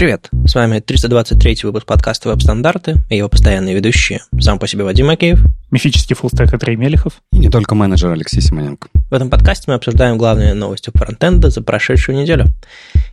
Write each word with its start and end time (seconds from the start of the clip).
Привет, 0.00 0.30
с 0.46 0.54
вами 0.54 0.78
323 0.78 1.58
выпуск 1.64 1.84
подкаста 1.84 2.30
«Веб-стандарты» 2.30 2.96
и 3.10 3.18
его 3.18 3.28
постоянные 3.28 3.74
ведущие. 3.74 4.22
Сам 4.40 4.58
по 4.58 4.66
себе 4.66 4.82
Вадим 4.82 5.08
Макеев. 5.08 5.42
Мифический 5.70 6.16
фуллстек 6.16 6.50
Андрей 6.54 6.76
Мелехов. 6.76 7.20
И 7.32 7.38
не 7.38 7.50
только 7.50 7.74
менеджер 7.74 8.10
Алексей 8.10 8.40
Симоненко. 8.40 8.88
В 8.94 9.12
этом 9.12 9.28
подкасте 9.28 9.64
мы 9.66 9.74
обсуждаем 9.74 10.16
главные 10.16 10.54
новости 10.54 10.90
фронтенда 10.94 11.50
за 11.50 11.60
прошедшую 11.60 12.16
неделю. 12.16 12.46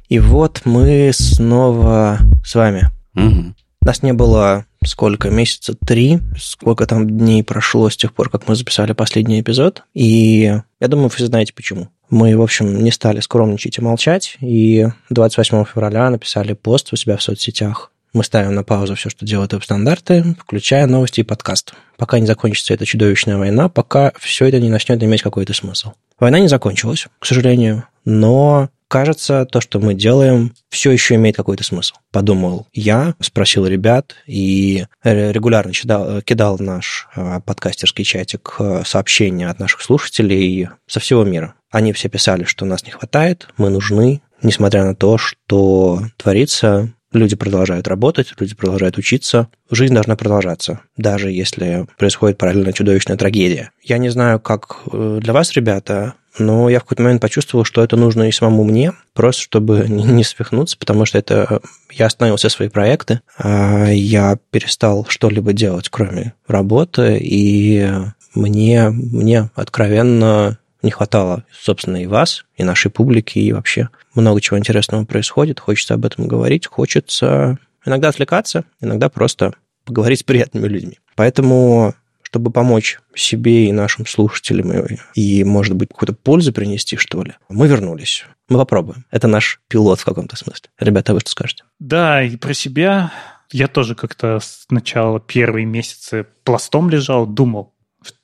И 0.08 0.20
вот 0.20 0.62
мы 0.64 1.12
снова 1.14 2.20
с 2.46 2.56
вами. 2.56 2.90
Угу. 3.16 3.54
Нас 3.82 4.02
не 4.02 4.14
было 4.14 4.66
сколько, 4.82 5.30
месяца 5.30 5.76
три, 5.86 6.20
сколько 6.40 6.86
там 6.86 7.06
дней 7.06 7.44
прошло 7.44 7.90
с 7.90 7.98
тех 7.98 8.14
пор, 8.14 8.30
как 8.30 8.48
мы 8.48 8.56
записали 8.56 8.94
последний 8.94 9.42
эпизод. 9.42 9.84
И 9.94 10.58
я 10.80 10.88
думаю, 10.88 11.10
вы 11.10 11.26
знаете 11.26 11.52
почему. 11.54 11.90
Мы, 12.10 12.38
в 12.38 12.42
общем, 12.42 12.84
не 12.84 12.92
стали 12.92 13.20
скромничать 13.20 13.78
и 13.78 13.82
молчать, 13.82 14.38
и 14.40 14.88
28 15.10 15.66
февраля 15.66 16.10
написали 16.10 16.54
пост 16.54 16.94
у 16.94 16.96
себя 16.96 17.18
в 17.18 17.24
соцсетях. 17.24 17.92
Мы 18.14 18.24
ставим 18.24 18.56
на 18.56 18.64
паузу 18.64 18.96
все, 18.96 19.10
что 19.10 19.26
делают 19.26 19.54
веб-стандарты, 19.54 20.36
включая 20.40 20.88
новости 20.88 21.20
и 21.20 21.24
подкаст. 21.24 21.74
Пока 21.98 22.20
не 22.20 22.26
закончится 22.26 22.74
эта 22.74 22.86
чудовищная 22.86 23.38
война, 23.38 23.70
пока 23.70 24.14
все 24.20 24.46
это 24.46 24.60
не 24.60 24.70
начнет 24.70 25.04
иметь 25.04 25.22
какой-то 25.22 25.54
смысл. 25.54 25.92
Война 26.20 26.40
не 26.40 26.48
закончилась, 26.48 27.08
к 27.20 27.26
сожалению, 27.26 27.84
но 28.06 28.70
кажется, 28.88 29.46
то, 29.46 29.62
что 29.62 29.80
мы 29.80 29.94
делаем, 29.94 30.54
все 30.70 30.92
еще 30.92 31.16
имеет 31.16 31.36
какой-то 31.36 31.64
смысл. 31.64 31.96
Подумал 32.12 32.68
я, 32.74 33.14
спросил 33.20 33.68
ребят 33.68 34.16
и 34.26 34.86
регулярно 35.04 35.74
кидал, 35.74 36.22
кидал 36.22 36.58
наш 36.60 37.08
а, 37.16 37.42
подкастерский 37.42 38.06
чатик 38.06 38.56
а, 38.60 38.84
сообщения 38.86 39.50
от 39.50 39.60
наших 39.60 39.82
слушателей 39.82 40.70
со 40.88 41.00
всего 41.00 41.24
мира. 41.24 41.54
Они 41.72 41.94
все 41.94 42.10
писали, 42.10 42.44
что 42.44 42.66
нас 42.66 42.86
не 42.86 42.92
хватает, 42.92 43.50
мы 43.58 43.70
нужны, 43.70 44.22
несмотря 44.42 44.86
на 44.86 44.96
то, 44.96 45.18
что 45.18 46.02
творится, 46.18 46.94
люди 47.12 47.36
продолжают 47.36 47.88
работать, 47.88 48.34
люди 48.40 48.56
продолжают 48.56 48.98
учиться, 48.98 49.50
жизнь 49.72 49.94
должна 49.94 50.16
продолжаться, 50.16 50.82
даже 50.98 51.32
если 51.32 51.88
происходит 51.98 52.38
параллельно 52.38 52.74
чудовищная 52.74 53.18
трагедия. 53.18 53.72
Я 53.84 53.98
не 53.98 54.10
знаю, 54.10 54.40
как 54.40 54.78
э, 54.92 55.20
для 55.22 55.34
вас, 55.34 55.54
ребята, 55.54 56.14
но 56.40 56.70
я 56.70 56.80
в 56.80 56.84
какой-то 56.84 57.04
момент 57.04 57.22
почувствовал, 57.22 57.66
что 57.66 57.84
это 57.84 57.96
нужно 57.96 58.28
и 58.28 58.32
самому 58.32 58.64
мне, 58.64 58.94
просто 59.14 59.42
чтобы 59.42 59.86
не 59.88 60.24
свихнуться, 60.24 60.78
потому 60.78 61.06
что 61.06 61.18
это 61.18 61.62
я 61.92 62.06
остановил 62.06 62.38
все 62.38 62.50
свои 62.50 62.70
проекты, 62.70 63.22
а 63.38 63.88
я 63.88 64.38
перестал 64.52 65.06
что-либо 65.10 65.54
делать, 65.54 65.90
кроме 65.90 66.34
работы, 66.48 67.18
и 67.20 67.90
мне, 68.36 68.90
мне 68.90 69.50
откровенно 69.56 70.58
не 70.82 70.92
хватало, 70.92 71.44
собственно, 71.52 72.02
и 72.02 72.06
вас, 72.06 72.46
и 72.56 72.64
нашей 72.64 72.92
публики, 72.92 73.40
и 73.40 73.52
вообще 73.52 73.90
много 74.14 74.42
чего 74.42 74.58
интересного 74.58 75.06
происходит. 75.06 75.60
Хочется 75.60 75.96
об 75.96 76.06
этом 76.06 76.28
говорить, 76.28 76.68
хочется 76.68 77.58
иногда 77.86 78.10
отвлекаться, 78.10 78.66
иногда 78.82 79.10
просто 79.10 79.54
поговорить 79.86 80.20
с 80.20 80.24
приятными 80.24 80.68
людьми. 80.68 81.00
Поэтому 81.16 81.96
чтобы 82.22 82.52
помочь 82.52 83.00
себе 83.16 83.70
и 83.70 83.72
нашим 83.72 84.06
слушателям, 84.06 84.74
и, 85.16 85.44
может 85.46 85.76
быть, 85.76 85.90
какую-то 85.90 86.14
пользу 86.14 86.52
принести, 86.52 86.98
что 86.98 87.24
ли, 87.24 87.36
мы 87.48 87.70
вернулись. 87.70 88.26
Мы 88.50 88.58
попробуем. 88.58 89.06
Это 89.12 89.30
наш 89.30 89.62
пилот 89.70 90.02
в 90.02 90.06
каком-то 90.06 90.36
смысле. 90.36 90.70
Ребята, 90.78 91.14
вы 91.14 91.22
что 91.22 91.32
скажете? 91.32 91.64
Да, 91.80 92.22
и 92.22 92.36
про 92.36 92.54
себя 92.54 93.14
я 93.52 93.70
тоже 93.70 93.96
как-то 93.96 94.40
сначала 94.42 95.22
первые 95.22 95.66
месяцы 95.66 96.28
пластом 96.44 96.90
лежал, 96.90 97.26
думал, 97.26 97.74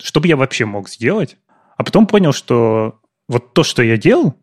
что 0.02 0.20
бы 0.20 0.28
я 0.28 0.36
вообще 0.36 0.66
мог 0.66 0.90
сделать, 0.90 1.38
а 1.78 1.84
потом 1.84 2.08
понял, 2.08 2.34
что 2.34 3.00
вот 3.28 3.54
то, 3.54 3.64
что 3.64 3.84
я 3.84 3.98
делал, 3.98 4.36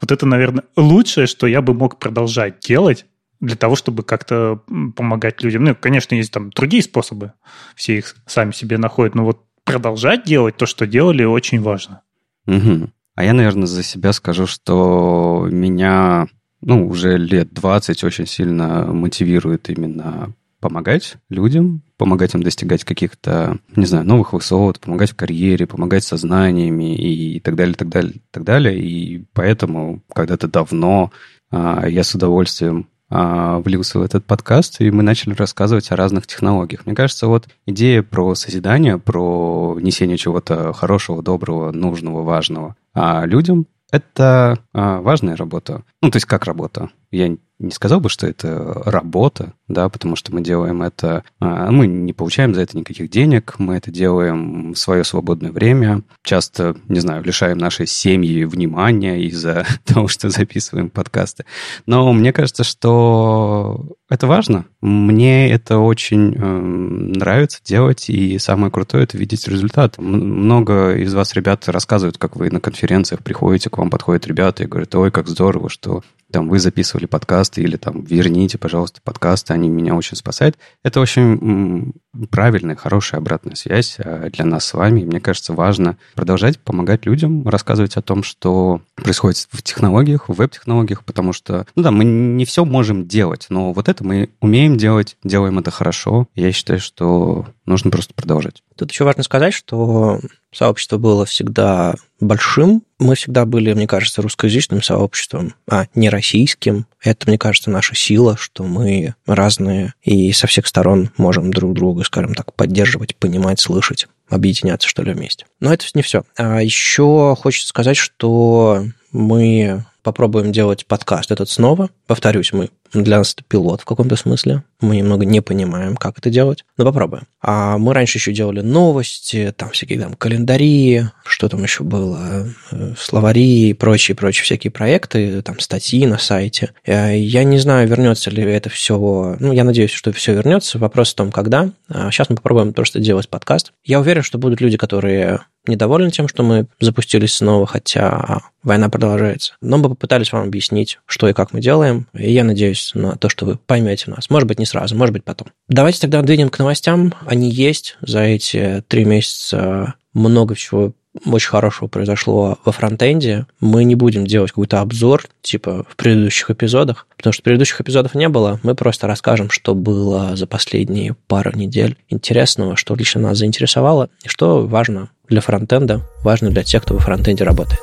вот 0.00 0.10
это, 0.10 0.26
наверное, 0.26 0.64
лучшее, 0.76 1.26
что 1.26 1.46
я 1.46 1.62
бы 1.62 1.74
мог 1.74 1.98
продолжать 1.98 2.60
делать 2.60 3.06
для 3.40 3.56
того, 3.56 3.76
чтобы 3.76 4.02
как-то 4.02 4.62
помогать 4.96 5.42
людям. 5.42 5.64
Ну, 5.64 5.74
конечно, 5.74 6.14
есть 6.14 6.32
там 6.32 6.50
другие 6.50 6.82
способы, 6.82 7.32
все 7.76 7.98
их 7.98 8.16
сами 8.26 8.52
себе 8.52 8.78
находят, 8.78 9.14
но 9.14 9.24
вот 9.24 9.42
продолжать 9.64 10.24
делать 10.24 10.56
то, 10.56 10.66
что 10.66 10.86
делали, 10.86 11.24
очень 11.24 11.60
важно. 11.60 12.02
Угу. 12.46 12.90
А 13.14 13.24
я, 13.24 13.32
наверное, 13.32 13.66
за 13.66 13.82
себя 13.82 14.12
скажу, 14.12 14.46
что 14.46 15.46
меня, 15.50 16.26
ну, 16.60 16.88
уже 16.88 17.18
лет 17.18 17.52
20 17.52 18.04
очень 18.04 18.26
сильно 18.26 18.86
мотивирует 18.86 19.68
именно 19.70 20.32
помогать 20.60 21.16
людям, 21.28 21.82
помогать 22.02 22.34
им 22.34 22.42
достигать 22.42 22.82
каких-то, 22.82 23.58
не 23.76 23.86
знаю, 23.86 24.04
новых 24.04 24.32
высот, 24.32 24.80
помогать 24.80 25.12
в 25.12 25.14
карьере, 25.14 25.68
помогать 25.68 26.02
со 26.02 26.16
знаниями 26.16 26.96
и 26.96 27.38
так 27.38 27.54
далее, 27.54 27.76
так 27.76 27.88
далее, 27.88 28.14
так 28.32 28.42
далее. 28.42 28.76
И 28.76 29.24
поэтому 29.32 30.02
когда-то 30.12 30.48
давно 30.48 31.12
а, 31.52 31.86
я 31.86 32.02
с 32.02 32.12
удовольствием 32.12 32.88
а, 33.08 33.60
влился 33.60 34.00
в 34.00 34.02
этот 34.02 34.24
подкаст, 34.24 34.80
и 34.80 34.90
мы 34.90 35.04
начали 35.04 35.32
рассказывать 35.34 35.92
о 35.92 35.96
разных 35.96 36.26
технологиях. 36.26 36.86
Мне 36.86 36.96
кажется, 36.96 37.28
вот 37.28 37.46
идея 37.66 38.02
про 38.02 38.34
созидание, 38.34 38.98
про 38.98 39.78
несение 39.80 40.16
чего-то 40.16 40.72
хорошего, 40.72 41.22
доброго, 41.22 41.70
нужного, 41.70 42.22
важного 42.22 42.74
а 42.94 43.24
людям— 43.26 43.68
это 43.92 44.58
важная 44.72 45.36
работа. 45.36 45.84
Ну, 46.02 46.10
то 46.10 46.16
есть 46.16 46.26
как 46.26 46.46
работа? 46.46 46.90
Я 47.12 47.36
не 47.62 47.70
сказал 47.70 48.00
бы, 48.00 48.08
что 48.08 48.26
это 48.26 48.82
работа, 48.84 49.54
да, 49.68 49.88
потому 49.88 50.16
что 50.16 50.34
мы 50.34 50.42
делаем 50.42 50.82
это, 50.82 51.24
а, 51.40 51.70
мы 51.70 51.86
не 51.86 52.12
получаем 52.12 52.54
за 52.54 52.62
это 52.62 52.76
никаких 52.76 53.10
денег, 53.10 53.54
мы 53.58 53.76
это 53.76 53.90
делаем 53.90 54.72
в 54.72 54.78
свое 54.78 55.04
свободное 55.04 55.52
время, 55.52 56.02
часто, 56.22 56.76
не 56.88 57.00
знаю, 57.00 57.24
лишаем 57.24 57.58
нашей 57.58 57.86
семьи 57.86 58.44
внимания 58.44 59.22
из-за 59.24 59.66
того, 59.84 60.08
что 60.08 60.28
записываем 60.28 60.90
подкасты. 60.90 61.44
Но 61.86 62.12
мне 62.12 62.32
кажется, 62.32 62.64
что 62.64 63.96
это 64.12 64.26
важно. 64.26 64.66
Мне 64.82 65.50
это 65.50 65.78
очень 65.78 66.34
э, 66.34 66.38
нравится 66.38 67.60
делать, 67.64 68.10
и 68.10 68.38
самое 68.38 68.70
крутое— 68.70 69.04
это 69.04 69.16
видеть 69.16 69.48
результат. 69.48 69.96
Много 69.96 70.96
из 70.96 71.14
вас, 71.14 71.32
ребят, 71.34 71.68
рассказывают, 71.68 72.18
как 72.18 72.36
вы 72.36 72.50
на 72.50 72.60
конференциях 72.60 73.22
приходите, 73.22 73.70
к 73.70 73.78
вам 73.78 73.88
подходят 73.88 74.26
ребята 74.26 74.64
и 74.64 74.66
говорят, 74.66 74.94
ой, 74.94 75.10
как 75.10 75.28
здорово, 75.28 75.70
что 75.70 76.02
там 76.32 76.48
вы 76.48 76.58
записывали 76.58 77.06
подкасты 77.06 77.62
или 77.62 77.76
там 77.76 78.02
верните, 78.02 78.58
пожалуйста, 78.58 79.00
подкасты, 79.04 79.52
они 79.52 79.68
меня 79.68 79.94
очень 79.94 80.16
спасают. 80.16 80.56
Это 80.82 81.00
очень 81.00 81.92
правильная, 82.30 82.76
хорошая 82.76 83.20
обратная 83.20 83.54
связь 83.54 83.96
а, 83.98 84.28
для 84.30 84.44
нас 84.44 84.64
с 84.64 84.74
вами. 84.74 85.00
И 85.00 85.04
мне 85.04 85.20
кажется, 85.20 85.52
важно 85.52 85.96
продолжать 86.14 86.58
помогать 86.58 87.06
людям, 87.06 87.46
рассказывать 87.48 87.96
о 87.96 88.02
том, 88.02 88.22
что 88.22 88.82
происходит 88.96 89.48
в 89.50 89.62
технологиях, 89.62 90.28
в 90.28 90.34
веб-технологиях, 90.34 91.04
потому 91.04 91.32
что, 91.32 91.66
ну 91.74 91.82
да, 91.82 91.90
мы 91.90 92.04
не 92.04 92.44
все 92.44 92.64
можем 92.64 93.06
делать, 93.06 93.46
но 93.48 93.72
вот 93.72 93.88
это 93.88 94.04
мы 94.04 94.30
умеем 94.40 94.76
делать, 94.76 95.16
делаем 95.22 95.58
это 95.58 95.70
хорошо. 95.70 96.26
Я 96.34 96.52
считаю, 96.52 96.80
что 96.80 97.46
нужно 97.72 97.90
просто 97.90 98.14
продолжать. 98.14 98.62
Тут 98.76 98.92
еще 98.92 99.04
важно 99.04 99.22
сказать, 99.22 99.54
что 99.54 100.20
сообщество 100.52 100.98
было 100.98 101.26
всегда 101.26 101.94
большим. 102.20 102.82
Мы 102.98 103.16
всегда 103.16 103.44
были, 103.44 103.72
мне 103.72 103.86
кажется, 103.86 104.22
русскоязычным 104.22 104.82
сообществом, 104.82 105.54
а 105.68 105.86
не 105.94 106.08
российским. 106.08 106.86
Это, 107.02 107.28
мне 107.28 107.38
кажется, 107.38 107.70
наша 107.70 107.96
сила, 107.96 108.36
что 108.36 108.64
мы 108.64 109.14
разные 109.26 109.94
и 110.02 110.32
со 110.32 110.46
всех 110.46 110.66
сторон 110.66 111.10
можем 111.16 111.52
друг 111.52 111.72
друга, 111.72 112.04
скажем 112.04 112.34
так, 112.34 112.54
поддерживать, 112.54 113.16
понимать, 113.16 113.58
слышать 113.58 114.06
объединяться, 114.28 114.88
что 114.88 115.02
ли, 115.02 115.12
вместе. 115.12 115.46
Но 115.60 115.72
это 115.72 115.84
не 115.94 116.02
все. 116.02 116.22
А 116.36 116.62
еще 116.62 117.36
хочется 117.38 117.68
сказать, 117.68 117.96
что 117.96 118.84
мы 119.10 119.84
попробуем 120.02 120.52
делать 120.52 120.86
подкаст 120.86 121.30
этот 121.30 121.50
снова. 121.50 121.90
Повторюсь, 122.06 122.52
мы 122.52 122.70
для 122.92 123.18
нас 123.18 123.32
это 123.32 123.42
пилот 123.44 123.80
в 123.80 123.84
каком-то 123.84 124.16
смысле. 124.16 124.62
Мы 124.80 124.96
немного 124.96 125.24
не 125.24 125.40
понимаем, 125.40 125.96
как 125.96 126.18
это 126.18 126.28
делать, 126.28 126.64
но 126.76 126.84
попробуем. 126.84 127.24
А 127.40 127.78
мы 127.78 127.94
раньше 127.94 128.18
еще 128.18 128.32
делали 128.32 128.60
новости, 128.60 129.54
там 129.56 129.70
всякие 129.70 130.00
там 130.00 130.14
календари, 130.14 131.04
что 131.24 131.48
там 131.48 131.62
еще 131.62 131.84
было, 131.84 132.46
э, 132.70 132.94
словари 132.98 133.70
и 133.70 133.72
прочие-прочие 133.74 134.44
всякие 134.44 134.70
проекты, 134.70 135.40
там 135.42 135.58
статьи 135.60 136.04
на 136.06 136.18
сайте. 136.18 136.72
Э, 136.84 137.16
я 137.16 137.44
не 137.44 137.58
знаю, 137.58 137.88
вернется 137.88 138.30
ли 138.30 138.42
это 138.42 138.68
все. 138.70 139.36
Ну, 139.38 139.52
я 139.52 139.64
надеюсь, 139.64 139.90
что 139.90 140.12
все 140.12 140.34
вернется. 140.34 140.78
Вопрос 140.78 141.12
в 141.12 141.16
том, 141.16 141.30
когда. 141.30 141.70
Сейчас 141.88 142.26
а 142.28 142.32
мы 142.32 142.36
попробуем 142.36 142.72
просто 142.72 143.00
делать 143.00 143.28
подкаст. 143.28 143.72
Я 143.84 144.00
уверен, 144.00 144.22
что 144.22 144.38
будут 144.38 144.60
люди, 144.60 144.76
которые 144.76 145.40
недовольны 145.66 146.10
тем, 146.10 146.28
что 146.28 146.42
мы 146.42 146.66
запустились 146.80 147.34
снова, 147.34 147.66
хотя 147.66 148.40
война 148.62 148.88
продолжается. 148.88 149.54
Но 149.60 149.78
мы 149.78 149.90
попытались 149.90 150.32
вам 150.32 150.44
объяснить, 150.44 150.98
что 151.06 151.28
и 151.28 151.32
как 151.32 151.52
мы 151.52 151.60
делаем, 151.60 152.06
и 152.14 152.32
я 152.32 152.44
надеюсь 152.44 152.81
на 152.94 153.16
то, 153.16 153.28
что 153.28 153.46
вы 153.46 153.56
поймете 153.56 154.10
нас. 154.10 154.30
Может 154.30 154.48
быть, 154.48 154.58
не 154.58 154.66
сразу, 154.66 154.96
может 154.96 155.12
быть, 155.12 155.24
потом. 155.24 155.48
Давайте 155.68 156.00
тогда 156.00 156.22
двинем 156.22 156.48
к 156.48 156.58
новостям. 156.58 157.14
Они 157.26 157.50
есть 157.50 157.96
за 158.00 158.20
эти 158.20 158.84
три 158.88 159.04
месяца 159.04 159.94
много 160.12 160.54
всего 160.54 160.92
очень 161.26 161.50
хорошего 161.50 161.88
произошло 161.88 162.58
во 162.64 162.72
фронтенде. 162.72 163.46
Мы 163.60 163.84
не 163.84 163.94
будем 163.94 164.26
делать 164.26 164.50
какой-то 164.50 164.80
обзор, 164.80 165.24
типа 165.42 165.84
в 165.88 165.96
предыдущих 165.96 166.50
эпизодах, 166.50 167.06
потому 167.16 167.32
что 167.32 167.42
предыдущих 167.42 167.80
эпизодов 167.80 168.14
не 168.14 168.28
было. 168.28 168.60
Мы 168.62 168.74
просто 168.74 169.06
расскажем, 169.06 169.50
что 169.50 169.74
было 169.74 170.36
за 170.36 170.46
последние 170.46 171.14
пару 171.26 171.52
недель 171.56 171.96
интересного, 172.08 172.76
что 172.76 172.94
лично 172.94 173.20
нас 173.20 173.38
заинтересовало, 173.38 174.08
и 174.24 174.28
что 174.28 174.66
важно 174.66 175.10
для 175.28 175.40
фронтенда, 175.40 176.02
важно 176.24 176.50
для 176.50 176.62
тех, 176.62 176.82
кто 176.82 176.94
во 176.94 177.00
фронтенде 177.00 177.44
работает. 177.44 177.80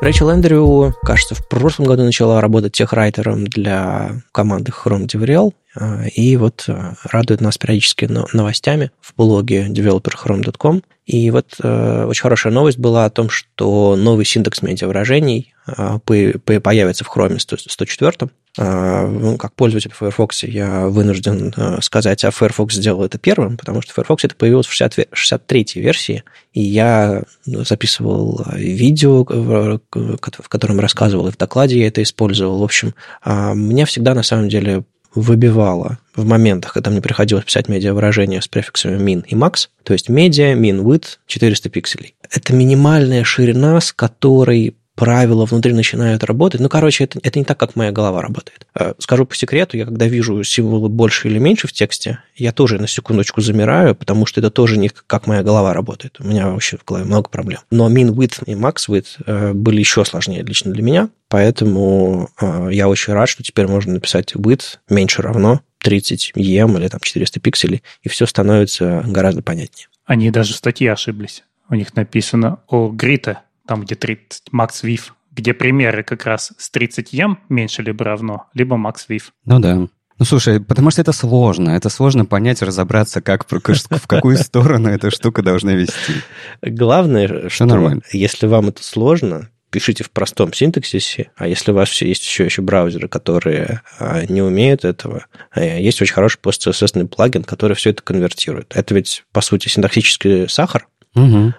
Рэйчел 0.00 0.30
Эндрю, 0.30 0.94
кажется, 1.02 1.34
в 1.34 1.46
прошлом 1.48 1.86
году 1.86 2.04
начала 2.04 2.40
работать 2.40 2.72
техрайтером 2.72 3.44
для 3.48 4.22
команды 4.30 4.70
Chrome 4.70 5.06
DevRel, 5.06 5.52
а, 5.74 6.04
и 6.06 6.36
вот 6.36 6.66
а, 6.68 6.94
радует 7.02 7.40
нас 7.40 7.58
периодически 7.58 8.04
новостями 8.32 8.92
в 9.00 9.14
блоге 9.16 9.66
developerchrome.com. 9.66 10.84
И 11.08 11.30
вот 11.30 11.54
э, 11.62 12.04
очень 12.04 12.20
хорошая 12.20 12.52
новость 12.52 12.76
была 12.76 13.06
о 13.06 13.10
том, 13.10 13.30
что 13.30 13.96
новый 13.96 14.26
синтекс 14.26 14.60
медиавыражений 14.60 15.54
э, 15.66 15.98
появится 16.04 17.02
в 17.02 17.08
Chrome 17.08 17.38
104. 17.38 18.12
Э, 18.58 19.06
ну, 19.06 19.38
как 19.38 19.54
пользователь 19.54 19.90
Firefox 19.90 20.42
я 20.42 20.86
вынужден 20.88 21.54
э, 21.56 21.78
сказать, 21.80 22.26
а 22.26 22.30
Firefox 22.30 22.74
сделал 22.74 23.06
это 23.06 23.16
первым, 23.16 23.56
потому 23.56 23.80
что 23.80 23.94
Firefox 23.94 24.24
это 24.24 24.34
появилось 24.34 24.66
в 24.66 24.72
60, 24.74 25.08
63-й 25.14 25.80
версии, 25.80 26.24
и 26.52 26.60
я 26.60 27.22
записывал 27.46 28.44
видео, 28.52 29.24
в 29.24 30.48
котором 30.50 30.78
рассказывал, 30.78 31.28
и 31.28 31.32
в 31.32 31.38
докладе 31.38 31.78
я 31.78 31.88
это 31.88 32.02
использовал. 32.02 32.58
В 32.58 32.64
общем, 32.64 32.94
мне 33.24 33.86
всегда 33.86 34.12
на 34.12 34.22
самом 34.22 34.50
деле 34.50 34.84
выбивало 35.14 35.96
в 36.18 36.26
моментах, 36.26 36.72
когда 36.72 36.90
мне 36.90 37.00
приходилось 37.00 37.44
писать 37.44 37.68
медиа-выражения 37.68 38.42
с 38.42 38.48
префиксами 38.48 38.98
min 38.98 39.24
и 39.26 39.34
max, 39.34 39.68
то 39.84 39.92
есть 39.92 40.08
медиа, 40.08 40.54
min, 40.54 40.82
width 40.82 41.18
400 41.26 41.70
пикселей. 41.70 42.14
Это 42.30 42.52
минимальная 42.52 43.24
ширина, 43.24 43.80
с 43.80 43.92
которой 43.92 44.74
правила 44.98 45.44
внутри 45.44 45.72
начинают 45.72 46.24
работать. 46.24 46.60
Ну, 46.60 46.68
короче, 46.68 47.04
это, 47.04 47.20
это 47.22 47.38
не 47.38 47.44
так, 47.44 47.56
как 47.56 47.76
моя 47.76 47.92
голова 47.92 48.20
работает. 48.20 48.66
Э, 48.74 48.94
скажу 48.98 49.26
по 49.26 49.36
секрету, 49.36 49.76
я 49.76 49.84
когда 49.84 50.08
вижу 50.08 50.42
символы 50.42 50.88
больше 50.88 51.28
или 51.28 51.38
меньше 51.38 51.68
в 51.68 51.72
тексте, 51.72 52.18
я 52.34 52.50
тоже 52.50 52.80
на 52.80 52.88
секундочку 52.88 53.40
замираю, 53.40 53.94
потому 53.94 54.26
что 54.26 54.40
это 54.40 54.50
тоже 54.50 54.76
не 54.76 54.88
как 54.88 55.28
моя 55.28 55.44
голова 55.44 55.72
работает. 55.72 56.16
У 56.18 56.26
меня 56.26 56.48
вообще 56.48 56.76
в 56.78 56.84
голове 56.84 57.04
много 57.04 57.28
проблем. 57.28 57.60
Но 57.70 57.88
min 57.88 58.08
width 58.08 58.42
и 58.46 58.54
max 58.54 58.88
width 58.88 59.22
э, 59.24 59.52
были 59.52 59.78
еще 59.78 60.04
сложнее 60.04 60.42
лично 60.42 60.72
для 60.72 60.82
меня, 60.82 61.10
поэтому 61.28 62.28
э, 62.40 62.70
я 62.72 62.88
очень 62.88 63.12
рад, 63.12 63.28
что 63.28 63.44
теперь 63.44 63.68
можно 63.68 63.92
написать 63.92 64.34
width 64.34 64.78
меньше 64.88 65.22
равно 65.22 65.60
30 65.80 66.32
EM 66.36 66.78
или 66.78 66.88
там 66.88 67.00
400 67.00 67.40
пикселей, 67.40 67.82
и 68.02 68.08
все 68.08 68.26
становится 68.26 69.02
гораздо 69.06 69.42
понятнее. 69.42 69.88
Они 70.04 70.30
даже 70.30 70.54
в 70.54 70.56
статье 70.56 70.92
ошиблись. 70.92 71.44
У 71.68 71.74
них 71.74 71.94
написано 71.94 72.60
о 72.66 72.88
грита 72.88 73.42
там, 73.66 73.82
где 73.82 73.94
30 73.94 74.44
Max 74.52 74.82
Viv, 74.82 75.12
где 75.32 75.52
примеры 75.52 76.02
как 76.02 76.24
раз 76.24 76.52
с 76.56 76.70
30 76.70 77.12
ем 77.12 77.38
меньше 77.48 77.82
либо 77.82 78.04
равно, 78.04 78.46
либо 78.54 78.76
Max 78.76 79.06
Viv. 79.08 79.24
Ну 79.44 79.60
да. 79.60 79.86
Ну, 80.18 80.24
слушай, 80.24 80.60
потому 80.60 80.90
что 80.90 81.00
это 81.00 81.12
сложно. 81.12 81.70
Это 81.70 81.90
сложно 81.90 82.24
понять, 82.24 82.60
разобраться, 82.60 83.20
как, 83.20 83.46
в 83.48 84.06
какую 84.06 84.36
сторону 84.36 84.88
эта 84.88 85.10
штука 85.10 85.42
должна 85.42 85.74
вести. 85.74 86.14
Главное, 86.60 87.48
что 87.48 87.66
нормально. 87.66 88.02
если 88.12 88.48
вам 88.48 88.68
это 88.68 88.82
сложно, 88.82 89.48
пишите 89.70 90.04
в 90.04 90.10
простом 90.10 90.52
синтаксисе, 90.52 91.30
а 91.36 91.46
если 91.46 91.72
у 91.72 91.74
вас 91.74 91.90
есть 92.02 92.24
еще, 92.24 92.44
еще 92.44 92.62
браузеры, 92.62 93.08
которые 93.08 93.82
а, 93.98 94.24
не 94.26 94.42
умеют 94.42 94.84
этого, 94.84 95.26
а, 95.50 95.62
есть 95.62 96.00
очень 96.00 96.14
хороший 96.14 96.38
пост-CSS 96.38 97.06
плагин, 97.06 97.44
который 97.44 97.76
все 97.76 97.90
это 97.90 98.02
конвертирует. 98.02 98.72
Это 98.74 98.94
ведь, 98.94 99.24
по 99.32 99.40
сути, 99.40 99.68
синтаксический 99.68 100.48
сахар, 100.48 100.86
угу. 101.14 101.54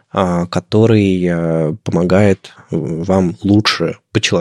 который 0.49 1.23
э, 1.25 1.75
помогает 1.83 2.53
вам 2.71 3.35
лучше, 3.43 3.97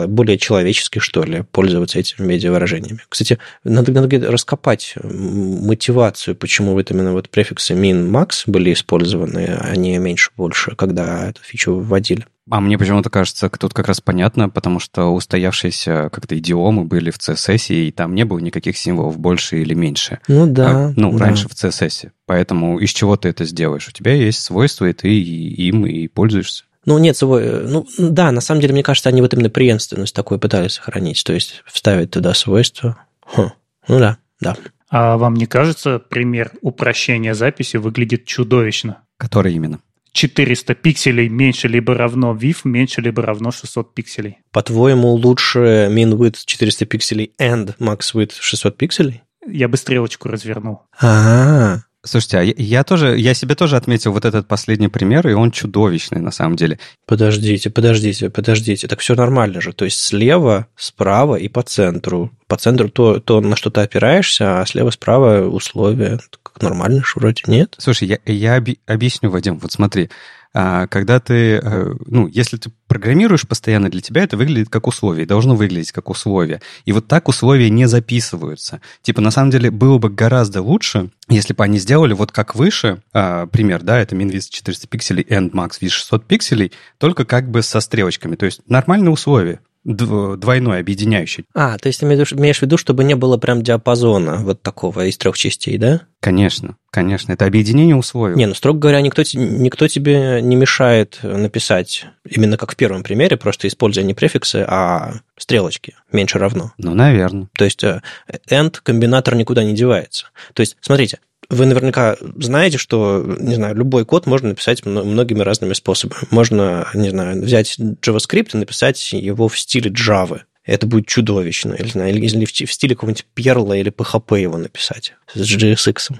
более 0.07 0.37
человечески, 0.37 0.99
что 0.99 1.23
ли, 1.23 1.43
пользоваться 1.51 1.99
этими 1.99 2.25
медиавыражениями. 2.25 2.99
Кстати, 3.07 3.37
надо, 3.63 3.91
надо 3.93 4.31
раскопать 4.31 4.95
мотивацию, 5.03 6.35
почему 6.35 6.73
вот 6.73 6.91
именно 6.91 7.13
вот 7.13 7.29
префиксы 7.29 7.75
min, 7.75 8.09
max 8.09 8.43
были 8.45 8.73
использованы, 8.73 9.57
а 9.59 9.75
не 9.75 9.97
меньше, 9.97 10.31
больше, 10.35 10.75
когда 10.75 11.29
эту 11.29 11.41
фичу 11.43 11.75
вводили. 11.75 12.25
А 12.49 12.59
мне 12.61 12.77
почему-то 12.77 13.09
кажется, 13.09 13.49
тут 13.49 13.73
как 13.73 13.87
раз 13.87 14.01
понятно, 14.01 14.49
потому 14.49 14.79
что 14.79 15.13
устоявшиеся 15.13 16.09
как-то 16.11 16.37
идиомы 16.37 16.85
были 16.85 17.11
в 17.11 17.17
CSS, 17.17 17.73
и 17.73 17.91
там 17.91 18.15
не 18.15 18.25
было 18.25 18.39
никаких 18.39 18.77
символов 18.77 19.19
больше 19.19 19.61
или 19.61 19.73
меньше. 19.73 20.19
Ну 20.27 20.47
да. 20.47 20.87
А, 20.87 20.93
ну, 20.95 21.17
да. 21.17 21.25
раньше 21.25 21.47
в 21.47 21.51
CSS. 21.51 22.09
Поэтому 22.25 22.79
из 22.79 22.89
чего 22.89 23.17
ты 23.17 23.29
это 23.29 23.45
сделаешь? 23.45 23.87
У 23.87 23.91
тебя 23.91 24.13
есть 24.13 24.41
свойства, 24.41 24.85
и 24.85 24.93
ты 24.93 25.09
им 25.09 25.85
и 25.85 26.07
пользуешься. 26.07 26.63
Ну, 26.85 26.97
нет, 26.97 27.15
свой... 27.15 27.67
Ну, 27.67 27.85
да, 27.97 28.31
на 28.31 28.41
самом 28.41 28.61
деле, 28.61 28.73
мне 28.73 28.83
кажется, 28.83 29.09
они 29.09 29.21
вот 29.21 29.33
именно 29.33 29.49
преемственность 29.49 30.15
такой 30.15 30.39
пытались 30.39 30.73
сохранить, 30.73 31.23
то 31.23 31.33
есть 31.33 31.61
вставить 31.65 32.11
туда 32.11 32.33
свойства. 32.33 32.97
Хм. 33.25 33.49
Ну 33.87 33.99
да, 33.99 34.17
да. 34.39 34.55
А 34.89 35.17
вам 35.17 35.35
не 35.35 35.45
кажется, 35.45 35.99
пример 35.99 36.51
упрощения 36.61 37.35
записи 37.35 37.77
выглядит 37.77 38.25
чудовищно? 38.25 39.03
Который 39.17 39.53
именно? 39.53 39.79
400 40.11 40.75
пикселей 40.75 41.29
меньше 41.29 41.67
либо 41.67 41.93
равно 41.93 42.33
VIF, 42.33 42.61
меньше 42.63 43.01
либо 43.01 43.21
равно 43.21 43.51
600 43.51 43.93
пикселей. 43.93 44.37
По-твоему, 44.51 45.09
лучше 45.13 45.89
min 45.91 46.13
width 46.13 46.39
400 46.45 46.85
пикселей 46.85 47.33
and 47.39 47.75
max 47.79 48.13
width 48.13 48.33
600 48.39 48.77
пикселей? 48.77 49.23
Я 49.47 49.67
бы 49.67 49.77
стрелочку 49.77 50.27
развернул. 50.27 50.83
А, 50.99 51.79
Слушайте, 52.05 52.37
а 52.37 52.41
я, 52.41 52.53
я 52.55 52.83
тоже, 52.85 53.19
я 53.19 53.33
себе 53.33 53.55
тоже 53.55 53.75
отметил 53.75 54.13
вот 54.13 54.23
этот 54.23 54.47
последний 54.47 54.87
пример, 54.87 55.27
и 55.27 55.33
он 55.33 55.51
чудовищный 55.51 56.21
на 56.21 56.31
самом 56.31 56.55
деле. 56.55 56.79
Подождите, 57.05 57.69
подождите, 57.69 58.29
подождите. 58.29 58.87
Так 58.87 58.99
все 58.99 59.15
нормально 59.15 59.59
же. 59.59 59.73
То 59.73 59.83
есть 59.83 59.99
слева, 59.99 60.67
справа 60.77 61.35
и 61.35 61.49
по 61.49 61.61
центру. 61.61 62.31
По 62.47 62.55
центру 62.55 62.89
то, 62.89 63.19
то 63.19 63.41
на 63.41 63.57
что 63.57 63.69
ты 63.69 63.81
опираешься, 63.81 64.61
а 64.61 64.65
слева, 64.65 64.91
справа 64.91 65.45
условия. 65.47 66.19
Как 66.41 66.61
нормально 66.61 67.01
же 67.01 67.13
вроде, 67.15 67.43
нет? 67.47 67.75
Слушай, 67.77 68.07
я, 68.07 68.19
я 68.25 68.55
оби- 68.55 68.79
объясню, 68.85 69.29
Вадим. 69.29 69.59
Вот 69.59 69.73
смотри, 69.73 70.09
когда 70.51 71.19
ты, 71.19 71.59
э, 71.61 71.93
ну, 72.05 72.27
если 72.27 72.57
ты 72.57 72.71
программируешь 72.87 73.47
постоянно, 73.47 73.89
для 73.89 74.01
тебя 74.01 74.23
это 74.23 74.35
выглядит 74.35 74.69
как 74.69 74.87
условие, 74.87 75.27
должно 75.27 75.55
выглядеть 75.55 75.91
как 75.91 76.09
условие. 76.09 76.61
И 76.85 76.91
вот 76.91 77.07
так 77.07 77.27
условия 77.27 77.69
не 77.69 77.85
записываются. 77.85 78.81
Типа, 79.03 79.21
на 79.21 79.31
самом 79.31 79.51
деле, 79.51 79.69
было 79.69 79.99
бы 79.99 80.09
гораздо 80.09 80.61
лучше, 80.61 81.11
если 81.29 81.53
бы 81.53 81.63
они 81.63 81.77
сделали 81.77 82.13
вот 82.13 82.31
как 82.31 82.55
выше, 82.55 83.01
а, 83.13 83.45
пример, 83.45 83.83
да, 83.83 83.99
это 83.99 84.15
min 84.15 84.31
400 84.31 84.87
пикселей, 84.87 85.23
end 85.23 85.51
max 85.51 85.79
width 85.81 85.89
600 85.89 86.25
пикселей, 86.25 86.71
только 86.97 87.25
как 87.25 87.49
бы 87.51 87.61
со 87.61 87.79
стрелочками. 87.79 88.35
То 88.35 88.45
есть 88.45 88.61
нормальные 88.67 89.11
условия 89.11 89.59
двойной 89.95 90.79
объединяющий. 90.79 91.45
А, 91.53 91.77
то 91.77 91.87
есть 91.87 91.99
ты 91.99 92.05
имеешь 92.05 92.59
в 92.59 92.61
виду, 92.61 92.77
чтобы 92.77 93.03
не 93.03 93.15
было 93.15 93.37
прям 93.37 93.63
диапазона 93.63 94.37
вот 94.37 94.61
такого 94.61 95.05
из 95.05 95.17
трех 95.17 95.37
частей, 95.37 95.77
да? 95.77 96.01
Конечно, 96.21 96.75
конечно. 96.91 97.31
Это 97.31 97.45
объединение 97.45 97.95
условий. 97.95 98.35
Не, 98.35 98.45
ну, 98.45 98.53
строго 98.53 98.79
говоря, 98.79 99.01
никто, 99.01 99.23
никто 99.33 99.87
тебе 99.87 100.41
не 100.41 100.55
мешает 100.55 101.19
написать 101.23 102.05
именно 102.29 102.57
как 102.57 102.73
в 102.73 102.75
первом 102.75 103.03
примере, 103.03 103.37
просто 103.37 103.67
используя 103.67 104.03
не 104.03 104.13
префиксы, 104.13 104.65
а 104.67 105.15
стрелочки 105.37 105.95
меньше 106.11 106.37
равно. 106.37 106.73
Ну, 106.77 106.93
наверное. 106.93 107.47
То 107.53 107.65
есть 107.65 107.83
э, 107.83 108.01
end 108.49 108.79
комбинатор 108.83 109.35
никуда 109.35 109.63
не 109.63 109.73
девается. 109.73 110.27
То 110.53 110.61
есть, 110.61 110.77
смотрите, 110.81 111.19
вы 111.49 111.65
наверняка 111.65 112.17
знаете, 112.37 112.77
что, 112.77 113.23
не 113.39 113.55
знаю, 113.55 113.75
любой 113.75 114.05
код 114.05 114.27
можно 114.27 114.49
написать 114.49 114.85
многими 114.85 115.41
разными 115.41 115.73
способами. 115.73 116.21
Можно, 116.29 116.87
не 116.93 117.09
знаю, 117.09 117.41
взять 117.41 117.77
JavaScript 117.79 118.49
и 118.53 118.57
написать 118.57 119.13
его 119.13 119.47
в 119.47 119.57
стиле 119.57 119.89
Java. 119.89 120.41
Это 120.63 120.85
будет 120.85 121.07
чудовищно. 121.07 121.73
Или, 121.73 121.87
знаю, 121.87 122.13
или 122.13 122.45
в 122.45 122.71
стиле 122.71 122.93
какого-нибудь 122.93 123.25
Perl 123.35 123.79
или 123.79 123.91
PHP 123.91 124.41
его 124.41 124.57
написать 124.57 125.13
с 125.33 125.39
JSX. 125.39 126.15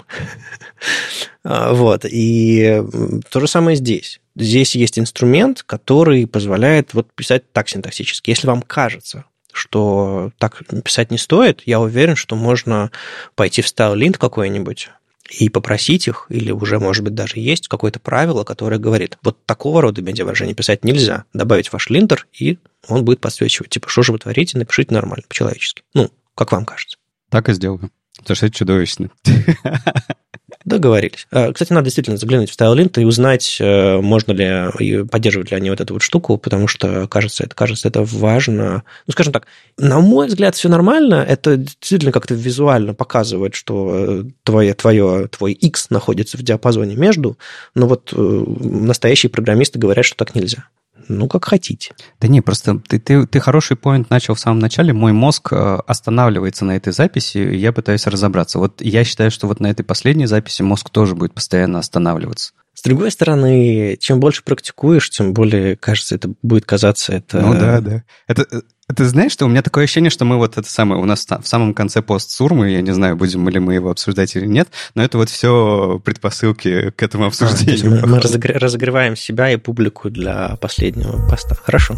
А, 1.42 1.72
вот. 1.72 2.04
И 2.04 2.82
то 3.30 3.40
же 3.40 3.46
самое 3.46 3.74
здесь. 3.74 4.20
Здесь 4.36 4.74
есть 4.74 4.98
инструмент, 4.98 5.62
который 5.62 6.26
позволяет 6.26 6.92
вот 6.92 7.10
писать 7.14 7.50
так 7.52 7.66
синтаксически. 7.70 8.28
Если 8.28 8.46
вам 8.46 8.60
кажется, 8.60 9.24
что 9.50 10.32
так 10.36 10.62
писать 10.84 11.10
не 11.10 11.16
стоит, 11.16 11.62
я 11.64 11.80
уверен, 11.80 12.14
что 12.14 12.36
можно 12.36 12.90
пойти 13.36 13.62
в 13.62 13.66
StyleLint 13.66 14.18
какой-нибудь, 14.18 14.90
и 15.30 15.48
попросить 15.48 16.08
их, 16.08 16.26
или 16.28 16.50
уже, 16.50 16.78
может 16.78 17.04
быть, 17.04 17.14
даже 17.14 17.38
есть 17.38 17.68
какое-то 17.68 18.00
правило, 18.00 18.44
которое 18.44 18.78
говорит, 18.78 19.18
вот 19.22 19.44
такого 19.46 19.80
рода 19.80 20.02
медиавыражение 20.02 20.54
писать 20.54 20.84
нельзя, 20.84 21.24
добавить 21.32 21.72
ваш 21.72 21.88
линтер, 21.88 22.26
и 22.38 22.58
он 22.88 23.04
будет 23.04 23.20
подсвечивать. 23.20 23.70
Типа, 23.70 23.88
что 23.88 24.02
же 24.02 24.12
вы 24.12 24.18
творите, 24.18 24.58
напишите 24.58 24.94
нормально, 24.94 25.24
по-человечески. 25.28 25.82
Ну, 25.94 26.10
как 26.34 26.52
вам 26.52 26.64
кажется. 26.64 26.98
Так 27.28 27.48
и 27.48 27.52
сделаю. 27.52 27.90
Потому 28.18 28.36
что 28.36 28.46
это 28.46 28.56
чудовищно. 28.56 29.10
Договорились. 30.64 31.26
А, 31.30 31.52
кстати, 31.52 31.72
надо 31.72 31.86
действительно 31.86 32.18
заглянуть 32.18 32.50
в 32.50 32.58
StyleLint 32.58 33.00
и 33.00 33.04
узнать, 33.04 33.56
э, 33.60 33.98
можно 34.00 34.32
ли 34.32 35.04
поддерживать 35.04 35.50
ли 35.50 35.56
они 35.56 35.70
вот 35.70 35.80
эту 35.80 35.94
вот 35.94 36.02
штуку, 36.02 36.36
потому 36.36 36.68
что, 36.68 37.08
кажется, 37.08 37.44
это, 37.44 37.54
кажется, 37.54 37.88
это 37.88 38.02
важно. 38.02 38.82
Ну, 39.06 39.12
скажем 39.12 39.32
так, 39.32 39.46
на 39.78 40.00
мой 40.00 40.26
взгляд, 40.26 40.54
все 40.54 40.68
нормально. 40.68 41.24
Это 41.26 41.56
действительно 41.56 42.12
как-то 42.12 42.34
визуально 42.34 42.92
показывает, 42.92 43.54
что 43.54 44.24
твое, 44.42 44.74
твое, 44.74 45.28
твой 45.28 45.52
X 45.52 45.88
находится 45.88 46.36
в 46.36 46.42
диапазоне 46.42 46.94
между, 46.94 47.38
но 47.74 47.86
вот 47.86 48.12
э, 48.14 48.16
настоящие 48.16 49.30
программисты 49.30 49.78
говорят, 49.78 50.04
что 50.04 50.16
так 50.16 50.34
нельзя. 50.34 50.66
Ну, 51.08 51.28
как 51.28 51.44
хотите. 51.44 51.94
Да 52.20 52.28
не, 52.28 52.40
просто 52.40 52.80
ты, 52.86 52.98
ты, 52.98 53.26
ты 53.26 53.40
хороший 53.40 53.76
поинт 53.76 54.10
начал 54.10 54.34
в 54.34 54.40
самом 54.40 54.58
начале. 54.58 54.92
Мой 54.92 55.12
мозг 55.12 55.52
э, 55.52 55.78
останавливается 55.86 56.64
на 56.64 56.76
этой 56.76 56.92
записи, 56.92 57.38
и 57.38 57.56
я 57.56 57.72
пытаюсь 57.72 58.06
разобраться. 58.06 58.58
Вот 58.58 58.80
я 58.80 59.04
считаю, 59.04 59.30
что 59.30 59.46
вот 59.46 59.60
на 59.60 59.68
этой 59.68 59.84
последней 59.84 60.26
записи 60.26 60.62
мозг 60.62 60.90
тоже 60.90 61.14
будет 61.14 61.34
постоянно 61.34 61.78
останавливаться. 61.78 62.52
С 62.74 62.82
другой 62.82 63.10
стороны, 63.10 63.96
чем 64.00 64.20
больше 64.20 64.42
практикуешь, 64.42 65.10
тем 65.10 65.34
более, 65.34 65.76
кажется, 65.76 66.14
это 66.14 66.32
будет 66.42 66.64
казаться 66.64 67.12
это... 67.12 67.40
Ну 67.40 67.52
да, 67.52 67.80
да. 67.80 68.04
Это, 68.26 68.46
ты 68.92 69.04
знаешь, 69.04 69.32
что 69.32 69.46
у 69.46 69.48
меня 69.48 69.62
такое 69.62 69.84
ощущение, 69.84 70.10
что 70.10 70.24
мы 70.24 70.36
вот 70.36 70.58
это 70.58 70.68
самое, 70.68 71.00
у 71.00 71.04
нас 71.04 71.26
в 71.26 71.46
самом 71.46 71.74
конце 71.74 72.02
пост 72.02 72.30
Сурмы, 72.30 72.70
я 72.70 72.80
не 72.80 72.92
знаю, 72.92 73.16
будем 73.16 73.48
ли 73.48 73.60
мы 73.60 73.74
его 73.74 73.90
обсуждать 73.90 74.34
или 74.36 74.46
нет, 74.46 74.68
но 74.94 75.02
это 75.02 75.18
вот 75.18 75.28
все 75.28 76.00
предпосылки 76.04 76.90
к 76.90 77.02
этому 77.02 77.24
а, 77.24 77.26
обсуждению. 77.28 78.02
А, 78.02 78.06
мы 78.06 78.20
разогреваем 78.20 79.16
себя 79.16 79.50
и 79.50 79.56
публику 79.56 80.10
для 80.10 80.56
последнего 80.56 81.28
поста. 81.28 81.54
Хорошо. 81.54 81.96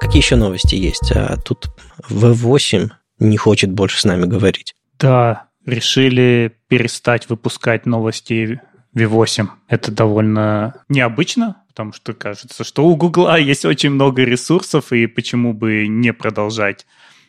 Какие 0.00 0.22
еще 0.22 0.36
новости 0.36 0.74
есть? 0.74 1.10
А 1.12 1.36
тут 1.36 1.68
V8 2.10 2.90
не 3.18 3.36
хочет 3.36 3.72
больше 3.72 4.00
с 4.00 4.04
нами 4.04 4.26
говорить. 4.26 4.74
Да, 4.98 5.46
решили 5.64 6.56
перестать 6.68 7.28
выпускать 7.28 7.86
новости 7.86 8.60
V8. 8.96 9.48
Это 9.68 9.92
довольно 9.92 10.82
необычно, 10.88 11.62
потому 11.68 11.92
что 11.92 12.14
кажется, 12.14 12.64
что 12.64 12.86
у 12.86 12.96
Гугла 12.96 13.38
есть 13.38 13.64
очень 13.64 13.90
много 13.90 14.24
ресурсов, 14.24 14.92
и 14.92 15.06
почему 15.06 15.52
бы 15.52 15.86
не 15.86 16.12
продолжать 16.12 16.86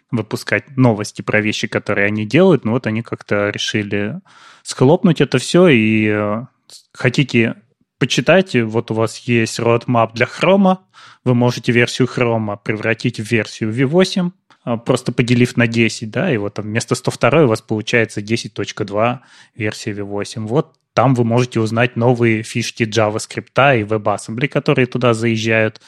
выпускать 0.09 0.77
новости 0.77 1.21
про 1.21 1.41
вещи, 1.41 1.67
которые 1.67 2.07
они 2.07 2.25
делают. 2.25 2.63
Но 2.63 2.71
вот 2.71 2.87
они 2.87 3.01
как-то 3.01 3.49
решили 3.49 4.21
схлопнуть 4.63 5.19
это 5.19 5.37
все, 5.37 5.67
и 5.67 6.07
э, 6.07 6.45
хотите 6.93 7.55
почитать, 7.99 8.55
вот 8.55 8.91
у 8.91 8.93
вас 8.93 9.17
есть 9.19 9.59
roadmap 9.59 10.13
для 10.13 10.27
Chrome, 10.27 10.77
вы 11.23 11.35
можете 11.35 11.71
версию 11.71 12.07
Chrome 12.07 12.57
превратить 12.63 13.19
в 13.19 13.29
версию 13.29 13.73
V8, 13.73 14.31
а, 14.63 14.77
просто 14.77 15.11
поделив 15.11 15.57
на 15.57 15.67
10, 15.67 16.09
да, 16.11 16.31
и 16.31 16.37
вот 16.37 16.53
там 16.55 16.65
вместо 16.65 16.95
102 16.95 17.43
у 17.43 17.47
вас 17.47 17.61
получается 17.61 18.21
10.2 18.21 19.19
версия 19.55 19.91
V8. 19.91 20.45
Вот 20.45 20.75
там 20.97 21.13
вы 21.13 21.25
можете 21.25 21.59
узнать 21.59 21.95
новые 21.95 22.41
фишки 22.41 22.81
JavaScript 22.81 23.79
и 23.79 23.83
WebAssembly, 23.83 24.47
которые 24.47 24.87
туда 24.87 25.13
заезжают. 25.13 25.79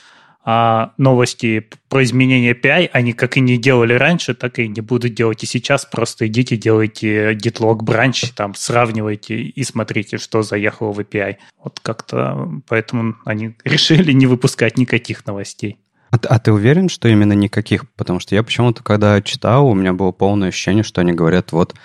А 0.46 0.94
новости 0.98 1.68
про 1.90 2.04
изменение 2.04 2.54
API, 2.54 2.92
они 2.94 3.14
как 3.14 3.36
и 3.36 3.40
не 3.40 3.58
делали 3.58 3.94
раньше, 3.96 4.36
так 4.36 4.60
и 4.60 4.68
не 4.68 4.82
будут 4.82 5.16
делать 5.16 5.42
и 5.42 5.48
сейчас. 5.48 5.88
Просто 5.88 6.28
идите, 6.28 6.58
делайте 6.58 7.32
git 7.32 7.58
log 7.58 7.80
branch, 7.80 8.34
там 8.36 8.54
сравнивайте 8.54 9.36
и 9.42 9.64
смотрите, 9.64 10.20
что 10.20 10.44
заехало 10.44 10.92
в 10.92 11.00
API. 11.00 11.38
Вот 11.64 11.80
как-то 11.80 12.48
поэтому 12.68 13.16
они 13.26 13.56
решили 13.64 14.12
не 14.12 14.28
выпускать 14.28 14.78
никаких 14.78 15.26
новостей. 15.26 15.80
А, 16.12 16.18
а 16.28 16.40
ты 16.40 16.52
уверен, 16.52 16.90
что 16.90 17.08
именно 17.08 17.34
никаких? 17.34 17.90
Потому 17.92 18.20
что 18.20 18.36
я 18.36 18.44
почему-то, 18.44 18.84
когда 18.84 19.22
читал, 19.22 19.68
у 19.68 19.74
меня 19.74 19.94
было 19.94 20.12
полное 20.12 20.50
ощущение, 20.50 20.84
что 20.84 21.02
они 21.02 21.14
говорят 21.14 21.52
вот 21.52 21.76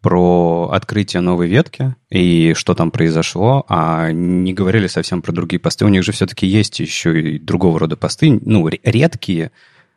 про 0.00 0.68
открытие 0.70 1.22
новой 1.22 1.48
ветки 1.48 1.94
и 2.10 2.52
что 2.54 2.74
там 2.74 2.90
произошло, 2.90 3.64
а 3.68 4.12
не 4.12 4.52
говорили 4.52 4.86
совсем 4.86 5.22
про 5.22 5.32
другие 5.32 5.58
посты. 5.58 5.86
У 5.86 5.88
них 5.88 6.02
же 6.02 6.12
все-таки 6.12 6.46
есть 6.46 6.78
еще 6.80 7.20
и 7.20 7.38
другого 7.38 7.78
рода 7.78 7.96
посты, 7.96 8.38
ну, 8.44 8.68
редкие, 8.68 9.50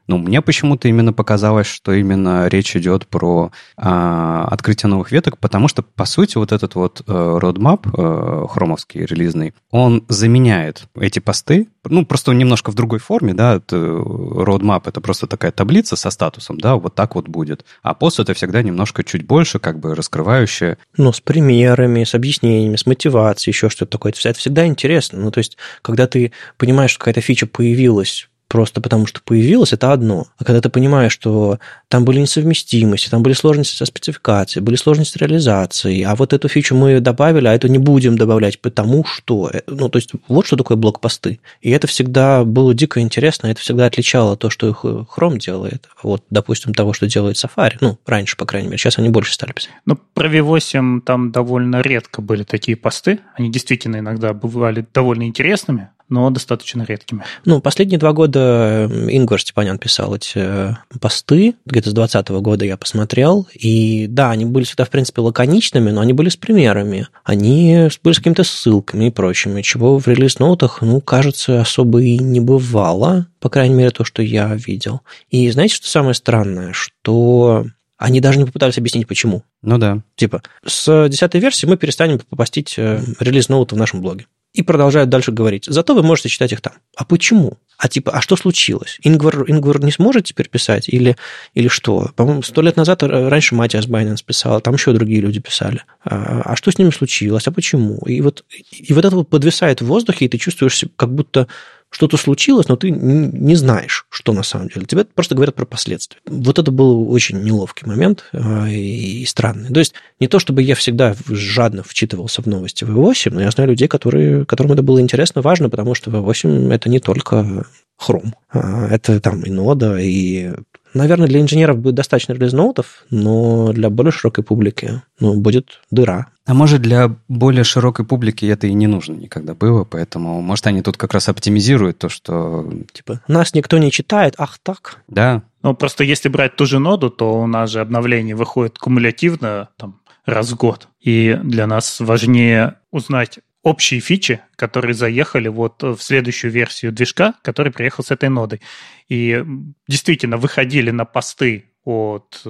ну, 0.07 0.17
мне 0.17 0.41
почему-то 0.41 0.87
именно 0.87 1.13
показалось, 1.13 1.67
что 1.67 1.93
именно 1.93 2.47
речь 2.47 2.75
идет 2.75 3.07
про 3.07 3.51
а, 3.75 4.47
открытие 4.49 4.89
новых 4.89 5.11
веток, 5.11 5.37
потому 5.37 5.67
что, 5.67 5.81
по 5.81 6.05
сути, 6.05 6.37
вот 6.37 6.51
этот 6.51 6.75
вот 6.75 7.01
э, 7.05 7.11
roadmap 7.11 7.89
э, 7.93 8.47
хромовский, 8.47 9.05
релизный, 9.05 9.53
он 9.69 10.05
заменяет 10.07 10.87
эти 10.95 11.19
посты, 11.19 11.67
ну, 11.83 12.05
просто 12.05 12.31
немножко 12.31 12.71
в 12.71 12.75
другой 12.75 12.99
форме, 12.99 13.33
да, 13.33 13.55
это, 13.55 13.75
roadmap— 13.75 14.83
это 14.85 15.01
просто 15.01 15.27
такая 15.27 15.51
таблица 15.51 15.95
со 15.95 16.09
статусом, 16.09 16.57
да, 16.59 16.75
вот 16.75 16.95
так 16.95 17.15
вот 17.15 17.27
будет. 17.27 17.65
А 17.81 17.93
пост— 17.93 18.19
это 18.21 18.33
всегда 18.33 18.61
немножко 18.61 19.03
чуть 19.03 19.25
больше, 19.25 19.59
как 19.59 19.79
бы 19.79 19.95
раскрывающее. 19.95 20.77
Ну, 20.95 21.11
с 21.11 21.19
примерами, 21.19 22.03
с 22.03 22.15
объяснениями, 22.15 22.75
с 22.75 22.85
мотивацией, 22.85 23.51
еще 23.51 23.69
что-то 23.69 23.91
такое. 23.91 24.13
Это 24.23 24.39
всегда 24.39 24.65
интересно. 24.65 25.19
Ну, 25.19 25.31
то 25.31 25.39
есть, 25.39 25.57
когда 25.81 26.07
ты 26.07 26.31
понимаешь, 26.57 26.91
что 26.91 26.99
какая-то 26.99 27.21
фича 27.21 27.47
появилась, 27.47 28.29
просто 28.47 28.81
потому 28.81 29.05
что 29.05 29.21
появилось, 29.23 29.73
это 29.73 29.91
одно. 29.91 30.27
А 30.37 30.43
когда 30.43 30.61
ты 30.61 30.69
понимаешь, 30.69 31.11
что 31.11 31.59
там 31.87 32.05
были 32.05 32.19
несовместимости, 32.19 33.09
там 33.09 33.23
были 33.23 33.33
сложности 33.33 33.75
со 33.75 33.85
спецификацией, 33.85 34.63
были 34.63 34.75
сложности 34.75 35.17
с 35.17 35.21
реализацией, 35.21 36.03
а 36.03 36.15
вот 36.15 36.33
эту 36.33 36.47
фичу 36.47 36.75
мы 36.75 36.99
добавили, 36.99 37.47
а 37.47 37.53
эту 37.53 37.67
не 37.67 37.77
будем 37.77 38.17
добавлять, 38.17 38.59
потому 38.59 39.05
что... 39.05 39.49
Э, 39.53 39.61
ну, 39.67 39.89
то 39.89 39.97
есть, 39.97 40.11
вот 40.27 40.45
что 40.45 40.55
такое 40.55 40.77
блокпосты. 40.77 41.39
И 41.61 41.69
это 41.69 41.87
всегда 41.87 42.43
было 42.43 42.73
дико 42.73 42.99
интересно, 42.99 43.47
это 43.47 43.61
всегда 43.61 43.85
отличало 43.85 44.37
то, 44.37 44.49
что 44.49 44.69
Chrome 44.69 45.37
делает, 45.37 45.87
вот, 46.01 46.23
допустим, 46.29 46.73
того, 46.73 46.93
что 46.93 47.07
делает 47.07 47.37
Safari. 47.37 47.77
Ну, 47.81 47.97
раньше, 48.05 48.37
по 48.37 48.45
крайней 48.45 48.67
мере. 48.67 48.77
Сейчас 48.77 48.97
они 48.97 49.09
больше 49.09 49.33
стали 49.33 49.51
писать. 49.51 49.71
Ну, 49.85 49.97
про 50.13 50.27
V8 50.27 51.01
там 51.01 51.31
довольно 51.31 51.81
редко 51.81 52.21
были 52.21 52.43
такие 52.43 52.77
посты. 52.77 53.19
Они 53.35 53.51
действительно 53.51 53.97
иногда 53.97 54.33
бывали 54.33 54.85
довольно 54.93 55.23
интересными, 55.23 55.89
но 56.09 56.29
достаточно 56.29 56.83
редкими. 56.83 57.23
Ну, 57.45 57.61
последние 57.61 57.99
два 57.99 58.13
года 58.13 58.89
Ингвар 59.09 59.41
Степанян 59.41 59.77
писал 59.77 60.15
эти 60.15 60.33
э, 60.35 60.73
посты, 60.99 61.55
где-то 61.65 61.89
с 61.89 61.93
2020 61.93 62.29
года 62.41 62.65
я 62.65 62.77
посмотрел, 62.77 63.47
и 63.53 64.07
да, 64.07 64.31
они 64.31 64.45
были 64.45 64.63
всегда, 64.63 64.85
в 64.85 64.89
принципе, 64.89 65.21
лаконичными, 65.21 65.91
но 65.91 66.01
они 66.01 66.13
были 66.13 66.29
с 66.29 66.37
примерами, 66.37 67.07
они 67.23 67.89
были 68.03 68.13
с 68.13 68.17
какими-то 68.17 68.43
ссылками 68.43 69.05
и 69.05 69.11
прочими, 69.11 69.61
чего 69.61 69.99
в 69.99 70.07
релиз-ноутах, 70.07 70.81
ну, 70.81 71.01
кажется, 71.01 71.61
особо 71.61 72.01
и 72.01 72.17
не 72.17 72.39
бывало, 72.39 73.27
по 73.39 73.49
крайней 73.49 73.75
мере, 73.75 73.91
то, 73.91 74.03
что 74.03 74.21
я 74.21 74.53
видел. 74.55 75.01
И 75.29 75.49
знаете, 75.51 75.75
что 75.75 75.87
самое 75.87 76.13
странное? 76.13 76.73
Что 76.73 77.65
они 77.97 78.21
даже 78.21 78.37
не 78.37 78.45
попытались 78.45 78.77
объяснить, 78.77 79.07
почему. 79.07 79.43
Ну 79.61 79.77
да. 79.77 80.01
Типа, 80.15 80.41
с 80.65 81.09
десятой 81.09 81.41
версии 81.41 81.65
мы 81.65 81.77
перестанем 81.77 82.19
попастить 82.19 82.75
э, 82.77 83.01
релиз-ноуты 83.19 83.75
в 83.75 83.77
нашем 83.77 84.01
блоге 84.01 84.27
и 84.57 84.63
продолжают 84.63 85.09
дальше 85.09 85.31
говорить. 85.31 85.65
Зато 85.67 85.93
вы 85.93 86.01
можете 86.01 86.29
читать 86.29 86.51
их 86.51 86.61
там. 86.61 86.73
А 86.95 87.05
почему? 87.05 87.59
А 87.77 87.87
типа, 87.87 88.11
а 88.11 88.21
что 88.21 88.35
случилось? 88.35 88.97
Ингвар, 89.03 89.43
Ингвар 89.47 89.83
не 89.83 89.91
сможет 89.91 90.25
теперь 90.25 90.49
писать? 90.49 90.89
Или, 90.89 91.15
или 91.53 91.67
что? 91.67 92.09
По-моему, 92.15 92.41
сто 92.41 92.63
лет 92.63 92.75
назад 92.75 93.03
раньше 93.03 93.53
Матиас 93.53 93.85
Байненс 93.85 94.23
писал, 94.23 94.59
там 94.61 94.73
еще 94.73 94.93
другие 94.93 95.21
люди 95.21 95.39
писали. 95.39 95.83
А, 96.03 96.41
а 96.43 96.55
что 96.55 96.71
с 96.71 96.79
ними 96.79 96.89
случилось? 96.89 97.47
А 97.47 97.51
почему? 97.51 97.99
И 98.07 98.19
вот, 98.21 98.45
и 98.71 98.91
вот 98.93 99.05
это 99.05 99.15
вот 99.15 99.29
подвисает 99.29 99.81
в 99.81 99.85
воздухе, 99.85 100.25
и 100.25 100.29
ты 100.29 100.39
чувствуешь, 100.39 100.85
как 100.95 101.13
будто 101.13 101.47
что-то 101.89 102.17
случилось, 102.17 102.67
но 102.67 102.75
ты 102.75 102.91
не 102.91 103.55
знаешь, 103.55 104.05
что 104.09 104.33
на 104.33 104.43
самом 104.43 104.69
деле. 104.69 104.85
Тебе 104.85 105.05
просто 105.05 105.35
говорят 105.35 105.55
про 105.55 105.65
последствия. 105.65 106.19
Вот 106.25 106.59
это 106.59 106.71
был 106.71 107.09
очень 107.11 107.41
неловкий 107.41 107.87
момент 107.87 108.25
а, 108.33 108.67
и 108.67 109.25
странный. 109.25 109.69
То 109.69 109.79
есть 109.79 109.93
не 110.19 110.27
то, 110.27 110.39
чтобы 110.39 110.61
я 110.61 110.75
всегда 110.75 111.15
жадно 111.29 111.83
вчитывался 111.83 112.41
в 112.41 112.45
новости 112.45 112.83
V8, 112.83 113.31
но 113.31 113.41
я 113.41 113.51
знаю 113.51 113.69
людей, 113.69 113.87
которые, 113.87 114.45
которым 114.45 114.73
это 114.73 114.83
было 114.83 114.99
интересно, 114.99 115.41
важно, 115.41 115.69
потому 115.69 115.95
что 115.95 116.11
V8 116.11 116.73
это 116.73 116.89
не 116.89 116.99
только 116.99 117.65
Chrome. 117.99 118.33
А, 118.49 118.87
это 118.89 119.19
там 119.19 119.41
и 119.43 119.49
нода, 119.49 119.97
и 119.97 120.53
Наверное, 120.97 121.27
для 121.27 121.41
инженеров 121.41 121.77
будет 121.77 121.95
достаточно 121.95 122.33
релиз-ноутов, 122.33 123.05
но 123.11 123.71
для 123.71 123.89
более 123.91 124.11
широкой 124.11 124.43
публики 124.43 125.03
ну, 125.19 125.39
будет 125.39 125.79
дыра. 125.91 126.27
А 126.45 126.53
может, 126.53 126.81
для 126.81 127.15
более 127.27 127.63
широкой 127.63 128.03
публики 128.03 128.45
это 128.45 128.65
и 128.65 128.73
не 128.73 128.87
нужно 128.87 129.13
никогда 129.13 129.53
было, 129.53 129.83
поэтому, 129.83 130.41
может, 130.41 130.65
они 130.65 130.81
тут 130.81 130.97
как 130.97 131.13
раз 131.13 131.29
оптимизируют 131.29 131.99
то, 131.99 132.09
что... 132.09 132.67
Типа, 132.91 133.21
нас 133.27 133.53
никто 133.53 133.77
не 133.77 133.91
читает, 133.91 134.33
ах 134.37 134.57
так? 134.63 135.03
Да. 135.07 135.43
Ну, 135.61 135.75
просто 135.75 136.03
если 136.03 136.29
брать 136.29 136.55
ту 136.55 136.65
же 136.65 136.79
ноду, 136.79 137.11
то 137.11 137.41
у 137.41 137.45
нас 137.45 137.69
же 137.69 137.79
обновление 137.79 138.35
выходит 138.35 138.79
кумулятивно, 138.79 139.69
там, 139.77 139.99
раз 140.25 140.49
в 140.49 140.57
год. 140.57 140.87
И 140.99 141.39
для 141.43 141.67
нас 141.67 141.99
важнее 141.99 142.75
узнать 142.91 143.39
общие 143.67 143.99
фичи, 143.99 144.39
которые 144.55 144.93
заехали 144.93 145.49
вот 145.49 145.83
в 145.83 145.97
следующую 145.99 146.51
версию 146.51 146.93
движка, 146.93 147.33
который 147.41 147.73
приехал 147.73 148.01
с 148.01 148.11
этой 148.11 148.29
нодой. 148.29 148.61
И 149.09 149.43
действительно 149.89 150.37
выходили 150.37 150.89
на 150.91 151.03
посты 151.03 151.65
от 151.83 152.41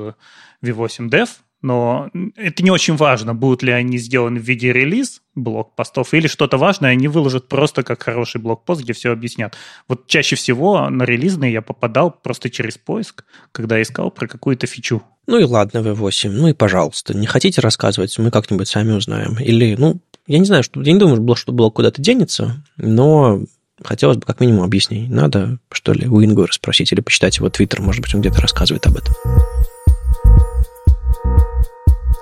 V8 0.64 1.10
Dev, 1.10 1.30
но 1.62 2.10
это 2.36 2.64
не 2.64 2.70
очень 2.70 2.96
важно, 2.96 3.34
будут 3.34 3.64
ли 3.64 3.72
они 3.72 3.98
сделаны 3.98 4.40
в 4.40 4.44
виде 4.44 4.72
релиз 4.72 5.22
блок 5.34 5.76
постов 5.76 6.14
или 6.14 6.28
что-то 6.28 6.58
важное, 6.58 6.92
они 6.92 7.08
выложат 7.08 7.48
просто 7.48 7.84
как 7.84 8.04
хороший 8.04 8.42
блокпост, 8.42 8.82
где 8.82 8.94
все 8.94 9.12
объяснят. 9.12 9.56
Вот 9.88 10.08
чаще 10.08 10.36
всего 10.36 10.90
на 10.90 11.04
релизные 11.04 11.54
я 11.54 11.62
попадал 11.62 12.12
просто 12.12 12.50
через 12.50 12.78
поиск, 12.78 13.24
когда 13.52 13.82
искал 13.82 14.12
про 14.12 14.28
какую-то 14.28 14.68
фичу. 14.68 15.04
Ну 15.26 15.40
и 15.40 15.44
ладно, 15.44 15.80
V8, 15.80 16.30
ну 16.30 16.48
и 16.48 16.54
пожалуйста, 16.54 17.16
не 17.16 17.28
хотите 17.28 17.62
рассказывать, 17.62 18.18
мы 18.18 18.32
как-нибудь 18.32 18.68
сами 18.68 18.94
узнаем. 18.94 19.38
Или, 19.40 19.76
ну, 19.78 20.00
я 20.26 20.40
не 20.40 20.46
знаю, 20.46 20.64
что, 20.64 20.82
я 20.82 20.94
не 20.94 21.00
думаю, 21.00 21.36
что 21.36 21.52
блок 21.52 21.76
куда-то 21.76 22.02
денется, 22.02 22.64
но 22.78 23.42
хотелось 23.84 24.18
бы 24.18 24.24
как 24.24 24.40
минимум 24.40 24.64
объяснений. 24.64 25.08
Надо, 25.08 25.60
что 25.72 25.94
ли, 25.94 26.08
у 26.08 26.24
Ингора 26.24 26.52
спросить 26.52 26.92
или 26.92 27.02
почитать 27.02 27.38
его 27.38 27.50
твиттер, 27.50 27.82
может 27.82 28.02
быть, 28.02 28.14
он 28.16 28.22
где-то 28.22 28.42
рассказывает 28.42 28.86
об 28.88 28.98
этом. 28.98 29.14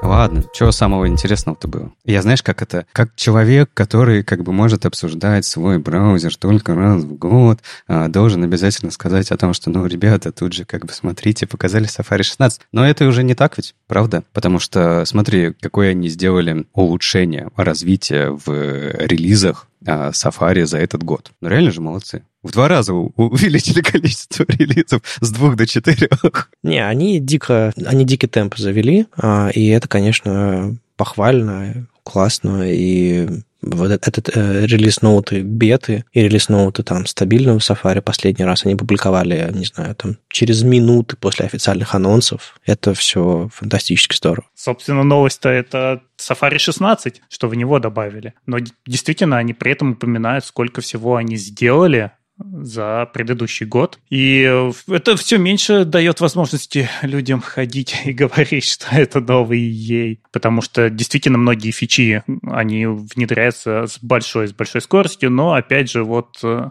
Ладно, 0.06 0.44
чего 0.54 0.72
самого 0.72 1.08
интересного-то 1.08 1.68
было? 1.68 1.92
Я 2.06 2.22
знаешь, 2.22 2.44
как 2.44 2.62
это? 2.62 2.86
Как 2.94 3.16
человек, 3.16 3.72
который 3.74 4.24
как 4.24 4.44
бы 4.44 4.54
может 4.54 4.86
обсуждать 4.86 5.46
свой 5.46 5.80
браузер 5.80 6.36
только 6.36 6.76
раз 6.76 7.04
в 7.04 7.14
год, 7.14 7.60
а, 7.88 8.08
должен 8.08 8.44
обязательно 8.44 8.92
сказать 8.92 9.32
о 9.32 9.38
том, 9.38 9.54
что, 9.54 9.70
ну, 9.70 9.86
ребята, 9.86 10.32
тут 10.32 10.54
же 10.54 10.64
как 10.66 10.86
бы 10.86 10.94
смотрите, 10.94 11.48
показали 11.48 11.88
Safari 11.88 12.24
16. 12.24 12.62
Но 12.72 12.88
это 12.88 13.08
уже 13.08 13.24
не 13.24 13.34
так 13.34 13.58
ведь, 13.58 13.74
правда? 13.88 14.24
Потому 14.32 14.60
что 14.60 15.04
смотри, 15.06 15.54
какое 15.60 15.92
они 15.92 16.08
сделали 16.10 16.66
улучшение, 16.74 17.50
развитие 17.56 18.32
в 18.32 18.48
релизах 18.48 19.68
а, 19.68 19.75
Safari 19.86 20.66
за 20.66 20.78
этот 20.80 21.04
год. 21.04 21.32
Ну, 21.42 21.50
реально 21.50 21.72
же 21.72 21.82
молодцы. 21.82 22.24
В 22.44 22.52
два 22.52 22.68
раза 22.68 22.94
увеличили 22.94 23.82
количество 23.92 24.46
релизов 24.48 25.02
с 25.20 25.32
двух 25.32 25.56
до 25.56 25.66
четырех. 25.66 26.50
Не, 26.64 26.86
они 26.86 27.20
дико, 27.20 27.74
они 27.86 28.06
дикий 28.06 28.28
темп 28.28 28.58
завели, 28.58 29.08
а, 29.18 29.50
и 29.50 29.68
это, 29.68 29.88
конечно, 29.88 30.76
похвально, 30.98 31.88
классно, 32.04 32.64
и 32.72 33.28
вот 33.66 33.92
этот 33.92 34.30
э, 34.36 34.66
релиз 34.66 35.02
ноуты 35.02 35.42
беты 35.42 36.06
и 36.14 36.22
релиз 36.22 36.50
ноуты 36.50 36.84
там 36.84 37.06
стабильного 37.06 37.58
Safari 37.58 38.02
последний 38.02 38.46
раз 38.46 38.66
они 38.66 38.76
публиковали, 38.76 39.50
не 39.54 39.66
знаю, 39.66 39.96
там 39.96 40.18
через 40.30 40.64
минуты 40.64 41.18
после 41.18 41.46
официальных 41.46 41.96
анонсов. 41.96 42.58
Это 42.66 42.94
все 42.94 43.50
фантастически 43.54 44.16
здорово. 44.16 44.48
Собственно, 44.56 45.04
новость-то 45.04 45.50
это 45.50 46.02
Safari 46.18 46.58
16, 46.58 47.22
что 47.30 47.48
в 47.48 47.56
него 47.56 47.80
добавили. 47.80 48.34
Но 48.46 48.58
действительно, 48.86 49.38
они 49.38 49.54
при 49.54 49.72
этом 49.72 49.92
упоминают, 49.92 50.46
сколько 50.46 50.82
всего 50.82 51.16
они 51.16 51.38
сделали 51.38 52.12
за 52.38 53.10
предыдущий 53.14 53.66
год. 53.66 54.00
И 54.10 54.42
это 54.88 55.16
все 55.16 55.38
меньше 55.38 55.86
дает 55.86 56.20
возможности 56.20 56.90
людям 57.02 57.42
ходить 57.42 57.96
и 58.06 58.14
говорить, 58.14 58.66
что 58.66 58.88
это 58.96 59.20
новый 59.20 59.62
EA. 59.62 60.20
Потому 60.32 60.62
что 60.62 60.90
действительно 60.90 61.38
многие 61.38 61.72
фичи, 61.72 62.24
они 62.44 62.86
внедряются 62.86 63.88
с 63.88 64.00
большой, 64.02 64.48
с 64.48 64.54
большой 64.54 64.82
скоростью, 64.82 65.32
но 65.32 65.54
опять 65.54 65.90
же 65.90 66.04
вот 66.04 66.40
э, 66.44 66.70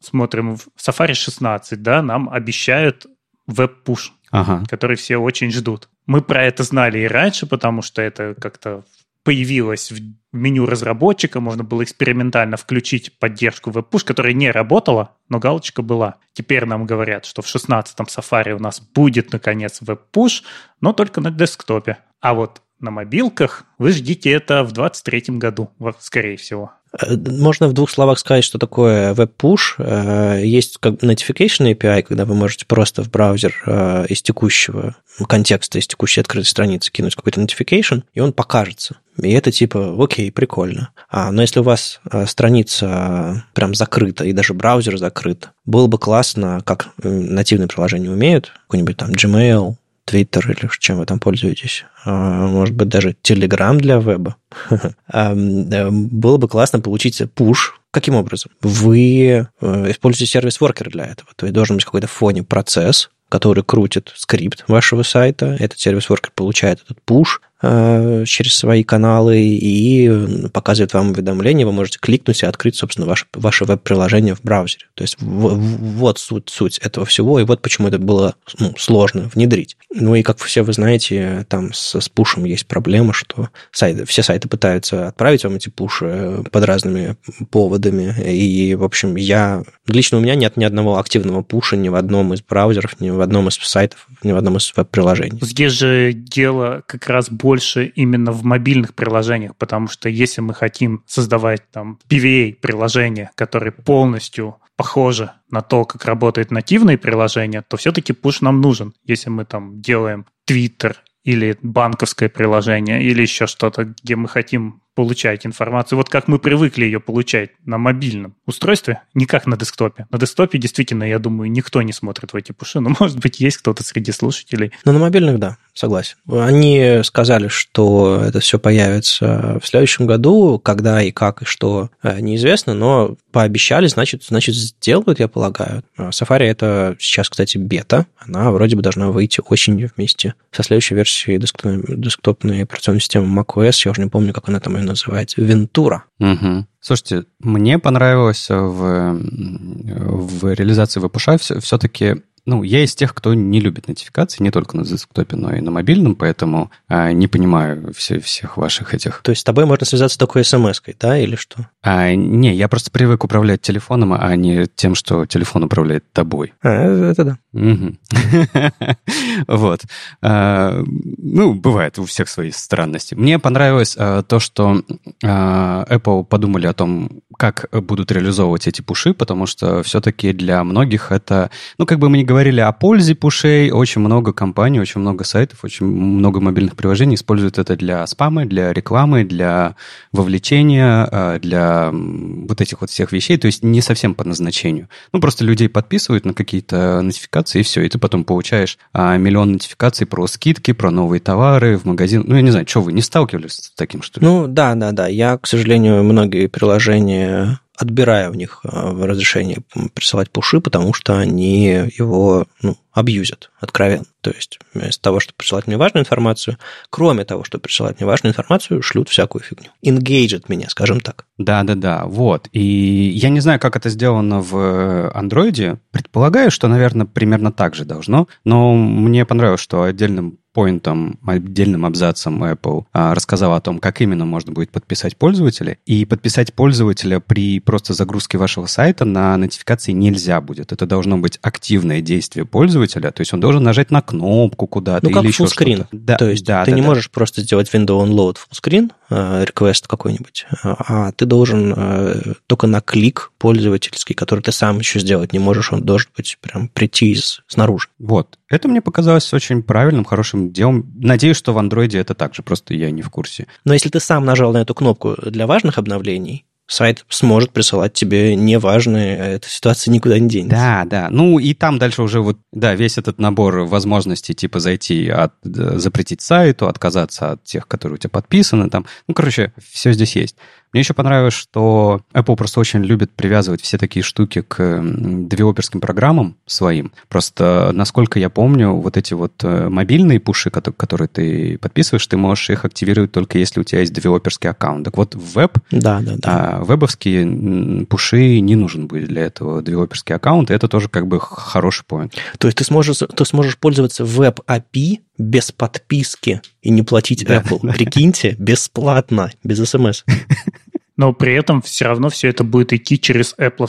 смотрим 0.00 0.56
в 0.56 0.68
Safari 0.78 1.14
16, 1.14 1.82
да, 1.82 2.02
нам 2.02 2.28
обещают 2.28 3.06
веб-пуш, 3.46 4.12
ага. 4.30 4.64
который 4.68 4.96
все 4.96 5.16
очень 5.16 5.50
ждут. 5.50 5.88
Мы 6.06 6.20
про 6.20 6.44
это 6.44 6.62
знали 6.62 7.00
и 7.00 7.06
раньше, 7.06 7.46
потому 7.46 7.82
что 7.82 8.02
это 8.02 8.34
как-то 8.40 8.84
появилось 9.26 9.90
в 9.90 9.98
меню 10.32 10.66
разработчика, 10.66 11.40
можно 11.40 11.64
было 11.64 11.82
экспериментально 11.82 12.56
включить 12.56 13.18
поддержку 13.18 13.72
WebPush, 13.72 14.04
которая 14.04 14.34
не 14.34 14.52
работала, 14.52 15.16
но 15.28 15.40
галочка 15.40 15.82
была. 15.82 16.18
Теперь 16.32 16.64
нам 16.64 16.86
говорят, 16.86 17.24
что 17.24 17.42
в 17.42 17.46
16-м 17.46 18.06
Safari 18.06 18.52
у 18.52 18.60
нас 18.60 18.80
будет, 18.80 19.32
наконец, 19.32 19.82
WebPush, 19.82 20.44
но 20.80 20.92
только 20.92 21.20
на 21.20 21.32
десктопе. 21.32 21.98
А 22.20 22.34
вот 22.34 22.62
на 22.78 22.92
мобилках 22.92 23.64
вы 23.78 23.90
ждите 23.90 24.30
это 24.30 24.62
в 24.62 24.70
2023 24.70 25.38
году, 25.38 25.70
скорее 25.98 26.36
всего. 26.36 26.70
Э, 27.00 27.16
можно 27.16 27.68
в 27.68 27.72
двух 27.72 27.90
словах 27.90 28.18
сказать, 28.18 28.44
что 28.44 28.58
такое 28.58 29.14
веб-пуш. 29.14 29.76
Э, 29.78 30.40
есть 30.42 30.78
как 30.78 30.94
notification 30.94 31.72
API, 31.72 32.02
когда 32.02 32.24
вы 32.24 32.34
можете 32.34 32.66
просто 32.66 33.02
в 33.02 33.10
браузер 33.10 33.54
э, 33.66 34.06
из 34.08 34.22
текущего 34.22 34.96
контекста, 35.28 35.78
из 35.78 35.86
текущей 35.86 36.20
открытой 36.20 36.48
страницы 36.48 36.90
кинуть 36.90 37.14
какой-то 37.14 37.40
notification, 37.40 38.02
и 38.14 38.20
он 38.20 38.32
покажется. 38.32 38.96
И 39.22 39.32
это 39.32 39.50
типа, 39.50 39.96
окей, 39.98 40.30
прикольно. 40.30 40.90
А, 41.08 41.32
но 41.32 41.40
если 41.40 41.60
у 41.60 41.62
вас 41.62 42.00
страница 42.26 43.44
прям 43.54 43.74
закрыта, 43.74 44.24
и 44.24 44.34
даже 44.34 44.52
браузер 44.52 44.98
закрыт, 44.98 45.50
было 45.64 45.86
бы 45.86 45.98
классно, 45.98 46.60
как 46.66 46.90
нативные 47.02 47.66
приложения 47.66 48.10
умеют, 48.10 48.52
какой-нибудь 48.66 48.98
там 48.98 49.12
Gmail, 49.12 49.76
Twitter 50.06 50.42
или 50.46 50.68
чем 50.78 50.98
вы 50.98 51.06
там 51.06 51.18
пользуетесь, 51.18 51.84
а, 52.04 52.46
может 52.46 52.74
быть, 52.74 52.88
даже 52.88 53.16
Telegram 53.22 53.76
для 53.76 53.98
веба, 53.98 54.36
а, 55.08 55.34
было 55.34 56.36
бы 56.36 56.48
классно 56.48 56.80
получить 56.80 57.20
push. 57.20 57.72
Каким 57.90 58.14
образом? 58.14 58.52
Вы 58.60 59.48
э, 59.60 59.90
используете 59.90 60.30
сервис 60.30 60.60
Worker 60.60 60.90
для 60.90 61.06
этого. 61.06 61.30
То 61.34 61.46
есть 61.46 61.54
должен 61.54 61.76
быть 61.76 61.84
какой-то 61.86 62.06
фоне 62.06 62.42
процесс, 62.42 63.08
который 63.28 63.64
крутит 63.64 64.12
скрипт 64.14 64.64
вашего 64.68 65.02
сайта. 65.02 65.56
Этот 65.58 65.78
сервис-воркер 65.80 66.30
получает 66.34 66.82
этот 66.82 66.98
э, 66.98 67.40
через 67.60 68.54
свои 68.54 68.82
каналы 68.82 69.40
и 69.40 70.48
показывает 70.52 70.92
вам 70.92 71.10
уведомление. 71.10 71.64
Вы 71.64 71.72
можете 71.72 71.98
кликнуть 71.98 72.42
и 72.42 72.46
открыть, 72.46 72.76
собственно, 72.76 73.06
ваше, 73.06 73.26
ваше 73.32 73.64
веб-приложение 73.64 74.34
в 74.34 74.42
браузере. 74.42 74.86
То 74.94 75.02
есть 75.02 75.16
вот 75.20 76.18
суть, 76.18 76.50
суть 76.50 76.78
этого 76.78 77.06
всего, 77.06 77.40
и 77.40 77.44
вот 77.44 77.62
почему 77.62 77.88
это 77.88 77.98
было 77.98 78.34
ну, 78.58 78.74
сложно 78.76 79.30
внедрить. 79.34 79.76
Ну 79.94 80.14
и, 80.14 80.22
как 80.22 80.38
все 80.38 80.62
вы 80.62 80.74
знаете, 80.74 81.46
там 81.48 81.72
с, 81.72 81.98
с 81.98 82.08
пушем 82.08 82.44
есть 82.44 82.66
проблема, 82.66 83.12
что 83.12 83.48
сайты, 83.72 84.04
все 84.04 84.22
сайты 84.22 84.48
пытаются 84.48 85.08
отправить 85.08 85.44
вам 85.44 85.56
эти 85.56 85.70
пуши 85.70 86.44
под 86.50 86.64
разными 86.64 87.16
поводами. 87.50 88.14
И, 88.30 88.74
в 88.74 88.84
общем, 88.84 89.16
я... 89.16 89.62
Лично 89.86 90.18
у 90.18 90.20
меня 90.20 90.34
нет 90.34 90.56
ни 90.56 90.64
одного 90.64 90.98
активного 90.98 91.42
пуша 91.42 91.76
ни 91.76 91.88
в 91.88 91.94
одном 91.94 92.34
из 92.34 92.42
браузеров, 92.42 93.00
ни 93.00 93.10
в 93.10 93.20
одном 93.20 93.48
из 93.48 93.54
сайтов, 93.54 94.06
ни 94.22 94.32
в 94.32 94.36
одном 94.36 94.58
из 94.58 94.72
веб-приложений. 94.76 95.38
Здесь 95.40 95.72
же 95.72 96.12
дело 96.12 96.82
как 96.86 97.08
раз 97.08 97.30
больше 97.46 97.86
именно 97.94 98.32
в 98.32 98.42
мобильных 98.42 98.92
приложениях, 98.96 99.54
потому 99.54 99.86
что 99.86 100.08
если 100.08 100.40
мы 100.40 100.52
хотим 100.52 101.04
создавать 101.06 101.62
там 101.70 102.00
PVA-приложение, 102.08 103.30
которое 103.36 103.70
полностью 103.70 104.56
похоже 104.76 105.30
на 105.48 105.60
то, 105.60 105.84
как 105.84 106.04
работает 106.06 106.50
нативное 106.50 106.98
приложение, 106.98 107.62
то 107.62 107.76
все-таки 107.76 108.12
пуш 108.12 108.40
нам 108.40 108.60
нужен. 108.60 108.94
Если 109.04 109.30
мы 109.30 109.44
там 109.44 109.80
делаем 109.80 110.26
Twitter 110.50 110.96
или 111.22 111.56
банковское 111.62 112.28
приложение, 112.28 113.00
или 113.00 113.22
еще 113.22 113.46
что-то, 113.46 113.84
где 113.84 114.16
мы 114.16 114.26
хотим 114.26 114.82
получать 114.96 115.46
информацию, 115.46 115.98
вот 115.98 116.08
как 116.08 116.26
мы 116.26 116.38
привыкли 116.40 116.86
ее 116.86 116.98
получать 117.00 117.50
на 117.66 117.78
мобильном 117.78 118.34
устройстве, 118.46 119.02
не 119.14 119.26
как 119.26 119.46
на 119.46 119.56
десктопе. 119.56 120.06
На 120.10 120.18
десктопе 120.18 120.58
действительно, 120.58 121.04
я 121.04 121.18
думаю, 121.18 121.50
никто 121.50 121.82
не 121.82 121.92
смотрит 121.92 122.32
в 122.32 122.36
эти 122.36 122.52
пуши, 122.52 122.80
но, 122.80 122.96
может 123.00 123.20
быть, 123.20 123.38
есть 123.38 123.58
кто-то 123.58 123.84
среди 123.84 124.10
слушателей. 124.10 124.72
Но 124.84 124.92
на 124.92 124.98
мобильных, 124.98 125.38
да, 125.38 125.58
согласен. 125.74 126.16
Они 126.28 127.00
сказали, 127.04 127.48
что 127.48 128.22
это 128.26 128.40
все 128.40 128.58
появится 128.58 129.60
в 129.62 129.68
следующем 129.68 130.06
году, 130.06 130.58
когда 130.58 131.02
и 131.02 131.12
как 131.12 131.42
и 131.42 131.44
что 131.44 131.90
э, 132.02 132.20
неизвестно, 132.20 132.72
но 132.72 133.16
пообещали, 133.32 133.86
значит, 133.88 134.24
значит 134.24 134.54
сделают, 134.54 135.20
я 135.20 135.28
полагаю. 135.28 135.84
Safari 135.98 136.44
это 136.44 136.96
сейчас, 136.98 137.28
кстати, 137.28 137.58
бета, 137.58 138.06
она 138.16 138.50
вроде 138.50 138.76
бы 138.76 138.82
должна 138.82 139.10
выйти 139.10 139.42
осенью 139.46 139.90
вместе 139.94 140.34
со 140.52 140.62
следующей 140.62 140.94
версией 140.94 141.38
десктопной, 141.38 141.82
десктопной 141.86 142.62
операционной 142.62 143.00
системы 143.00 143.42
macOS, 143.42 143.82
я 143.84 143.90
уже 143.90 144.00
не 144.00 144.08
помню, 144.08 144.32
как 144.32 144.48
она 144.48 144.58
там 144.58 144.78
называется, 144.86 145.40
Вентура. 145.40 146.04
Угу. 146.18 146.66
Слушайте, 146.80 147.24
мне 147.40 147.78
понравилось 147.78 148.46
в, 148.48 149.18
в 149.18 150.54
реализации 150.54 151.00
VPUSH 151.00 151.60
все-таки 151.60 152.22
ну, 152.46 152.62
я 152.62 152.84
из 152.84 152.94
тех, 152.94 153.12
кто 153.12 153.34
не 153.34 153.60
любит 153.60 153.88
нотификации, 153.88 154.42
не 154.42 154.52
только 154.52 154.76
на 154.76 154.84
десктопе, 154.84 155.36
но 155.36 155.52
и 155.54 155.60
на 155.60 155.72
мобильном, 155.72 156.14
поэтому 156.14 156.70
а, 156.86 157.10
не 157.10 157.26
понимаю 157.26 157.92
все, 157.92 158.20
всех 158.20 158.56
ваших 158.56 158.94
этих... 158.94 159.20
То 159.22 159.30
есть 159.30 159.40
с 159.40 159.44
тобой 159.44 159.66
можно 159.66 159.84
связаться 159.84 160.16
только 160.16 160.42
смс-кой, 160.44 160.96
да, 160.98 161.18
или 161.18 161.34
что? 161.34 161.68
А, 161.82 162.14
не, 162.14 162.54
я 162.54 162.68
просто 162.68 162.92
привык 162.92 163.24
управлять 163.24 163.62
телефоном, 163.62 164.12
а 164.12 164.34
не 164.36 164.66
тем, 164.76 164.94
что 164.94 165.26
телефон 165.26 165.64
управляет 165.64 166.04
тобой. 166.12 166.54
А, 166.62 167.10
это 167.10 167.24
да. 167.24 167.38
Вот. 169.48 169.80
А, 170.22 170.82
ну, 170.86 171.54
бывает 171.54 171.98
у 171.98 172.04
всех 172.04 172.28
свои 172.28 172.50
странности. 172.50 173.14
Мне 173.14 173.38
понравилось 173.38 173.96
а, 173.98 174.22
то, 174.22 174.38
что 174.40 174.82
а, 175.24 175.86
Apple 175.88 176.24
подумали 176.24 176.66
о 176.66 176.72
том, 176.72 177.22
как 177.38 177.68
будут 177.72 178.12
реализовывать 178.12 178.66
эти 178.66 178.80
пуши, 178.82 179.14
потому 179.14 179.46
что 179.46 179.82
все-таки 179.82 180.32
для 180.32 180.64
многих 180.64 181.12
это... 181.12 181.50
Ну, 181.78 181.86
как 181.86 181.98
бы 181.98 182.08
мы 182.08 182.18
не 182.18 182.24
говорили 182.24 182.60
о 182.60 182.72
пользе 182.72 183.14
пушей, 183.14 183.70
очень 183.70 184.00
много 184.00 184.32
компаний, 184.32 184.80
очень 184.80 185.00
много 185.00 185.24
сайтов, 185.24 185.64
очень 185.64 185.86
много 185.86 186.40
мобильных 186.40 186.76
приложений 186.76 187.16
используют 187.16 187.58
это 187.58 187.76
для 187.76 188.06
спама, 188.06 188.46
для 188.46 188.72
рекламы, 188.72 189.24
для 189.24 189.76
вовлечения, 190.12 191.38
для 191.38 191.90
вот 191.92 192.60
этих 192.60 192.80
вот 192.80 192.90
всех 192.90 193.12
вещей, 193.12 193.36
то 193.36 193.46
есть 193.46 193.62
не 193.62 193.80
совсем 193.82 194.14
по 194.14 194.24
назначению. 194.24 194.88
Ну, 195.12 195.20
просто 195.20 195.44
людей 195.44 195.68
подписывают 195.68 196.24
на 196.24 196.34
какие-то 196.34 197.00
нотификации, 197.02 197.45
и 197.54 197.62
все, 197.62 197.82
и 197.82 197.88
ты 197.88 197.98
потом 197.98 198.24
получаешь 198.24 198.78
миллион 198.92 199.52
нотификаций 199.52 200.06
про 200.06 200.26
скидки, 200.26 200.72
про 200.72 200.90
новые 200.90 201.20
товары 201.20 201.78
в 201.78 201.84
магазин. 201.84 202.24
Ну, 202.26 202.34
я 202.36 202.42
не 202.42 202.50
знаю, 202.50 202.66
что 202.66 202.82
вы 202.82 202.92
не 202.92 203.02
сталкивались 203.02 203.54
с 203.54 203.70
таким, 203.76 204.02
что 204.02 204.20
ли? 204.20 204.26
Ну, 204.26 204.46
да, 204.46 204.74
да, 204.74 204.92
да. 204.92 205.06
Я, 205.06 205.38
к 205.38 205.46
сожалению, 205.46 206.02
многие 206.02 206.48
приложения 206.48 207.60
отбираю 207.76 208.32
у 208.32 208.34
них 208.34 208.60
э, 208.64 208.68
разрешение 208.68 209.58
присылать 209.94 210.30
пуши, 210.30 210.60
потому 210.60 210.92
что 210.92 211.18
они 211.18 211.66
его 211.96 212.46
ну, 212.62 212.76
абьюзят 212.92 213.50
откровенно. 213.60 214.06
То 214.22 214.30
есть 214.30 214.58
вместо 214.74 215.02
того, 215.02 215.20
чтобы 215.20 215.36
присылать 215.36 215.66
мне 215.66 215.76
важную 215.76 216.02
информацию, 216.02 216.58
кроме 216.90 217.24
того, 217.24 217.44
чтобы 217.44 217.62
присылать 217.62 218.00
мне 218.00 218.06
важную 218.06 218.32
информацию, 218.32 218.82
шлют 218.82 219.08
всякую 219.08 219.42
фигню. 219.42 219.70
Engaged 219.84 220.44
меня, 220.48 220.68
скажем 220.68 221.00
так. 221.00 221.26
Да-да-да, 221.38 222.06
вот. 222.06 222.48
И 222.52 222.60
я 222.60 223.28
не 223.28 223.40
знаю, 223.40 223.60
как 223.60 223.76
это 223.76 223.90
сделано 223.90 224.40
в 224.40 225.10
андроиде. 225.10 225.78
Предполагаю, 225.92 226.50
что, 226.50 226.68
наверное, 226.68 227.06
примерно 227.06 227.52
так 227.52 227.74
же 227.74 227.84
должно. 227.84 228.28
Но 228.44 228.74
мне 228.74 229.26
понравилось, 229.26 229.60
что 229.60 229.82
отдельным 229.82 230.38
поинтом, 230.56 231.18
отдельным 231.26 231.84
абзацем 231.84 232.42
Apple 232.42 232.84
а, 232.94 233.14
рассказал 233.14 233.52
о 233.52 233.60
том, 233.60 233.78
как 233.78 234.00
именно 234.00 234.24
можно 234.24 234.52
будет 234.52 234.70
подписать 234.70 235.14
пользователя. 235.14 235.76
И 235.84 236.06
подписать 236.06 236.54
пользователя 236.54 237.20
при 237.20 237.60
просто 237.60 237.92
загрузке 237.92 238.38
вашего 238.38 238.64
сайта 238.64 239.04
на 239.04 239.36
нотификации 239.36 239.92
нельзя 239.92 240.40
будет. 240.40 240.72
Это 240.72 240.86
должно 240.86 241.18
быть 241.18 241.38
активное 241.42 242.00
действие 242.00 242.46
пользователя, 242.46 243.10
то 243.10 243.20
есть 243.20 243.34
он 243.34 243.40
должен 243.40 243.62
нажать 243.64 243.90
на 243.90 244.00
кнопку 244.00 244.66
куда-то 244.66 245.10
ну, 245.10 245.20
или 245.20 245.28
еще 245.28 245.46
что-то. 245.46 245.88
Да, 245.92 246.16
то 246.16 246.30
есть 246.30 246.46
да, 246.46 246.64
ты 246.64 246.70
да, 246.70 246.76
не 246.78 246.80
да. 246.80 246.88
можешь 246.88 247.10
просто 247.10 247.42
сделать 247.42 247.68
window 247.74 248.02
onload 248.02 248.38
fullscreen, 248.50 248.92
э, 249.10 249.44
request 249.44 249.84
какой-нибудь, 249.86 250.46
а 250.62 251.12
ты 251.12 251.26
должен 251.26 251.74
э, 251.76 252.32
только 252.46 252.66
на 252.66 252.80
клик 252.80 253.30
пользовательский, 253.36 254.14
который 254.14 254.40
ты 254.40 254.52
сам 254.52 254.78
еще 254.78 255.00
сделать 255.00 255.34
не 255.34 255.38
можешь, 255.38 255.70
он 255.70 255.82
должен 255.82 256.08
быть 256.16 256.38
прям 256.40 256.68
прийти 256.68 257.12
из, 257.12 257.42
снаружи. 257.46 257.88
Вот. 257.98 258.38
Это 258.48 258.68
мне 258.68 258.80
показалось 258.80 259.32
очень 259.32 259.62
правильным, 259.62 260.04
хорошим 260.04 260.52
делом. 260.52 260.92
Надеюсь, 260.96 261.36
что 261.36 261.52
в 261.52 261.58
андроиде 261.58 261.98
это 261.98 262.14
так 262.14 262.34
же, 262.34 262.42
просто 262.42 262.74
я 262.74 262.90
не 262.90 263.02
в 263.02 263.10
курсе. 263.10 263.46
Но 263.64 263.72
если 263.72 263.88
ты 263.88 264.00
сам 264.00 264.24
нажал 264.24 264.52
на 264.52 264.58
эту 264.58 264.74
кнопку 264.74 265.16
для 265.20 265.46
важных 265.46 265.78
обновлений, 265.78 266.46
сайт 266.68 267.04
сможет 267.08 267.52
присылать 267.52 267.92
тебе 267.92 268.34
неважные, 268.34 269.16
эта 269.16 269.48
ситуация 269.48 269.92
никуда 269.92 270.18
не 270.18 270.28
денется. 270.28 270.56
Да, 270.56 270.84
да. 270.84 271.08
Ну 271.10 271.38
и 271.38 271.54
там 271.54 271.78
дальше 271.78 272.02
уже 272.02 272.20
вот, 272.20 272.38
да, 272.52 272.74
весь 272.74 272.98
этот 272.98 273.18
набор 273.18 273.60
возможностей, 273.60 274.34
типа 274.34 274.60
зайти, 274.60 275.08
от, 275.08 275.32
запретить 275.42 276.20
сайту, 276.20 276.66
отказаться 276.66 277.32
от 277.32 277.44
тех, 277.44 277.68
которые 277.68 277.96
у 277.96 277.98
тебя 277.98 278.10
подписаны, 278.10 278.68
там, 278.68 278.86
ну, 279.06 279.14
короче, 279.14 279.52
все 279.72 279.92
здесь 279.92 280.16
есть. 280.16 280.36
Мне 280.76 280.82
еще 280.82 280.92
понравилось, 280.92 281.32
что 281.32 282.02
Apple 282.12 282.36
просто 282.36 282.60
очень 282.60 282.84
любит 282.84 283.10
привязывать 283.10 283.62
все 283.62 283.78
такие 283.78 284.02
штуки 284.02 284.42
к 284.42 284.82
девелоперским 284.82 285.80
программам 285.80 286.36
своим. 286.44 286.92
Просто, 287.08 287.70
насколько 287.72 288.18
я 288.18 288.28
помню, 288.28 288.72
вот 288.72 288.98
эти 288.98 289.14
вот 289.14 289.42
э, 289.42 289.70
мобильные 289.70 290.20
пуши, 290.20 290.50
которые 290.50 291.08
ты 291.08 291.56
подписываешь, 291.56 292.06
ты 292.06 292.18
можешь 292.18 292.50
их 292.50 292.66
активировать 292.66 293.10
только 293.10 293.38
если 293.38 293.60
у 293.60 293.64
тебя 293.64 293.80
есть 293.80 293.94
девелоперский 293.94 294.50
аккаунт. 294.50 294.84
Так 294.84 294.98
вот, 294.98 295.14
в 295.14 295.36
веб, 295.36 295.56
да, 295.70 296.00
да, 296.00 296.16
да. 296.18 296.58
А, 296.58 296.62
вебовские 296.62 297.86
пуши 297.86 298.40
не 298.40 298.54
нужен 298.54 298.86
будет 298.86 299.08
для 299.08 299.22
этого 299.22 299.62
девелоперский 299.62 300.14
аккаунт, 300.14 300.50
и 300.50 300.54
это 300.54 300.68
тоже 300.68 300.90
как 300.90 301.06
бы 301.06 301.18
хороший 301.20 301.86
поинт. 301.86 302.16
То 302.36 302.48
есть 302.48 302.58
ты 302.58 302.64
сможешь, 302.64 302.98
ты 302.98 303.24
сможешь 303.24 303.56
пользоваться 303.56 304.04
веб-API 304.04 304.98
без 305.16 305.52
подписки 305.52 306.42
и 306.60 306.70
не 306.70 306.82
платить 306.82 307.24
Да, 307.26 307.40
Apple. 307.40 307.72
Прикиньте, 307.72 308.36
бесплатно, 308.38 309.30
без 309.42 309.66
смс. 309.68 310.04
Но 310.96 311.12
при 311.12 311.34
этом 311.34 311.60
все 311.60 311.86
равно 311.86 312.08
все 312.08 312.28
это 312.28 312.42
будет 312.42 312.72
идти 312.72 312.98
через 312.98 313.34
Apple 313.38 313.66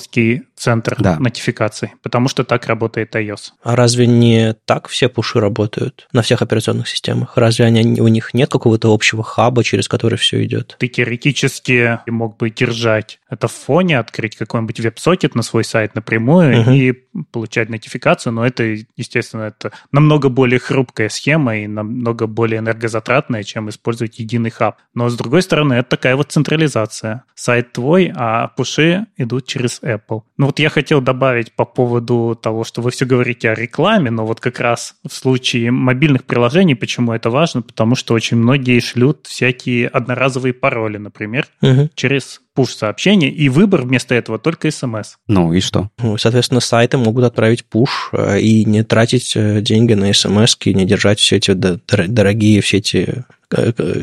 центр 0.57 0.95
Да. 0.99 1.17
нотификаций, 1.19 1.93
потому 2.01 2.27
что 2.27 2.43
так 2.43 2.65
работает 2.65 3.15
iOS. 3.15 3.51
А 3.63 3.75
разве 3.75 4.07
не 4.07 4.53
так 4.65 4.87
все 4.87 5.07
пуши 5.07 5.39
работают 5.39 6.07
на 6.11 6.21
всех 6.21 6.41
операционных 6.41 6.87
системах? 6.87 7.33
Разве 7.37 7.65
они, 7.65 8.01
у 8.01 8.07
них 8.07 8.33
нет 8.33 8.49
какого-то 8.49 8.93
общего 8.93 9.23
хаба, 9.23 9.63
через 9.63 9.87
который 9.87 10.17
все 10.17 10.43
идет? 10.43 10.75
Ты 10.79 10.87
теоретически 10.87 11.99
мог 12.07 12.37
бы 12.37 12.49
держать 12.49 13.19
это 13.29 13.47
в 13.47 13.51
фоне, 13.51 13.99
открыть 13.99 14.35
какой-нибудь 14.35 14.79
веб-сокет 14.79 15.35
на 15.35 15.43
свой 15.43 15.63
сайт 15.63 15.95
напрямую 15.95 16.61
Мгм. 16.61 16.71
и 16.71 16.93
получать 17.31 17.69
нотификацию, 17.69 18.33
но 18.33 18.45
это, 18.45 18.63
естественно, 18.95 19.43
это 19.43 19.71
намного 19.91 20.29
более 20.29 20.59
хрупкая 20.59 21.09
схема 21.09 21.57
и 21.57 21.67
намного 21.67 22.25
более 22.27 22.59
энергозатратная, 22.59 23.43
чем 23.43 23.69
использовать 23.69 24.19
единый 24.19 24.49
хаб. 24.49 24.77
Но, 24.93 25.09
с 25.09 25.17
другой 25.17 25.41
стороны, 25.41 25.73
это 25.75 25.89
такая 25.89 26.15
вот 26.15 26.31
централизация. 26.31 27.23
Сайт 27.35 27.73
твой, 27.73 28.11
а 28.15 28.47
пуши 28.49 29.05
идут 29.17 29.45
через 29.47 29.81
Apple. 29.81 30.21
Ну 30.37 30.46
вот 30.47 30.59
я 30.59 30.69
хотел 30.69 30.99
добавить 31.01 31.51
по 31.51 31.65
поводу 31.65 32.37
того, 32.41 32.63
что 32.63 32.81
вы 32.81 32.91
все 32.91 33.05
говорите 33.05 33.49
о 33.51 33.53
рекламе, 33.53 34.09
но 34.11 34.25
вот 34.25 34.39
как 34.39 34.59
раз 34.59 34.95
в 35.07 35.13
случае 35.13 35.71
мобильных 35.71 36.23
приложений, 36.23 36.75
почему 36.75 37.13
это 37.13 37.29
важно? 37.29 37.61
Потому 37.61 37.95
что 37.95 38.13
очень 38.13 38.37
многие 38.37 38.79
шлют 38.79 39.27
всякие 39.27 39.87
одноразовые 39.87 40.53
пароли, 40.53 40.97
например, 40.97 41.47
Мгм. 41.61 41.89
через 41.95 42.41
пуш-сообщение, 42.55 43.29
и 43.31 43.49
выбор 43.49 43.83
вместо 43.83 44.15
этого 44.15 44.39
только 44.39 44.71
смс. 44.71 45.15
Ну 45.27 45.53
и 45.53 45.59
что? 45.59 45.91
Ну, 45.99 46.17
Соответственно, 46.17 46.59
сайты 46.59 46.97
могут 46.97 47.23
отправить 47.25 47.63
пуш 47.65 48.09
э, 48.13 48.39
и 48.39 48.65
не 48.65 48.83
тратить 48.83 49.33
э, 49.35 49.61
деньги 49.61 49.93
на 49.93 50.11
смс, 50.11 50.57
не 50.65 50.85
держать 50.85 51.19
все 51.19 51.35
эти 51.35 51.51
дор- 51.51 52.07
дорогие 52.07 52.61
все 52.61 52.77
эти 52.77 53.25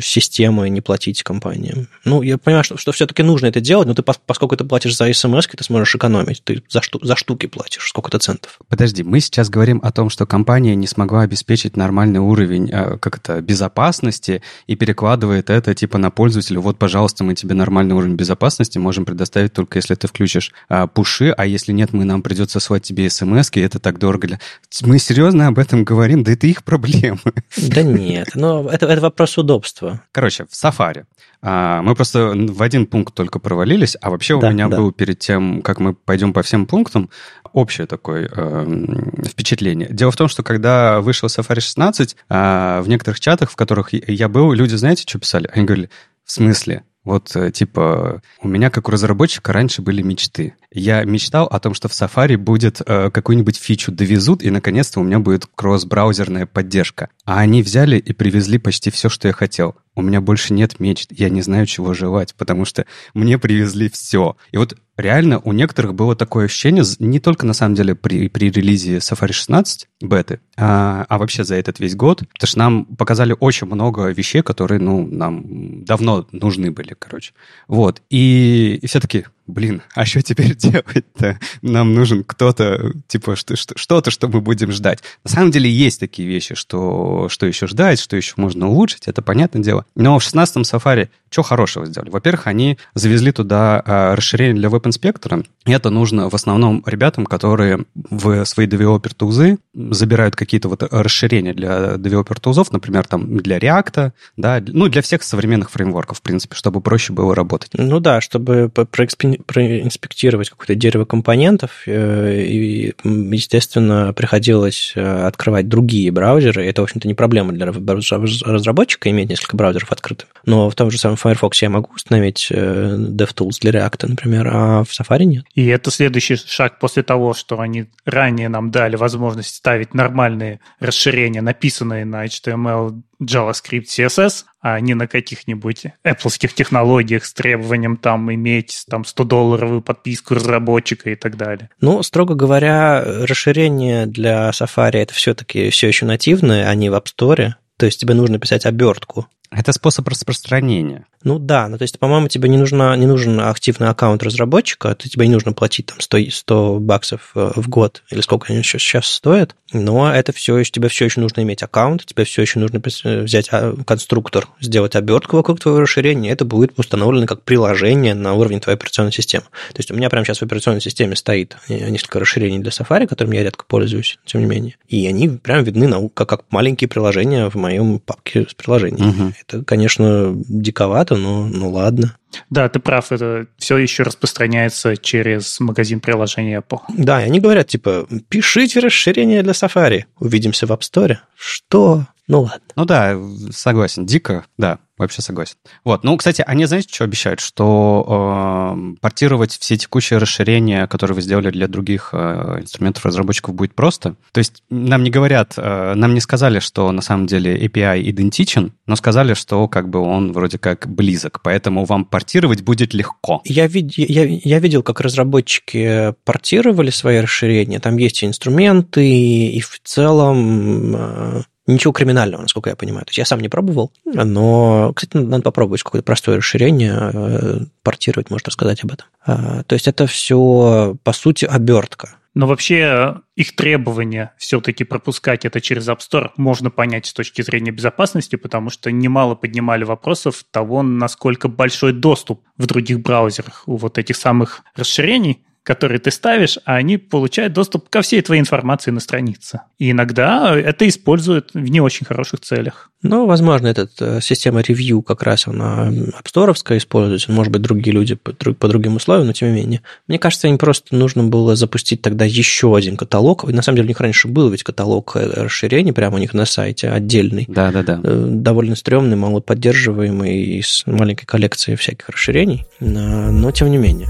системы, 0.00 0.68
не 0.70 0.80
платить 0.80 1.22
компаниям. 1.22 1.88
Ну, 2.04 2.22
я 2.22 2.38
понимаю, 2.38 2.64
что, 2.64 2.76
что 2.76 2.92
все-таки 2.92 3.22
нужно 3.22 3.46
это 3.46 3.61
делать, 3.61 3.87
но 3.87 3.94
ты, 3.94 4.02
пос- 4.02 4.18
поскольку 4.24 4.57
ты 4.57 4.64
платишь 4.64 4.96
за 4.96 5.12
смс, 5.12 5.46
ты 5.46 5.62
сможешь 5.64 5.94
экономить. 5.94 6.42
Ты 6.44 6.62
за, 6.68 6.80
шту- 6.80 7.00
за 7.04 7.14
штуки 7.16 7.46
платишь 7.46 7.87
сколько-то 7.88 8.18
центов. 8.18 8.59
Подожди, 8.68 9.02
мы 9.02 9.20
сейчас 9.20 9.50
говорим 9.50 9.80
о 9.83 9.92
том, 9.92 10.09
что 10.11 10.26
компания 10.26 10.74
не 10.74 10.87
смогла 10.87 11.22
обеспечить 11.22 11.76
нормальный 11.76 12.20
уровень 12.20 12.70
э, 12.72 12.96
как 12.98 13.18
это, 13.18 13.40
безопасности 13.42 14.42
и 14.66 14.76
перекладывает 14.76 15.50
это 15.50 15.74
типа 15.74 15.98
на 15.98 16.11
пользователя. 16.11 16.61
Вот, 16.61 16.78
пожалуйста, 16.78 17.24
мы 17.24 17.35
тебе 17.35 17.54
нормальный 17.54 17.94
уровень 17.94 18.16
безопасности 18.16 18.78
можем 18.78 19.04
предоставить 19.04 19.52
только 19.52 19.78
если 19.78 19.94
ты 19.94 20.09
включишь 20.09 20.52
а, 20.68 20.87
пуши, 20.87 21.30
а 21.37 21.46
если 21.46 21.72
нет, 21.72 21.92
мы 21.92 22.04
нам 22.04 22.22
придется 22.22 22.61
слать 22.61 22.83
тебе 22.83 23.11
смс 23.11 23.50
и 23.54 23.61
это 23.61 23.78
так 23.78 23.98
дорого. 23.98 24.26
для- 24.28 24.40
Мы 24.83 24.98
серьезно 24.98 25.48
об 25.48 25.59
этом 25.59 25.85
говорим? 25.85 26.24
Да 26.24 26.33
это 26.33 26.46
их 26.46 26.64
проблемы. 26.64 27.18
Да 27.57 27.83
нет, 27.83 28.30
но 28.35 28.68
это, 28.70 28.87
это 28.87 29.00
вопрос 29.02 29.34
удобства. 29.38 30.03
Короче, 30.12 30.44
в 30.44 30.51
Safari. 30.53 31.05
А, 31.42 31.83
Мы 31.83 31.94
просто 31.94 32.33
в 32.35 32.62
один 32.62 32.87
пункт 32.87 33.14
только 33.14 33.38
провалились, 33.38 33.97
а 34.01 34.11
вообще 34.11 34.38
Да, 34.40 34.49
у 34.49 34.51
меня 34.53 34.68
да. 34.68 34.77
был 34.77 34.92
перед 34.92 35.18
тем, 35.18 35.62
как 35.62 35.79
мы 35.81 35.94
пойдем 35.94 36.33
по 36.33 36.42
всем 36.42 36.66
пунктам, 36.66 37.11
общее 37.53 37.87
такое 37.87 38.29
эм, 38.29 39.23
впечатление. 39.25 39.88
Дело 39.90 40.11
в 40.11 40.16
том, 40.16 40.29
что 40.29 40.42
когда 40.42 41.01
вышел 41.01 41.29
Safari 41.29 41.61
16, 41.61 42.16
а, 42.29 42.81
в 42.83 42.88
некоторых 42.88 43.20
чатах, 43.20 43.51
в 43.51 43.57
которых 43.57 43.92
я 43.92 44.29
был, 44.29 44.53
люди, 44.53 44.75
знаете, 44.75 45.05
что 45.07 45.18
писали? 45.18 45.51
Они 45.53 45.64
говорили, 45.64 45.90
в 46.25 46.33
смысле? 46.33 46.85
Вот, 47.04 47.36
э, 47.36 47.50
типа, 47.50 48.22
у 48.40 48.48
меня, 48.48 48.70
как 48.70 48.88
у 48.88 48.90
разработчика, 48.90 49.52
раньше 49.52 49.82
были 49.82 50.00
мечты. 50.00 50.54
Я 50.72 51.04
мечтал 51.04 51.46
о 51.46 51.60
том, 51.60 51.74
что 51.74 51.88
в 51.88 51.92
Safari 51.92 52.36
будет 52.36 52.80
э, 52.84 53.10
какую-нибудь 53.10 53.56
фичу 53.56 53.92
довезут, 53.92 54.42
и, 54.42 54.50
наконец-то, 54.50 55.00
у 55.00 55.04
меня 55.04 55.18
будет 55.18 55.46
кросс-браузерная 55.54 56.46
поддержка. 56.46 57.10
А 57.26 57.40
они 57.40 57.62
взяли 57.62 57.98
и 57.98 58.12
привезли 58.14 58.58
почти 58.58 58.90
все, 58.90 59.08
что 59.10 59.28
я 59.28 59.34
хотел. 59.34 59.76
У 59.96 60.02
меня 60.02 60.20
больше 60.20 60.52
нет 60.52 60.80
мечт, 60.80 61.11
я 61.11 61.28
не 61.28 61.42
знаю, 61.42 61.66
чего 61.66 61.94
желать, 61.94 62.35
потому 62.35 62.64
что 62.64 62.87
мне 63.14 63.38
привезли 63.38 63.88
все. 63.88 64.37
И 64.50 64.57
вот 64.57 64.76
реально 64.96 65.40
у 65.40 65.52
некоторых 65.52 65.94
было 65.94 66.16
такое 66.16 66.46
ощущение, 66.46 66.85
не 66.98 67.20
только 67.20 67.46
на 67.46 67.52
самом 67.52 67.74
деле 67.74 67.94
при, 67.94 68.28
при 68.28 68.50
релизе 68.50 68.98
Safari 68.98 69.33
16 69.33 69.88
беты, 70.02 70.40
а, 70.57 71.04
а 71.09 71.18
вообще 71.18 71.44
за 71.44 71.57
этот 71.57 71.80
весь 71.80 71.94
год, 71.94 72.20
потому 72.33 72.48
что 72.48 72.59
нам 72.59 72.85
показали 72.85 73.37
очень 73.38 73.66
много 73.66 74.09
вещей, 74.09 74.42
которые, 74.42 74.80
ну, 74.80 75.07
нам 75.07 75.85
давно 75.85 76.26
нужны 76.33 76.70
были, 76.70 76.94
короче. 76.98 77.33
Вот, 77.68 78.02
и, 78.11 78.78
и 78.80 78.87
все 78.87 79.00
таки 79.00 79.26
блин, 79.46 79.83
а 79.94 80.04
что 80.04 80.22
теперь 80.22 80.54
делать-то? 80.57 81.38
Нам 81.62 81.94
нужен 81.94 82.24
кто-то, 82.24 82.92
типа, 83.09 83.37
что- 83.37 83.57
что- 83.57 83.76
что-то, 83.76 84.11
что 84.11 84.28
мы 84.28 84.40
будем 84.40 84.72
ждать. 84.72 85.00
На 85.24 85.30
самом 85.30 85.50
деле 85.50 85.70
есть 85.70 86.00
такие 86.00 86.28
вещи, 86.28 86.54
что, 86.54 87.28
что 87.30 87.46
еще 87.46 87.66
ждать, 87.66 88.00
что 88.00 88.16
еще 88.16 88.35
можно 88.37 88.68
улучшить, 88.68 89.09
это 89.09 89.22
понятное 89.22 89.62
дело. 89.62 89.85
Но 89.94 90.18
в 90.18 90.22
16-м 90.22 90.62
Safari 90.62 91.09
что 91.35 91.42
хорошего 91.42 91.85
сделали? 91.85 92.11
Во-первых, 92.11 92.47
они 92.47 92.79
завезли 92.94 93.33
туда 93.33 93.83
а, 93.85 94.14
расширение 94.14 94.55
для 94.55 94.68
веб-инспектора, 94.68 95.42
это 95.66 95.90
нужно 95.90 96.31
в 96.31 96.35
основном 96.35 96.83
ребятам, 96.87 97.27
которые 97.27 97.81
в 97.94 98.44
свои 98.44 98.66
девелопер-тузы 98.66 99.59
забирают 99.75 100.37
какие-то 100.37 100.68
вот 100.68 100.85
расширения 100.92 101.53
для 101.53 101.97
девелопер-тузов, 101.97 102.70
например, 102.70 103.07
там 103.07 103.38
для 103.38 103.59
React, 103.59 104.12
да, 104.37 104.62
ну, 104.64 104.88
для 104.88 105.03
всех 105.03 105.25
современных 105.25 105.70
фреймворков, 105.70 106.18
в 106.18 106.23
принципе, 106.23 106.55
чтобы 106.55 106.81
проще 106.81 107.12
было 107.12 107.35
работать. 107.35 107.70
Ну 107.75 107.99
да, 107.99 108.20
чтобы 108.20 108.70
проэкспе- 108.73 109.42
проинспектировать 109.42 110.51
какое-то 110.51 110.77
дерево 110.77 111.05
компонентов, 111.05 111.83
э, 111.87 112.42
и, 112.42 112.94
естественно, 113.03 114.12
приходилось 114.12 114.92
э, 114.94 115.27
открывать 115.27 115.68
другие 115.68 116.12
браузеры. 116.12 116.64
Это, 116.64 116.83
в 116.83 116.85
общем-то, 116.85 117.09
не 117.09 117.14
проблема 117.14 117.53
для 117.53 117.66
разработчика 117.66 119.11
иметь 119.11 119.31
несколько 119.31 119.57
браузеров 119.57 119.90
открытых. 119.90 120.29
Но 120.47 120.70
в 120.70 120.75
том 120.75 120.90
же 120.90 120.99
самом 120.99 121.16
Firefox 121.24 121.62
я 121.62 121.70
могу 121.70 121.90
установить 121.94 122.48
э, 122.50 122.96
DevTools 122.98 123.58
для 123.62 123.70
React, 123.70 124.08
например, 124.08 124.48
а 124.52 124.84
в 124.84 124.88
Safari 124.88 125.24
нет. 125.24 125.46
И 125.54 125.66
это 125.66 125.90
следующий 125.90 126.37
шаг 126.37 126.78
после 126.78 127.02
того, 127.02 127.32
что 127.32 127.60
они 127.60 127.87
ранее 128.04 128.50
нам 128.50 128.70
дали 128.70 128.96
возможность 128.96 129.54
ставить 129.54 129.94
нормальные 129.94 130.60
расширения, 130.80 131.40
написанные 131.40 132.04
на 132.04 132.26
HTML, 132.26 133.00
JavaScript, 133.22 133.87
CSS, 133.87 134.44
а 134.60 134.78
не 134.80 134.92
на 134.92 135.06
каких-нибудь 135.06 135.87
Apple 136.04 136.54
технологиях 136.54 137.24
с 137.24 137.32
требованием 137.32 137.96
там 137.96 138.32
иметь 138.34 138.84
там 138.90 139.02
100-долларовую 139.02 139.80
подписку 139.80 140.34
разработчика 140.34 141.08
и 141.08 141.16
так 141.16 141.38
далее. 141.38 141.70
Ну, 141.80 142.02
строго 142.02 142.34
говоря, 142.34 143.02
расширение 143.02 144.04
для 144.04 144.50
Safari 144.50 144.98
это 144.98 145.14
все-таки 145.14 145.70
все 145.70 145.88
еще 145.88 146.04
нативное, 146.04 146.68
а 146.68 146.74
не 146.74 146.90
в 146.90 146.94
App 146.94 147.06
Store. 147.06 147.54
То 147.78 147.87
есть 147.87 148.00
тебе 148.00 148.14
нужно 148.14 148.38
писать 148.38 148.66
обертку 148.66 149.26
Это 149.56 149.72
способ 149.72 150.08
распространения. 150.08 151.06
Ну 151.24 151.38
да, 151.38 151.68
ну 151.68 151.78
то 151.78 151.82
есть, 151.82 151.98
по-моему, 151.98 152.28
тебе 152.28 152.50
не, 152.50 152.58
нужно, 152.58 152.94
не 152.96 153.06
нужен 153.06 153.40
активный 153.40 153.88
аккаунт 153.88 154.22
разработчика, 154.22 154.94
то 154.94 155.08
тебе 155.08 155.26
не 155.26 155.32
нужно 155.32 155.54
платить 155.54 155.86
там 155.86 155.98
100, 155.98 156.18
100 156.30 156.80
баксов 156.80 157.30
э, 157.34 157.52
в 157.56 157.68
год 157.68 158.02
или 158.10 158.20
сколько 158.20 158.52
они 158.52 158.62
сейчас, 158.62 158.82
сейчас 158.82 159.06
стоят, 159.06 159.56
но 159.72 160.12
это 160.12 160.32
все 160.32 160.58
еще, 160.58 160.70
тебе 160.70 160.88
все 160.88 161.06
еще 161.06 161.20
нужно 161.20 161.40
иметь 161.40 161.62
аккаунт, 161.62 162.04
тебе 162.04 162.24
все 162.24 162.42
еще 162.42 162.58
нужно 162.58 162.80
взять 163.22 163.48
а, 163.52 163.74
конструктор, 163.86 164.48
сделать 164.60 164.96
обертку 164.96 165.36
вокруг 165.36 165.60
твоего 165.60 165.80
расширения, 165.80 166.28
и 166.28 166.32
это 166.32 166.44
будет 166.44 166.78
установлено 166.78 167.26
как 167.26 167.42
приложение 167.42 168.14
на 168.14 168.34
уровне 168.34 168.60
твоей 168.60 168.76
операционной 168.76 169.12
системы. 169.12 169.44
То 169.72 169.78
есть 169.78 169.90
у 169.90 169.94
меня 169.94 170.10
прямо 170.10 170.26
сейчас 170.26 170.38
в 170.38 170.42
операционной 170.42 170.82
системе 170.82 171.16
стоит 171.16 171.56
э, 171.68 171.88
несколько 171.88 172.20
расширений 172.20 172.58
для 172.58 172.70
Safari, 172.70 173.06
которыми 173.06 173.36
я 173.36 173.44
редко 173.44 173.64
пользуюсь, 173.66 174.18
тем 174.26 174.42
не 174.42 174.46
менее, 174.46 174.76
и 174.88 175.06
они 175.06 175.28
прям 175.28 175.64
видны 175.64 175.88
на, 175.88 176.06
как, 176.10 176.28
как 176.28 176.44
маленькие 176.50 176.88
приложения 176.88 177.48
в 177.48 177.54
моем 177.54 177.98
папке 177.98 178.46
с 178.46 178.52
приложениями. 178.52 179.08
Угу. 179.08 179.32
Это, 179.46 179.64
конечно, 179.64 180.35
диковато, 180.48 181.16
ну, 181.16 181.46
ну 181.46 181.70
ладно. 181.70 182.16
Да, 182.50 182.68
ты 182.68 182.80
прав, 182.80 183.12
это 183.12 183.46
все 183.59 183.76
еще 183.76 184.02
распространяется 184.02 184.96
через 184.96 185.61
магазин 185.61 186.00
приложения 186.00 186.61
Apple. 186.61 186.80
Да, 186.88 187.22
и 187.22 187.26
они 187.26 187.40
говорят, 187.40 187.68
типа, 187.68 188.07
пишите 188.28 188.80
расширение 188.80 189.42
для 189.42 189.52
Safari, 189.52 190.04
увидимся 190.18 190.66
в 190.66 190.72
App 190.72 190.80
Store. 190.80 191.16
Что? 191.37 192.07
Ну 192.26 192.42
ладно. 192.42 192.61
Ну 192.74 192.85
да, 192.87 193.18
согласен, 193.50 194.07
дико, 194.07 194.46
да, 194.57 194.78
вообще 194.96 195.22
согласен. 195.22 195.57
Вот, 195.85 196.04
ну, 196.04 196.16
кстати, 196.16 196.42
они, 196.46 196.66
знаете, 196.66 196.88
что 196.92 197.04
обещают? 197.04 197.40
Что 197.40 198.74
э, 198.76 198.94
портировать 199.00 199.52
все 199.52 199.76
текущие 199.76 200.18
расширения, 200.18 200.87
которые 200.87 201.16
вы 201.16 201.22
сделали 201.22 201.50
для 201.50 201.68
других 201.68 202.11
э, 202.12 202.61
инструментов 202.61 203.04
разработчиков, 203.04 203.54
будет 203.54 203.74
просто. 203.74 204.16
То 204.33 204.38
есть 204.38 204.62
нам 204.70 205.02
не 205.02 205.11
говорят, 205.11 205.54
э, 205.57 205.94
нам 205.94 206.14
не 206.14 206.20
сказали, 206.20 206.59
что 206.59 206.90
на 206.92 207.02
самом 207.02 207.26
деле 207.26 207.57
API 207.66 208.09
идентичен, 208.11 208.72
но 208.87 208.96
сказали, 208.96 209.35
что 209.35 209.68
как 209.68 209.88
бы 209.88 210.00
он 210.00 210.33
вроде 210.33 210.59
как 210.59 210.88
близок, 210.88 211.40
поэтому 211.42 211.85
вам 211.85 212.04
портировать 212.04 212.62
будет 212.62 212.94
легко. 212.94 213.40
Я, 213.44 213.66
вид, 213.66 213.92
я, 213.96 214.24
я 214.24 214.59
видел, 214.59 214.83
как 214.83 215.00
разработчики 215.00 216.14
портировали 216.24 216.90
свои 216.90 217.18
расширения, 217.18 217.80
там 217.80 217.96
есть 217.96 218.22
и 218.22 218.26
инструменты, 218.26 219.04
и 219.04 219.61
в 219.61 219.80
целом 219.83 220.96
э, 220.96 221.42
Ничего 221.66 221.92
криминального, 221.92 222.42
насколько 222.42 222.70
я 222.70 222.77
понимаю. 222.77 223.07
То 223.07 223.11
есть 223.11 223.18
я 223.18 223.24
сам 223.24 223.40
не 223.40 223.48
пробовал, 223.48 223.90
но, 224.05 224.92
кстати, 224.94 225.16
надо 225.16 225.42
попробовать 225.42 225.83
какое-то 225.83 226.05
простое 226.05 226.37
расширение, 226.37 227.11
э, 227.12 227.61
портировать, 227.83 228.31
может 228.31 228.48
рассказать 228.48 228.85
об 228.85 228.92
этом. 228.92 229.07
А, 229.24 229.62
то 229.62 229.74
есть 229.74 229.88
это 229.88 230.07
все, 230.07 230.96
по 231.03 231.12
сути, 231.12 231.46
обертка. 231.46 232.16
Но 232.35 232.48
вообще 232.48 233.20
их 233.37 233.55
требования 233.55 234.35
все-таки 234.37 234.83
пропускать 234.83 235.44
это 235.44 235.61
через 235.61 235.88
App 235.88 236.00
Store 236.00 236.31
можно 236.37 236.68
понять 236.68 237.07
с 237.07 237.12
точки 237.12 237.42
зрения 237.42 237.70
безопасности, 237.70 238.35
потому 238.35 238.70
что 238.70 238.90
немало 238.90 239.37
поднимали 239.37 239.85
вопросов 239.85 240.44
того, 240.50 240.83
насколько 240.83 241.46
большой 241.46 241.92
доступ 241.92 242.42
в 242.59 242.66
других 242.66 243.00
браузерах 243.00 243.62
у 243.66 243.77
вот 243.77 243.98
этих 243.98 244.16
самых 244.16 244.62
расширений, 244.74 245.44
которые 245.64 245.98
ты 245.98 246.11
ставишь, 246.11 246.59
а 246.64 246.77
они 246.77 246.98
получают 246.98 247.55
доступ 247.55 247.88
ко 247.88 248.03
всей 248.03 248.20
твоей 248.20 248.40
информации 248.40 248.90
на 248.90 249.00
странице. 249.00 249.62
И 249.79 249.90
иногда 249.90 250.57
это 250.57 250.87
используют 250.87 251.50
в 251.55 251.68
не 251.68 251.81
очень 251.81 252.07
хороших 252.07 252.40
целях. 252.40 252.90
Ну, 253.03 253.27
возможно, 253.27 253.66
эта 253.66 253.88
э, 254.00 254.20
система 254.20 254.61
ревью 254.61 255.03
как 255.03 255.22
раз 255.22 255.46
она 255.46 255.92
апсторовская 256.18 256.79
используется, 256.79 257.33
может 257.33 257.53
быть, 257.53 257.62
другие 257.62 257.94
люди 257.94 258.14
по, 258.14 258.33
по 258.33 258.68
другим 258.68 258.96
условиям, 258.96 259.27
но 259.27 259.33
тем 259.33 259.48
не 259.48 259.55
менее. 259.55 259.83
Мне 260.07 260.18
кажется, 260.18 260.48
им 260.48 260.59
просто 260.59 260.94
нужно 260.94 261.24
было 261.24 261.57
запустить 261.57 262.03
тогда 262.03 262.24
еще 262.24 262.77
один 262.77 262.96
каталог. 262.96 263.44
На 263.44 263.62
самом 263.62 263.77
деле, 263.77 263.87
у 263.87 263.88
них 263.88 264.00
раньше 264.00 264.29
был 264.29 264.50
ведь 264.50 264.62
каталог 264.62 265.16
э, 265.16 265.44
расширений 265.44 265.92
прямо 265.92 266.16
у 266.16 266.18
них 266.18 266.35
на 266.35 266.44
сайте 266.44 266.90
отдельный. 266.90 267.46
Да-да-да. 267.48 268.00
Э, 268.03 268.27
довольно 268.29 268.77
стрёмный, 268.77 269.16
мало 269.16 269.40
поддерживаемый, 269.40 270.62
с 270.62 270.87
маленькой 270.87 271.24
коллекцией 271.24 271.77
всяких 271.77 272.09
расширений, 272.11 272.66
но 272.81 273.50
тем 273.50 273.70
не 273.70 273.79
менее. 273.79 274.09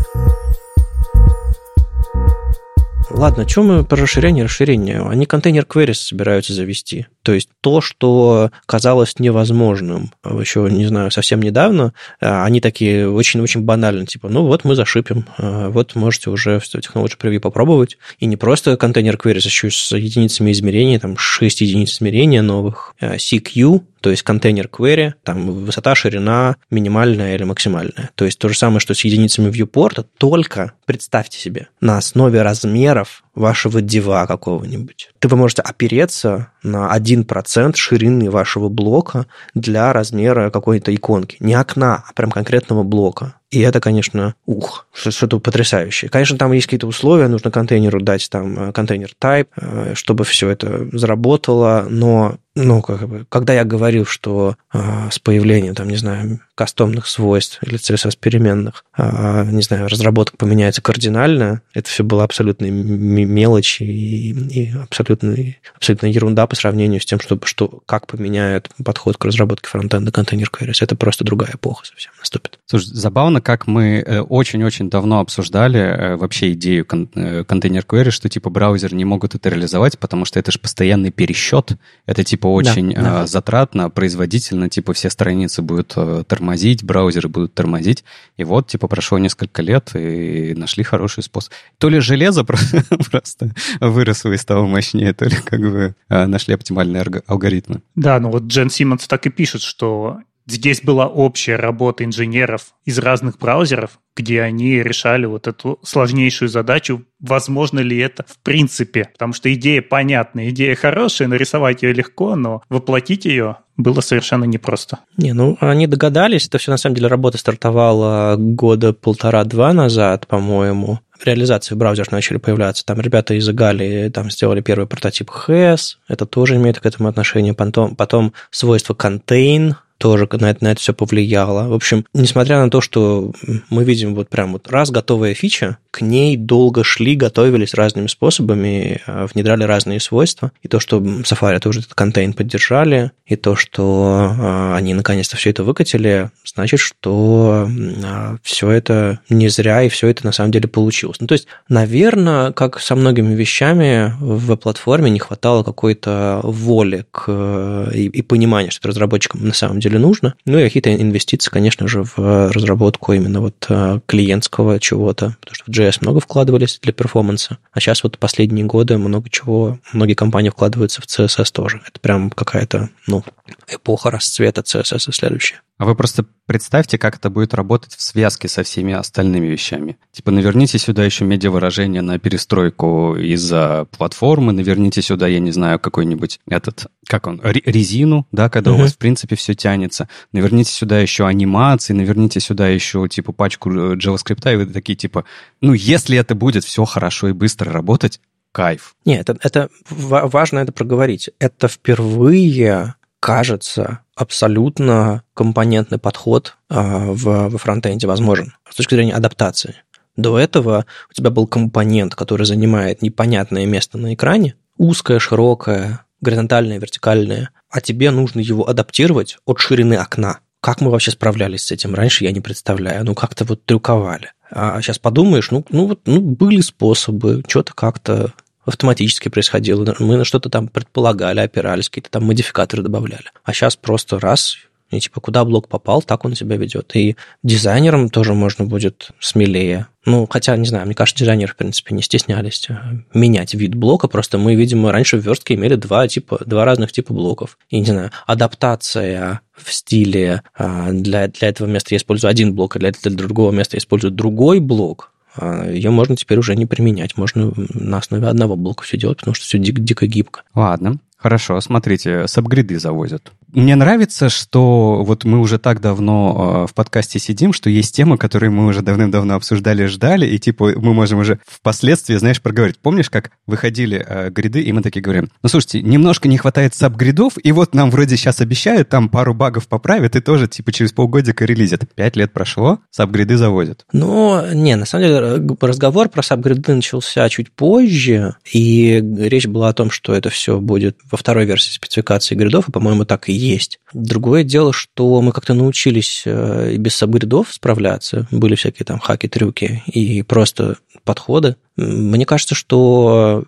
Ладно, 3.16 3.48
что 3.48 3.62
мы 3.62 3.84
про 3.84 3.96
расширение 3.96 4.44
расширение? 4.44 5.00
Они 5.00 5.24
контейнер 5.24 5.62
queries 5.62 5.94
собираются 5.94 6.52
завести. 6.52 7.06
То 7.22 7.32
есть 7.32 7.48
то, 7.60 7.80
что 7.80 8.50
казалось 8.66 9.18
невозможным 9.20 10.12
еще, 10.24 10.68
не 10.70 10.84
знаю, 10.86 11.12
совсем 11.12 11.40
недавно, 11.40 11.94
а, 12.20 12.44
они 12.44 12.60
такие 12.60 13.08
очень-очень 13.08 13.62
банально, 13.62 14.04
типа, 14.04 14.28
ну 14.28 14.44
вот 14.44 14.64
мы 14.64 14.74
зашипим, 14.74 15.26
а, 15.38 15.70
вот 15.70 15.94
можете 15.94 16.30
уже 16.30 16.58
в 16.58 16.64
Technology 16.64 17.16
Preview 17.18 17.38
попробовать. 17.38 17.98
И 18.18 18.26
не 18.26 18.36
просто 18.36 18.76
контейнер 18.76 19.14
queries, 19.14 19.44
а 19.44 19.48
еще 19.48 19.70
с 19.70 19.96
единицами 19.96 20.50
измерения, 20.50 20.98
там 20.98 21.16
6 21.16 21.60
единиц 21.60 21.94
измерения 21.94 22.42
новых, 22.42 22.96
CQ, 23.00 23.80
то 24.04 24.10
есть 24.10 24.22
контейнер 24.22 24.66
query, 24.66 25.14
там 25.22 25.64
высота, 25.64 25.94
ширина 25.94 26.56
минимальная 26.70 27.36
или 27.36 27.44
максимальная. 27.44 28.10
То 28.16 28.26
есть 28.26 28.38
то 28.38 28.50
же 28.50 28.58
самое, 28.58 28.78
что 28.78 28.92
с 28.92 29.02
единицами 29.02 29.50
viewport, 29.50 30.04
только 30.18 30.72
представьте 30.84 31.38
себе, 31.38 31.68
на 31.80 31.96
основе 31.96 32.42
размеров 32.42 33.24
вашего 33.34 33.80
дива 33.80 34.26
какого-нибудь. 34.28 35.08
Ты 35.20 35.28
вы 35.28 35.38
можете 35.38 35.62
опереться 35.62 36.48
на 36.62 36.94
1% 36.94 37.76
ширины 37.76 38.30
вашего 38.30 38.68
блока 38.68 39.26
для 39.54 39.90
размера 39.94 40.50
какой-то 40.50 40.94
иконки. 40.94 41.38
Не 41.40 41.54
окна, 41.54 42.04
а 42.06 42.12
прям 42.12 42.30
конкретного 42.30 42.82
блока. 42.82 43.36
И 43.50 43.60
это, 43.60 43.80
конечно, 43.80 44.34
ух, 44.46 44.86
что-то 44.92 45.38
потрясающее. 45.38 46.10
Конечно, 46.10 46.36
там 46.36 46.52
есть 46.52 46.66
какие-то 46.66 46.88
условия, 46.88 47.28
нужно 47.28 47.50
контейнеру 47.50 48.00
дать 48.00 48.28
там 48.28 48.68
э, 48.68 48.72
контейнер 48.72 49.12
type, 49.20 49.46
э, 49.56 49.94
чтобы 49.94 50.24
все 50.24 50.48
это 50.48 50.88
заработало, 50.92 51.86
но 51.88 52.36
ну, 52.56 52.82
как 52.82 53.08
бы, 53.08 53.26
когда 53.28 53.52
я 53.52 53.64
говорил, 53.64 54.06
что 54.06 54.56
э, 54.72 55.08
с 55.10 55.18
появлением, 55.18 55.74
там, 55.74 55.88
не 55.88 55.96
знаю, 55.96 56.40
кастомных 56.54 57.08
свойств 57.08 57.58
или 57.62 57.78
CSS 57.78 58.16
переменных, 58.18 58.84
э, 58.96 59.44
не 59.50 59.62
знаю, 59.62 59.88
разработка 59.88 60.36
поменяется 60.36 60.80
кардинально, 60.80 61.62
это 61.72 61.88
все 61.88 62.04
было 62.04 62.22
абсолютно 62.22 62.66
мелочи 62.66 63.82
и, 63.82 64.30
и 64.30 64.72
абсолютно, 64.76 65.36
абсолютно 65.74 66.06
ерунда 66.06 66.46
по 66.46 66.54
сравнению 66.54 67.00
с 67.00 67.04
тем, 67.06 67.18
что, 67.18 67.38
что 67.44 67.82
как 67.86 68.06
поменяет 68.06 68.70
подход 68.84 69.16
к 69.16 69.24
разработке 69.24 69.68
фронтенда 69.68 70.12
контейнер 70.12 70.48
queries. 70.48 70.78
Это 70.80 70.94
просто 70.94 71.24
другая 71.24 71.52
эпоха 71.54 71.86
совсем 71.86 72.12
наступит. 72.20 72.60
Слушай, 72.66 72.86
забавно, 72.86 73.40
как 73.40 73.66
мы 73.66 73.98
э, 73.98 74.20
очень-очень 74.20 74.90
давно 74.90 75.20
обсуждали 75.20 75.80
э, 75.80 76.16
вообще 76.16 76.52
идею 76.52 76.86
кон- 76.86 77.10
э, 77.16 77.42
контейнер 77.44 77.82
query, 77.82 78.10
что 78.10 78.28
типа 78.28 78.48
браузеры 78.50 78.94
не 78.94 79.04
могут 79.04 79.34
это 79.34 79.48
реализовать, 79.48 79.98
потому 79.98 80.24
что 80.24 80.38
это 80.38 80.52
же 80.52 80.60
постоянный 80.60 81.10
пересчет, 81.10 81.72
это 82.06 82.22
типа 82.22 82.43
очень 82.52 82.92
да, 82.92 83.02
да. 83.02 83.26
затратно, 83.26 83.90
производительно, 83.90 84.68
типа 84.68 84.92
все 84.92 85.10
страницы 85.10 85.62
будут 85.62 85.96
тормозить, 86.26 86.84
браузеры 86.84 87.28
будут 87.28 87.54
тормозить, 87.54 88.04
и 88.36 88.44
вот 88.44 88.68
типа 88.68 88.88
прошло 88.88 89.18
несколько 89.18 89.62
лет 89.62 89.90
и 89.94 90.54
нашли 90.54 90.84
хороший 90.84 91.22
способ. 91.22 91.52
То 91.78 91.88
ли 91.88 92.00
железо 92.00 92.44
просто 93.10 93.54
выросло 93.80 94.32
и 94.32 94.36
стало 94.36 94.66
мощнее, 94.66 95.12
то 95.14 95.24
ли 95.26 95.36
как 95.44 95.60
бы 95.60 95.94
нашли 96.08 96.54
оптимальные 96.54 97.04
алгоритмы. 97.26 97.82
Да, 97.94 98.18
ну 98.20 98.30
вот 98.30 98.44
Джен 98.44 98.70
Симмонс 98.70 99.06
так 99.06 99.26
и 99.26 99.30
пишет, 99.30 99.62
что 99.62 100.18
Здесь 100.46 100.82
была 100.82 101.06
общая 101.06 101.56
работа 101.56 102.04
инженеров 102.04 102.74
из 102.84 102.98
разных 102.98 103.38
браузеров, 103.38 103.98
где 104.14 104.42
они 104.42 104.82
решали 104.82 105.24
вот 105.24 105.46
эту 105.46 105.78
сложнейшую 105.82 106.50
задачу, 106.50 107.04
возможно 107.18 107.80
ли 107.80 107.98
это 107.98 108.24
в 108.28 108.38
принципе. 108.42 109.08
Потому 109.12 109.32
что 109.32 109.52
идея 109.54 109.80
понятная, 109.80 110.50
идея 110.50 110.74
хорошая, 110.74 111.28
нарисовать 111.28 111.82
ее 111.82 111.94
легко, 111.94 112.36
но 112.36 112.62
воплотить 112.68 113.24
ее 113.24 113.56
было 113.76 114.00
совершенно 114.00 114.44
непросто. 114.44 115.00
Не, 115.16 115.32
ну 115.32 115.56
они 115.60 115.86
догадались, 115.86 116.46
это 116.46 116.58
все 116.58 116.70
на 116.70 116.76
самом 116.76 116.96
деле 116.96 117.08
работа 117.08 117.38
стартовала 117.38 118.36
года 118.38 118.92
полтора-два 118.92 119.72
назад, 119.72 120.26
по-моему. 120.26 121.00
Реализации 121.24 121.74
в 121.74 121.78
браузерах 121.78 122.12
начали 122.12 122.36
появляться. 122.36 122.84
Там 122.84 123.00
ребята 123.00 123.34
из 123.34 123.48
Гали 123.48 124.10
там 124.12 124.30
сделали 124.30 124.60
первый 124.60 124.86
прототип 124.86 125.30
HES, 125.30 125.96
это 126.06 126.26
тоже 126.26 126.56
имеет 126.56 126.80
к 126.80 126.86
этому 126.86 127.08
отношение. 127.08 127.54
Потом, 127.54 127.96
потом 127.96 128.34
свойство 128.50 128.94
contain, 128.94 129.74
тоже 130.04 130.28
на 130.32 130.50
это, 130.50 130.62
на 130.62 130.72
это 130.72 130.80
все 130.82 130.92
повлияло. 130.92 131.66
В 131.66 131.72
общем, 131.72 132.04
несмотря 132.12 132.62
на 132.62 132.68
то, 132.68 132.82
что 132.82 133.32
мы 133.70 133.84
видим 133.84 134.14
вот 134.14 134.28
прям 134.28 134.52
вот 134.52 134.68
раз 134.68 134.90
готовая 134.90 135.32
фича, 135.32 135.78
к 135.94 136.00
ней 136.00 136.36
долго 136.36 136.82
шли, 136.82 137.14
готовились 137.14 137.72
разными 137.72 138.08
способами, 138.08 139.00
а, 139.06 139.28
внедряли 139.32 139.62
разные 139.62 140.00
свойства. 140.00 140.50
И 140.60 140.66
то, 140.66 140.80
что 140.80 140.98
Safari 140.98 141.60
тоже 141.60 141.80
этот 141.80 141.94
контейн 141.94 142.32
поддержали, 142.32 143.12
и 143.26 143.36
то, 143.36 143.54
что 143.54 144.34
а, 144.36 144.74
они 144.74 144.92
наконец-то 144.92 145.36
все 145.36 145.50
это 145.50 145.62
выкатили, 145.62 146.30
значит, 146.44 146.80
что 146.80 147.68
а, 148.04 148.36
все 148.42 148.70
это 148.70 149.20
не 149.28 149.46
зря, 149.46 149.84
и 149.84 149.88
все 149.88 150.08
это 150.08 150.26
на 150.26 150.32
самом 150.32 150.50
деле 150.50 150.66
получилось. 150.66 151.18
Ну, 151.20 151.28
то 151.28 151.34
есть, 151.34 151.46
наверное, 151.68 152.50
как 152.50 152.80
со 152.80 152.96
многими 152.96 153.32
вещами 153.32 154.14
в 154.18 154.56
платформе 154.56 155.10
не 155.10 155.20
хватало 155.20 155.62
какой-то 155.62 156.40
воли 156.42 157.06
к, 157.12 157.88
и, 157.94 158.06
и 158.06 158.22
понимания, 158.22 158.70
что 158.70 158.88
разработчикам 158.88 159.46
на 159.46 159.54
самом 159.54 159.78
деле 159.78 160.00
нужно. 160.00 160.34
Ну 160.44 160.58
и 160.58 160.64
какие-то 160.64 160.92
инвестиции, 160.92 161.52
конечно 161.52 161.86
же, 161.86 162.02
в 162.02 162.50
разработку 162.50 163.12
именно 163.12 163.40
вот 163.40 163.66
э, 163.68 164.00
клиентского 164.06 164.80
чего-то, 164.80 165.36
потому 165.40 165.54
что 165.54 165.64
в 165.66 165.70
много 166.00 166.20
вкладывались 166.20 166.78
для 166.80 166.92
перформанса, 166.92 167.58
а 167.72 167.80
сейчас 167.80 168.02
вот 168.02 168.18
последние 168.18 168.64
годы 168.64 168.98
много 168.98 169.28
чего, 169.30 169.78
многие 169.92 170.14
компании 170.14 170.50
вкладываются 170.50 171.02
в 171.02 171.06
CSS 171.06 171.52
тоже. 171.52 171.82
Это 171.86 172.00
прям 172.00 172.30
какая-то, 172.30 172.90
ну, 173.06 173.24
эпоха 173.68 174.10
расцвета 174.10 174.62
CSS 174.62 175.12
следующая. 175.12 175.60
А 175.76 175.86
вы 175.86 175.96
просто 175.96 176.24
представьте, 176.46 176.98
как 176.98 177.16
это 177.16 177.30
будет 177.30 177.52
работать 177.52 177.94
в 177.94 178.02
связке 178.02 178.46
со 178.46 178.62
всеми 178.62 178.94
остальными 178.94 179.46
вещами. 179.46 179.98
Типа 180.12 180.30
наверните 180.30 180.78
сюда 180.78 181.04
еще 181.04 181.24
медиавыражение 181.24 182.00
на 182.00 182.18
перестройку 182.18 183.16
из-за 183.16 183.86
платформы, 183.90 184.52
наверните 184.52 185.02
сюда, 185.02 185.26
я 185.26 185.40
не 185.40 185.50
знаю, 185.50 185.80
какой-нибудь 185.80 186.38
этот, 186.48 186.86
как 187.06 187.26
он, 187.26 187.40
резину, 187.42 188.26
да, 188.32 188.48
когда 188.48 188.70
uh-huh. 188.70 188.74
у 188.74 188.78
вас, 188.78 188.94
в 188.94 188.98
принципе, 188.98 189.36
все 189.36 189.54
тянется. 189.54 190.08
Наверните 190.32 190.72
сюда 190.72 190.98
еще 190.98 191.26
анимации, 191.26 191.92
наверните 191.92 192.40
сюда 192.40 192.68
еще, 192.68 193.06
типа, 193.08 193.32
пачку 193.32 193.70
э, 193.70 193.96
JavaScript, 193.96 194.52
и 194.52 194.56
вы 194.56 194.66
такие, 194.66 194.96
типа, 194.96 195.24
ну, 195.60 195.72
если 195.72 196.18
это 196.18 196.34
будет 196.34 196.64
все 196.64 196.84
хорошо 196.84 197.28
и 197.28 197.32
быстро 197.32 197.72
работать, 197.72 198.20
кайф. 198.52 198.94
Нет, 199.04 199.28
это, 199.28 199.38
это 199.42 199.68
важно 199.90 200.60
это 200.60 200.72
проговорить. 200.72 201.30
Это 201.38 201.68
впервые 201.68 202.94
кажется, 203.24 204.00
абсолютно 204.16 205.22
компонентный 205.32 205.96
подход 205.96 206.58
а, 206.68 207.06
в, 207.10 207.48
во 207.48 207.58
фронтенде 207.58 208.06
возможен 208.06 208.52
с 208.68 208.74
точки 208.74 208.96
зрения 208.96 209.14
адаптации. 209.14 209.76
До 210.14 210.38
этого 210.38 210.84
у 211.10 211.14
тебя 211.14 211.30
был 211.30 211.46
компонент, 211.46 212.14
который 212.14 212.44
занимает 212.44 213.00
непонятное 213.00 213.64
место 213.64 213.96
на 213.96 214.12
экране, 214.12 214.56
узкое, 214.76 215.18
широкое, 215.20 216.03
горизонтальное, 216.24 216.80
вертикальное, 216.80 217.50
а 217.70 217.80
тебе 217.80 218.10
нужно 218.10 218.40
его 218.40 218.68
адаптировать 218.68 219.38
от 219.46 219.60
ширины 219.60 219.94
окна. 219.94 220.40
Как 220.60 220.80
мы 220.80 220.90
вообще 220.90 221.10
справлялись 221.10 221.62
с 221.62 221.72
этим 221.72 221.94
раньше, 221.94 222.24
я 222.24 222.32
не 222.32 222.40
представляю. 222.40 223.04
Ну, 223.04 223.14
как-то 223.14 223.44
вот 223.44 223.64
трюковали. 223.64 224.32
А 224.50 224.80
сейчас 224.80 224.98
подумаешь, 224.98 225.50
ну, 225.50 225.64
ну, 225.70 225.86
вот, 225.86 226.00
ну 226.06 226.20
были 226.20 226.60
способы, 226.60 227.42
что-то 227.46 227.74
как-то 227.74 228.32
автоматически 228.64 229.28
происходило. 229.28 229.94
Мы 229.98 230.16
на 230.16 230.24
что-то 230.24 230.48
там 230.48 230.68
предполагали, 230.68 231.40
опирались, 231.40 231.88
какие-то 231.88 232.10
там 232.10 232.24
модификаторы 232.24 232.82
добавляли. 232.82 233.30
А 233.44 233.52
сейчас 233.52 233.76
просто 233.76 234.18
раз, 234.18 234.56
и 234.98 235.00
типа 235.00 235.20
куда 235.20 235.44
блок 235.44 235.68
попал, 235.68 236.02
так 236.02 236.24
он 236.24 236.34
себя 236.34 236.56
ведет. 236.56 236.94
И 236.94 237.16
дизайнерам 237.42 238.08
тоже 238.08 238.34
можно 238.34 238.64
будет 238.64 239.10
смелее. 239.20 239.86
Ну, 240.06 240.26
хотя, 240.28 240.56
не 240.56 240.66
знаю, 240.66 240.84
мне 240.86 240.94
кажется, 240.94 241.24
дизайнеры, 241.24 241.52
в 241.52 241.56
принципе, 241.56 241.94
не 241.94 242.02
стеснялись 242.02 242.66
э, 242.68 242.74
менять 243.14 243.54
вид 243.54 243.74
блока. 243.74 244.06
Просто 244.06 244.36
мы, 244.36 244.54
видимо, 244.54 244.92
раньше 244.92 245.16
в 245.16 245.24
верстке 245.24 245.54
имели 245.54 245.76
два, 245.76 246.06
типа, 246.08 246.42
два 246.44 246.64
разных 246.64 246.92
типа 246.92 247.14
блоков. 247.14 247.58
И, 247.70 247.78
не 247.78 247.86
знаю, 247.86 248.10
адаптация 248.26 249.40
в 249.56 249.72
стиле 249.72 250.42
а, 250.56 250.90
для, 250.92 251.28
для 251.28 251.48
этого 251.48 251.66
места 251.66 251.94
я 251.94 251.96
использую 251.96 252.30
один 252.30 252.54
блок, 252.54 252.76
а 252.76 252.78
для, 252.78 252.90
для 252.90 253.12
другого 253.12 253.50
места 253.50 253.76
я 253.76 253.78
использую 253.78 254.10
другой 254.10 254.60
блок 254.60 255.10
а 255.36 255.68
ее 255.68 255.90
можно 255.90 256.16
теперь 256.16 256.38
уже 256.38 256.54
не 256.54 256.66
применять. 256.66 257.16
Можно 257.16 257.52
на 257.56 257.98
основе 257.98 258.26
одного 258.26 258.56
блока 258.56 258.84
все 258.84 258.96
делать, 258.96 259.18
потому 259.18 259.34
что 259.34 259.44
все 259.44 259.58
дико, 259.58 259.80
дико 259.80 260.06
гибко. 260.06 260.42
Ладно, 260.54 260.98
хорошо. 261.24 261.58
Смотрите, 261.62 262.28
сабгриды 262.28 262.78
завозят. 262.78 263.32
Мне 263.50 263.76
нравится, 263.76 264.28
что 264.28 265.02
вот 265.04 265.24
мы 265.24 265.40
уже 265.40 265.58
так 265.58 265.80
давно 265.80 266.64
э, 266.66 266.70
в 266.70 266.74
подкасте 266.74 267.18
сидим, 267.18 267.54
что 267.54 267.70
есть 267.70 267.96
темы, 267.96 268.18
которые 268.18 268.50
мы 268.50 268.66
уже 268.66 268.82
давным-давно 268.82 269.34
обсуждали, 269.34 269.86
ждали, 269.86 270.26
и 270.26 270.38
типа 270.38 270.72
мы 270.76 270.92
можем 270.92 271.20
уже 271.20 271.38
впоследствии, 271.46 272.14
знаешь, 272.16 272.42
проговорить. 272.42 272.78
Помнишь, 272.78 273.08
как 273.08 273.30
выходили 273.46 274.04
э, 274.06 274.28
гриды, 274.28 274.60
и 274.60 274.70
мы 274.72 274.82
такие 274.82 275.00
говорим, 275.00 275.30
ну, 275.42 275.48
слушайте, 275.48 275.80
немножко 275.80 276.28
не 276.28 276.36
хватает 276.36 276.74
саб-гридов, 276.74 277.38
и 277.42 277.52
вот 277.52 277.74
нам 277.74 277.90
вроде 277.90 278.18
сейчас 278.18 278.42
обещают, 278.42 278.90
там 278.90 279.08
пару 279.08 279.32
багов 279.32 279.66
поправят, 279.66 280.16
и 280.16 280.20
тоже 280.20 280.46
типа 280.46 280.72
через 280.72 280.92
полгодика 280.92 281.46
релизят. 281.46 281.88
Пять 281.94 282.16
лет 282.16 282.34
прошло, 282.34 282.80
саб-гриды 282.90 283.38
заводят. 283.38 283.86
Ну, 283.92 284.42
не, 284.52 284.76
на 284.76 284.84
самом 284.84 285.06
деле 285.06 285.56
разговор 285.62 286.10
про 286.10 286.22
саб-гриды 286.22 286.74
начался 286.74 287.26
чуть 287.30 287.50
позже, 287.50 288.36
и 288.52 289.02
речь 289.16 289.46
была 289.46 289.70
о 289.70 289.72
том, 289.72 289.90
что 289.90 290.12
это 290.12 290.28
все 290.28 290.60
будет 290.60 290.98
во 291.14 291.16
второй 291.16 291.44
версии 291.44 291.70
спецификации 291.70 292.34
гридов, 292.34 292.68
и, 292.68 292.72
по-моему, 292.72 293.04
так 293.04 293.28
и 293.28 293.32
есть. 293.32 293.78
Другое 293.92 294.42
дело, 294.42 294.72
что 294.72 295.20
мы 295.22 295.30
как-то 295.30 295.54
научились 295.54 296.24
э, 296.26 296.72
и 296.74 296.76
без 296.76 296.96
сабгридов 296.96 297.52
справляться. 297.52 298.26
Были 298.32 298.56
всякие 298.56 298.84
там 298.84 298.98
хаки, 298.98 299.28
трюки 299.28 299.84
и 299.86 300.22
просто 300.22 300.76
подходы. 301.04 301.54
Мне 301.76 302.26
кажется, 302.26 302.56
что 302.56 303.44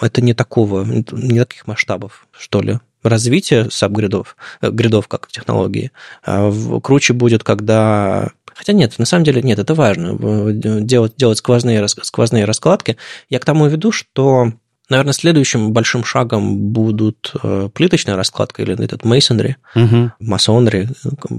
это 0.00 0.22
не 0.22 0.32
такого, 0.32 0.84
не 0.84 1.44
таких 1.44 1.66
масштабов, 1.66 2.26
что 2.32 2.62
ли 2.62 2.78
развитие 3.02 3.70
сабгридов, 3.70 4.34
э, 4.62 4.70
гридов 4.70 5.06
как 5.06 5.28
технологии. 5.28 5.92
А 6.24 6.50
круче 6.80 7.12
будет, 7.12 7.44
когда 7.44 8.30
Хотя 8.54 8.72
нет, 8.72 8.98
на 8.98 9.04
самом 9.04 9.24
деле 9.24 9.42
нет, 9.42 9.58
это 9.58 9.74
важно, 9.74 10.16
делать, 10.54 11.16
делать 11.16 11.38
сквозные, 11.38 11.86
сквозные 11.88 12.44
раскладки. 12.44 12.96
Я 13.28 13.40
к 13.40 13.44
тому 13.44 13.66
веду, 13.66 13.90
что 13.90 14.52
Наверное, 14.90 15.14
следующим 15.14 15.72
большим 15.72 16.04
шагом 16.04 16.58
будут 16.58 17.32
э, 17.42 17.70
плиточная 17.72 18.16
раскладка 18.16 18.60
или 18.60 18.74
этот 18.84 19.02
masonry, 19.02 19.54
угу. 19.74 20.12
masonry, 20.20 20.88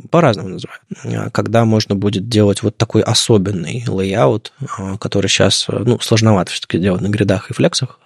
по-разному 0.09 0.49
называют, 0.49 0.81
а, 1.03 1.29
когда 1.29 1.63
можно 1.63 1.93
будет 1.93 2.27
делать 2.27 2.63
вот 2.63 2.75
такой 2.75 3.03
особенный 3.03 3.83
layout, 3.87 4.51
а, 4.79 4.97
который 4.97 5.27
сейчас, 5.27 5.67
ну, 5.69 5.99
сложновато 5.99 6.53
все-таки 6.53 6.79
делать 6.79 7.01
на 7.01 7.07
grid 7.09 7.33
ах 7.33 7.51
и 7.51 7.53
flex 7.53 7.76
ах, 7.76 7.99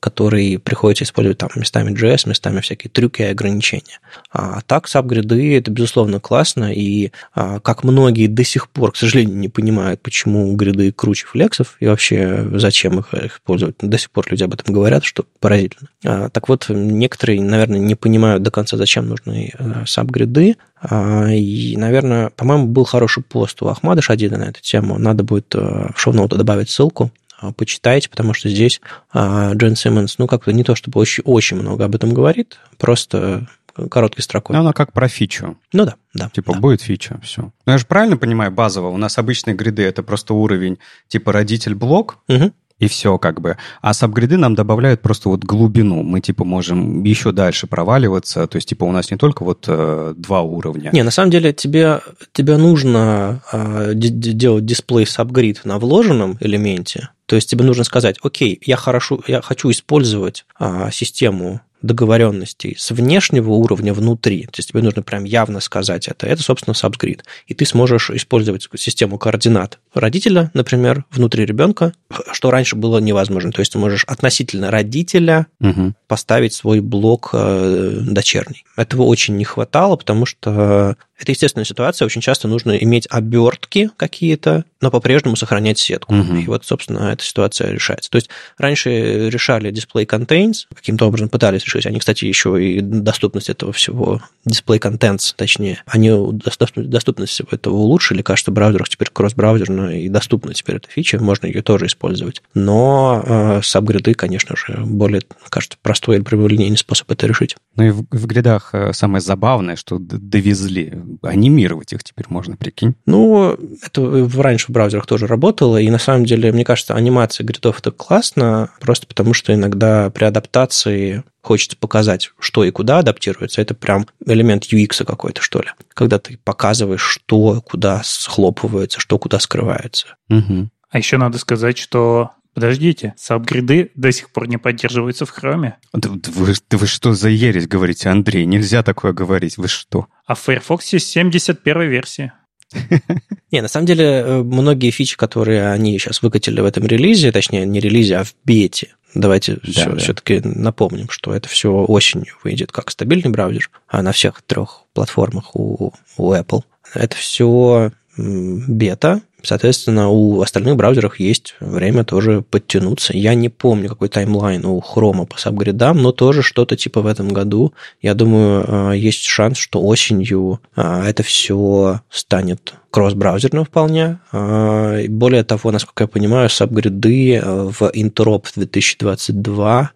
который 0.00 0.58
приходится 0.58 1.04
использовать 1.04 1.38
там 1.38 1.50
местами 1.54 1.92
JS, 1.92 2.28
местами 2.28 2.60
всякие 2.60 2.90
трюки 2.90 3.22
и 3.22 3.26
ограничения. 3.26 4.00
А 4.32 4.60
так, 4.62 4.88
сабгриды– 4.88 5.56
это, 5.58 5.70
безусловно, 5.70 6.18
классно, 6.18 6.72
и 6.72 7.12
как 7.34 7.84
многие 7.84 8.26
до 8.26 8.44
сих 8.44 8.68
пор, 8.68 8.92
к 8.92 8.96
сожалению, 8.96 9.36
не 9.36 9.48
понимают, 9.48 10.02
почему 10.02 10.54
гриды 10.56 10.92
круче 10.92 11.26
флексов, 11.26 11.76
и 11.80 11.86
вообще 11.86 12.46
зачем 12.54 12.98
их 12.98 13.12
использовать, 13.14 13.76
до 13.80 13.98
сих 13.98 14.10
пор 14.10 14.26
люди 14.30 14.42
об 14.42 14.54
этом 14.54 14.63
этом 14.64 14.74
говорят, 14.74 15.04
что 15.04 15.24
поразительно. 15.40 15.88
А, 16.04 16.28
так 16.30 16.48
вот, 16.48 16.66
некоторые, 16.68 17.40
наверное, 17.40 17.78
не 17.78 17.94
понимают 17.94 18.42
до 18.42 18.50
конца, 18.50 18.76
зачем 18.76 19.08
нужны 19.08 19.52
э, 19.56 19.84
сабгриды. 19.86 20.56
А, 20.80 21.28
и, 21.30 21.76
наверное, 21.76 22.30
по-моему, 22.30 22.66
был 22.66 22.84
хороший 22.84 23.22
пост 23.22 23.62
у 23.62 23.68
Ахмада 23.68 24.02
Шадида 24.02 24.38
на 24.38 24.44
эту 24.44 24.60
тему. 24.60 24.98
Надо 24.98 25.22
будет 25.22 25.54
э, 25.54 25.58
в 25.94 26.00
шоу-ноуты 26.00 26.36
добавить 26.36 26.70
ссылку 26.70 27.12
а, 27.40 27.52
почитайте, 27.52 28.08
потому 28.08 28.32
что 28.32 28.48
здесь 28.48 28.80
Джен 29.14 29.76
Симмонс, 29.76 30.18
ну, 30.18 30.26
как-то 30.26 30.52
не 30.52 30.64
то 30.64 30.74
чтобы 30.74 31.00
очень, 31.00 31.22
очень 31.24 31.56
много 31.58 31.84
об 31.84 31.94
этом 31.94 32.14
говорит, 32.14 32.58
просто 32.78 33.48
короткой 33.90 34.22
строкой. 34.22 34.54
Ну, 34.54 34.60
она 34.60 34.72
как 34.72 34.92
про 34.92 35.08
фичу. 35.08 35.58
Ну 35.72 35.84
да, 35.84 35.96
да. 36.14 36.30
Типа 36.30 36.52
да. 36.54 36.60
будет 36.60 36.80
фича, 36.80 37.18
все. 37.24 37.50
Ну, 37.66 37.72
я 37.72 37.76
же 37.76 37.86
правильно 37.86 38.16
понимаю, 38.16 38.52
базово, 38.52 38.88
у 38.88 38.96
нас 38.96 39.18
обычные 39.18 39.54
гриды 39.54 39.82
это 39.82 40.04
просто 40.04 40.32
уровень 40.32 40.78
типа 41.08 41.32
родитель-блок, 41.32 42.18
угу 42.28 42.52
и 42.78 42.88
все 42.88 43.18
как 43.18 43.40
бы. 43.40 43.56
А 43.82 43.94
сабгриды 43.94 44.36
нам 44.36 44.54
добавляют 44.54 45.00
просто 45.00 45.28
вот 45.28 45.44
глубину. 45.44 46.02
Мы 46.02 46.20
типа 46.20 46.44
можем 46.44 47.04
еще 47.04 47.32
дальше 47.32 47.66
проваливаться. 47.66 48.46
То 48.46 48.56
есть 48.56 48.68
типа 48.68 48.84
у 48.84 48.92
нас 48.92 49.10
не 49.10 49.16
только 49.16 49.44
вот 49.44 49.64
э, 49.68 50.14
два 50.16 50.42
уровня. 50.42 50.90
Не, 50.92 51.02
на 51.02 51.10
самом 51.10 51.30
деле 51.30 51.52
тебе, 51.52 52.00
тебе 52.32 52.56
нужно 52.56 53.42
э, 53.52 53.92
делать 53.94 54.64
дисплей 54.64 55.06
сабгрид 55.06 55.64
на 55.64 55.78
вложенном 55.78 56.36
элементе. 56.40 57.10
То 57.26 57.36
есть 57.36 57.48
тебе 57.48 57.64
нужно 57.64 57.84
сказать, 57.84 58.16
окей, 58.22 58.60
я 58.64 58.76
хорошо, 58.76 59.20
я 59.26 59.40
хочу 59.40 59.70
использовать 59.70 60.44
э, 60.60 60.88
систему 60.92 61.60
договоренностей 61.84 62.76
с 62.78 62.90
внешнего 62.90 63.50
уровня 63.50 63.92
внутри, 63.92 64.44
то 64.44 64.56
есть 64.56 64.70
тебе 64.70 64.82
нужно 64.82 65.02
прям 65.02 65.24
явно 65.24 65.60
сказать 65.60 66.08
это, 66.08 66.26
это, 66.26 66.42
собственно, 66.42 66.74
subscript. 66.74 67.20
И 67.46 67.54
ты 67.54 67.66
сможешь 67.66 68.10
использовать 68.10 68.66
систему 68.76 69.18
координат 69.18 69.78
родителя, 69.92 70.50
например, 70.54 71.04
внутри 71.10 71.44
ребенка, 71.44 71.92
что 72.32 72.50
раньше 72.50 72.76
было 72.76 72.98
невозможно. 72.98 73.52
То 73.52 73.60
есть 73.60 73.72
ты 73.72 73.78
можешь 73.78 74.04
относительно 74.04 74.70
родителя 74.70 75.46
угу. 75.60 75.92
поставить 76.08 76.54
свой 76.54 76.80
блок 76.80 77.30
э, 77.32 77.98
дочерний. 78.00 78.64
Этого 78.76 79.02
очень 79.02 79.36
не 79.36 79.44
хватало, 79.44 79.96
потому 79.96 80.24
что 80.26 80.96
это 81.18 81.32
естественная 81.32 81.64
ситуация. 81.64 82.06
Очень 82.06 82.20
часто 82.20 82.48
нужно 82.48 82.72
иметь 82.72 83.06
обертки 83.10 83.90
какие-то, 83.96 84.64
но 84.80 84.90
по-прежнему 84.90 85.36
сохранять 85.36 85.78
сетку. 85.78 86.14
Угу. 86.14 86.36
И 86.36 86.46
вот, 86.46 86.64
собственно, 86.64 87.12
эта 87.12 87.24
ситуация 87.24 87.70
решается. 87.70 88.10
То 88.10 88.16
есть 88.16 88.28
раньше 88.58 89.30
решали 89.30 89.70
display 89.70 90.06
contains, 90.06 90.66
каким-то 90.74 91.06
образом 91.06 91.28
пытались 91.28 91.64
решить. 91.64 91.86
Они, 91.86 91.98
кстати, 91.98 92.24
еще 92.24 92.62
и 92.62 92.80
доступность 92.80 93.48
этого 93.48 93.72
всего, 93.72 94.22
display 94.48 94.78
contents, 94.80 95.34
точнее, 95.36 95.82
они 95.86 96.10
доступность 96.32 97.40
этого 97.50 97.74
улучшили. 97.74 98.22
Кажется, 98.22 98.50
в 98.50 98.54
браузерах 98.54 98.88
теперь 98.88 99.08
кросс-браузерно 99.12 100.00
и 100.00 100.08
доступна 100.08 100.52
теперь 100.54 100.76
эта 100.76 100.88
фича, 100.88 101.18
можно 101.18 101.46
ее 101.46 101.62
тоже 101.62 101.86
использовать. 101.86 102.42
Но 102.54 103.22
э, 103.24 103.60
сабгриды, 103.62 104.14
конечно 104.14 104.56
же, 104.56 104.78
более, 104.84 105.22
кажется, 105.48 105.78
простой 105.80 106.16
или 106.16 106.22
прямолинейный 106.22 106.76
способ 106.76 107.10
это 107.10 107.26
решить. 107.26 107.56
Ну 107.76 107.84
и 107.84 107.90
в, 107.90 108.04
в 108.10 108.26
гридах 108.26 108.70
э, 108.72 108.92
самое 108.92 109.20
забавное, 109.20 109.76
что 109.76 109.98
довезли 109.98 110.92
анимировать 111.22 111.92
их 111.92 112.04
теперь 112.04 112.26
можно, 112.28 112.56
прикинь. 112.56 112.94
Ну, 113.06 113.56
это 113.82 114.28
раньше 114.36 114.66
в 114.66 114.70
браузерах 114.70 115.06
тоже 115.06 115.26
работало, 115.26 115.78
и 115.78 115.90
на 115.90 115.98
самом 115.98 116.24
деле, 116.24 116.52
мне 116.52 116.64
кажется, 116.64 116.94
анимация 116.94 117.44
гридов 117.44 117.78
это 117.80 117.90
классно, 117.90 118.70
просто 118.80 119.06
потому 119.06 119.34
что 119.34 119.54
иногда 119.54 120.10
при 120.10 120.24
адаптации 120.24 121.24
хочется 121.42 121.76
показать, 121.76 122.30
что 122.38 122.64
и 122.64 122.70
куда 122.70 122.98
адаптируется. 122.98 123.60
Это 123.60 123.74
прям 123.74 124.06
элемент 124.26 124.64
UX 124.64 125.04
какой-то, 125.04 125.42
что 125.42 125.60
ли. 125.60 125.68
Когда 125.92 126.18
ты 126.18 126.38
показываешь, 126.42 127.02
что 127.02 127.60
куда 127.60 128.02
схлопывается, 128.02 128.98
что 128.98 129.18
куда 129.18 129.38
скрывается. 129.38 130.16
Угу. 130.30 130.70
А 130.90 130.98
еще 130.98 131.18
надо 131.18 131.38
сказать, 131.38 131.76
что 131.76 132.30
Подождите, 132.54 133.14
сабгриды 133.16 133.90
до 133.96 134.12
сих 134.12 134.30
пор 134.30 134.48
не 134.48 134.58
поддерживаются 134.58 135.26
в 135.26 135.30
хроме. 135.30 135.76
Да, 135.92 136.10
да 136.14 136.30
вы, 136.32 136.54
да 136.70 136.78
вы 136.78 136.86
что 136.86 137.12
за 137.12 137.28
ересь 137.28 137.66
говорите, 137.66 138.08
Андрей? 138.08 138.46
Нельзя 138.46 138.82
такое 138.82 139.12
говорить. 139.12 139.58
Вы 139.58 139.66
что? 139.66 140.06
А 140.26 140.34
в 140.34 140.40
Firefox 140.40 140.86
71 140.86 141.82
версии. 141.88 142.32
Не, 143.50 143.60
на 143.60 143.68
самом 143.68 143.86
деле, 143.86 144.04
э, 144.04 144.42
многие 144.42 144.90
фичи, 144.90 145.16
которые 145.16 145.70
они 145.70 145.98
сейчас 145.98 146.22
выкатили 146.22 146.60
в 146.60 146.64
этом 146.64 146.86
релизе, 146.86 147.32
точнее, 147.32 147.66
не 147.66 147.80
релизе, 147.80 148.18
а 148.18 148.24
в 148.24 148.34
бете, 148.44 148.94
давайте 149.14 149.54
да, 149.54 149.60
все, 149.70 149.90
да. 149.90 149.96
все-таки 149.96 150.40
напомним, 150.44 151.08
что 151.08 151.34
это 151.34 151.48
все 151.48 151.70
осенью 151.70 152.34
выйдет 152.42 152.72
как 152.72 152.90
стабильный 152.90 153.30
браузер, 153.30 153.70
а 153.88 154.02
на 154.02 154.12
всех 154.12 154.42
трех 154.42 154.84
платформах 154.92 155.54
у, 155.54 155.92
у 156.16 156.32
Apple. 156.34 156.62
Это 156.94 157.16
все 157.16 157.92
бета, 158.16 159.22
Соответственно, 159.44 160.08
у 160.08 160.40
остальных 160.40 160.76
браузеров 160.76 161.20
есть 161.20 161.54
время 161.60 162.04
тоже 162.04 162.42
подтянуться. 162.42 163.16
Я 163.16 163.34
не 163.34 163.48
помню, 163.48 163.88
какой 163.88 164.08
таймлайн 164.08 164.64
у 164.64 164.80
Chrome 164.80 165.26
по 165.26 165.38
сабгридам, 165.38 166.02
но 166.02 166.12
тоже 166.12 166.42
что-то 166.42 166.76
типа 166.76 167.02
в 167.02 167.06
этом 167.06 167.28
году. 167.28 167.74
Я 168.00 168.14
думаю, 168.14 168.92
э, 168.92 168.96
есть 168.96 169.24
шанс, 169.24 169.58
что 169.58 169.82
осенью 169.82 170.60
э, 170.76 171.04
это 171.06 171.22
все 171.22 172.00
станет 172.10 172.74
кросс-браузерным 172.90 173.64
вполне. 173.64 174.18
Э, 174.32 175.06
более 175.08 175.44
того, 175.44 175.70
насколько 175.70 176.04
я 176.04 176.08
понимаю, 176.08 176.48
сабгриды 176.48 177.42
в 177.44 177.82
Interop 177.94 178.46
2022 178.54 179.90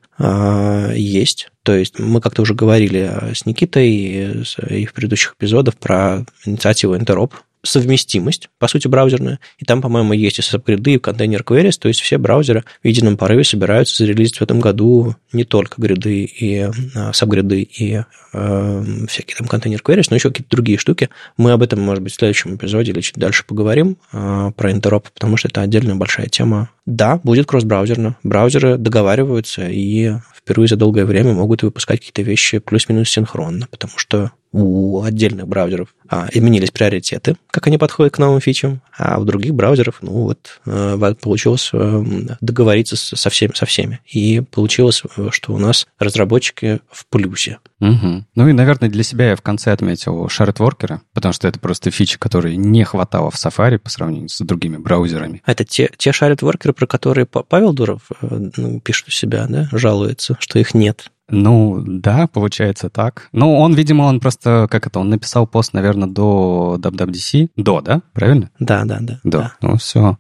есть. 0.95 1.49
То 1.63 1.77
есть 1.77 2.01
мы 2.01 2.21
как-то 2.21 2.43
уже 2.43 2.55
говорили 2.55 3.09
с 3.35 3.47
Никитой 3.47 3.89
и 3.89 4.85
в 4.85 4.93
предыдущих 4.93 5.37
эпизодах 5.39 5.77
про 5.77 6.25
инициативу 6.45 6.97
Interop, 6.97 7.31
совместимость, 7.63 8.49
по 8.59 8.69
сути, 8.69 8.89
браузерная. 8.89 9.41
И 9.59 9.65
там, 9.65 9.83
по-моему, 9.83 10.13
есть 10.13 10.39
и 10.39 10.43
сабгриды, 10.43 10.95
и 10.95 10.99
контейнер 10.99 11.43
queries, 11.43 11.79
то 11.79 11.89
есть 11.89 12.01
все 12.01 12.19
браузеры 12.19 12.65
в 12.83 12.87
едином 12.87 13.17
порыве 13.17 13.45
собираются 13.45 13.97
зарелизить 13.97 14.39
в 14.39 14.43
этом 14.43 14.61
году 14.61 15.17
не 15.33 15.45
только 15.45 15.81
гриды 15.81 16.25
и 16.25 16.69
а, 16.95 17.13
сабгриды 17.13 17.63
и 17.63 18.03
э, 18.33 18.85
всякие 19.09 19.37
там 19.37 19.49
контейнер 19.49 19.81
queries, 19.85 20.07
но 20.11 20.17
еще 20.17 20.31
какие-то 20.31 20.51
другие 20.51 20.79
штуки. 20.79 21.11
Мы 21.37 21.53
об 21.53 21.63
этом, 21.63 21.81
может 21.81 22.03
быть, 22.03 22.13
в 22.13 22.17
следующем 22.17 22.57
эпизоде 22.57 22.93
или 22.93 23.01
чуть 23.01 23.17
дальше 23.17 23.45
поговорим 23.47 23.99
э, 24.13 24.53
про 24.57 24.73
интероп, 24.73 25.11
потому 25.11 25.37
что 25.37 25.49
это 25.49 25.61
отдельная 25.61 25.95
большая 25.95 26.29
тема. 26.29 26.71
Да, 26.89 27.21
будет 27.23 27.47
кросс-браузерно. 27.47 28.17
Браузеры 28.23 28.79
договариваются 28.79 29.69
и 29.69 30.15
впервые 30.35 30.69
за 30.69 30.77
долгое 30.77 31.05
время 31.05 31.35
могут 31.35 31.63
выпускать 31.63 31.99
какие-то 31.99 32.23
вещи 32.23 32.61
плюс-минус 32.61 33.11
синхронно, 33.11 33.69
потому 33.71 33.93
что 33.99 34.33
у 34.53 35.03
отдельных 35.03 35.47
браузеров 35.47 35.95
а, 36.09 36.29
изменились 36.33 36.71
приоритеты, 36.71 37.37
как 37.51 37.67
они 37.67 37.77
подходят 37.77 38.15
к 38.15 38.19
новым 38.19 38.41
фичам, 38.41 38.81
а 38.97 39.21
у 39.21 39.25
других 39.25 39.55
браузеров, 39.55 39.99
ну 40.01 40.13
вот, 40.13 40.61
э, 40.65 41.15
получилось 41.21 41.71
э, 41.73 42.05
договориться 42.41 42.97
со 42.97 43.29
всеми, 43.31 43.53
со 43.55 43.67
всеми. 43.67 44.01
И 44.07 44.41
получилось, 44.41 45.03
э, 45.17 45.29
что 45.33 45.53
у 45.53 45.59
нас 45.59 45.87
разработчики 45.99 46.81
в 46.91 47.07
плюсе. 47.07 47.59
Угу. 47.81 48.25
Ну 48.35 48.49
и, 48.49 48.53
наверное, 48.53 48.89
для 48.89 49.03
себя 49.03 49.31
я 49.31 49.37
в 49.37 49.43
конце 49.43 49.73
отметил 49.73 50.29
шарт-воркера, 50.29 51.03
потому 51.13 51.33
что 51.33 51.47
это 51.47 51.61
просто 51.61 51.91
фича, 51.91 52.19
которой 52.19 52.57
не 52.57 52.85
хватало 52.85 53.31
в 53.31 53.35
Safari 53.35 53.79
по 53.79 53.91
сравнению 53.91 54.31
с 54.31 54.41
другими 54.41 54.79
браузерами. 54.79 55.43
Это 55.47 55.65
те, 55.65 55.91
те 55.97 56.13
шарт-воркеры, 56.13 56.73
про 56.79 56.87
которые 56.87 57.27
Павел 57.27 57.73
Дуров 57.73 58.03
ну, 58.21 58.81
пишет 58.81 59.09
у 59.09 59.11
себя, 59.11 59.47
да, 59.49 59.69
жалуется, 59.73 60.37
что 60.39 60.61
их 60.61 60.75
нет. 60.75 61.11
Ну, 61.29 61.83
да, 61.85 62.29
получается 62.29 62.89
так. 62.89 63.29
Ну, 63.33 63.59
он, 63.59 63.75
видимо, 63.75 64.05
он 64.05 64.21
просто, 64.21 64.69
как 64.71 64.87
это, 64.87 65.01
он 65.01 65.11
написал 65.11 65.47
пост, 65.47 65.75
наверное, 65.75 66.09
до 66.09 66.79
WWDC. 66.81 67.51
До, 67.57 67.81
да? 67.81 68.01
Правильно? 68.15 68.51
Да, 68.61 68.85
да, 68.85 68.99
да. 69.01 69.21
До. 69.25 69.39
Да. 69.39 69.53
Ну, 69.61 69.77
все. 69.77 70.19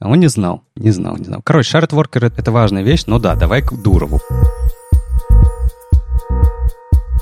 Он 0.00 0.18
не 0.18 0.28
знал, 0.28 0.64
не 0.76 0.90
знал, 0.90 1.16
не 1.16 1.24
знал. 1.24 1.42
Короче, 1.42 1.70
шарт-воркер— 1.70 2.24
это 2.36 2.50
важная 2.50 2.82
вещь, 2.82 3.04
но 3.06 3.18
да, 3.18 3.36
давай 3.36 3.62
к 3.62 3.72
Дурову. 3.72 4.20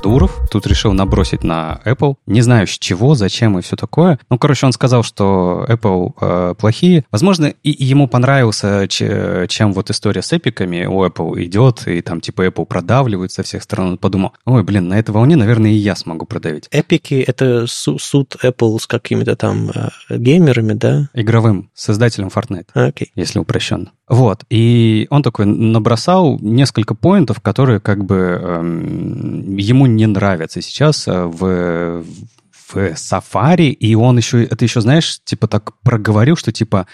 Дуров 0.02 0.38
тут 0.50 0.66
решил 0.66 0.92
набросить 0.92 1.44
на 1.44 1.80
Apple. 1.84 2.16
Не 2.26 2.40
знаю, 2.40 2.66
с 2.66 2.78
чего, 2.78 3.14
зачем 3.14 3.58
и 3.58 3.62
все 3.62 3.76
такое. 3.76 4.18
Ну, 4.30 4.38
короче, 4.38 4.66
он 4.66 4.72
сказал, 4.72 5.02
что 5.02 5.66
Apple 5.68 6.12
э, 6.20 6.54
плохие. 6.58 7.04
Возможно, 7.10 7.46
и 7.46 7.84
ему 7.84 8.08
понравился, 8.08 8.86
че, 8.88 9.46
чем 9.48 9.72
вот 9.72 9.90
история 9.90 10.22
с 10.22 10.32
эпиками 10.32 10.86
у 10.86 11.04
Apple 11.04 11.42
идет, 11.44 11.86
и 11.86 12.00
там 12.00 12.20
типа 12.20 12.46
Apple 12.46 12.66
продавливает 12.66 13.32
со 13.32 13.42
всех 13.42 13.62
сторон. 13.62 13.90
Он 13.90 13.98
подумал, 13.98 14.32
ой, 14.44 14.62
блин, 14.62 14.88
на 14.88 14.98
этой 14.98 15.10
волне, 15.10 15.36
наверное, 15.36 15.70
и 15.70 15.74
я 15.74 15.96
смогу 15.96 16.26
продавить. 16.26 16.68
Эпики— 16.70 17.14
это 17.26 17.66
суд 17.66 18.36
Apple 18.42 18.78
с 18.78 18.86
какими-то 18.86 19.36
там 19.36 19.70
э, 19.70 19.88
геймерами, 20.16 20.74
да? 20.74 21.08
Игровым, 21.14 21.70
создателем 21.74 22.28
Fortnite, 22.28 22.68
okay. 22.74 23.08
если 23.14 23.38
упрощенно. 23.38 23.92
Вот, 24.08 24.44
и 24.48 25.06
он 25.10 25.22
такой 25.22 25.44
набросал 25.44 26.38
несколько 26.40 26.94
point 26.94 27.23
ов, 27.23 27.40
которые 27.40 27.78
как 27.78 28.04
бы 28.04 28.16
эм, 28.16 29.56
ему 29.56 29.86
не 29.96 30.06
нравятся 30.06 30.62
сейчас 30.62 31.08
э, 31.08 31.24
в, 31.24 32.04
в 32.52 32.76
Safari, 32.76 33.70
и 33.70 33.94
он 33.94 34.16
еще, 34.16 34.44
это 34.44 34.64
еще, 34.64 34.80
знаешь, 34.80 35.20
типа 35.24 35.48
так 35.48 35.78
проговорил, 35.80 36.36
что 36.36 36.52
типа, 36.52 36.86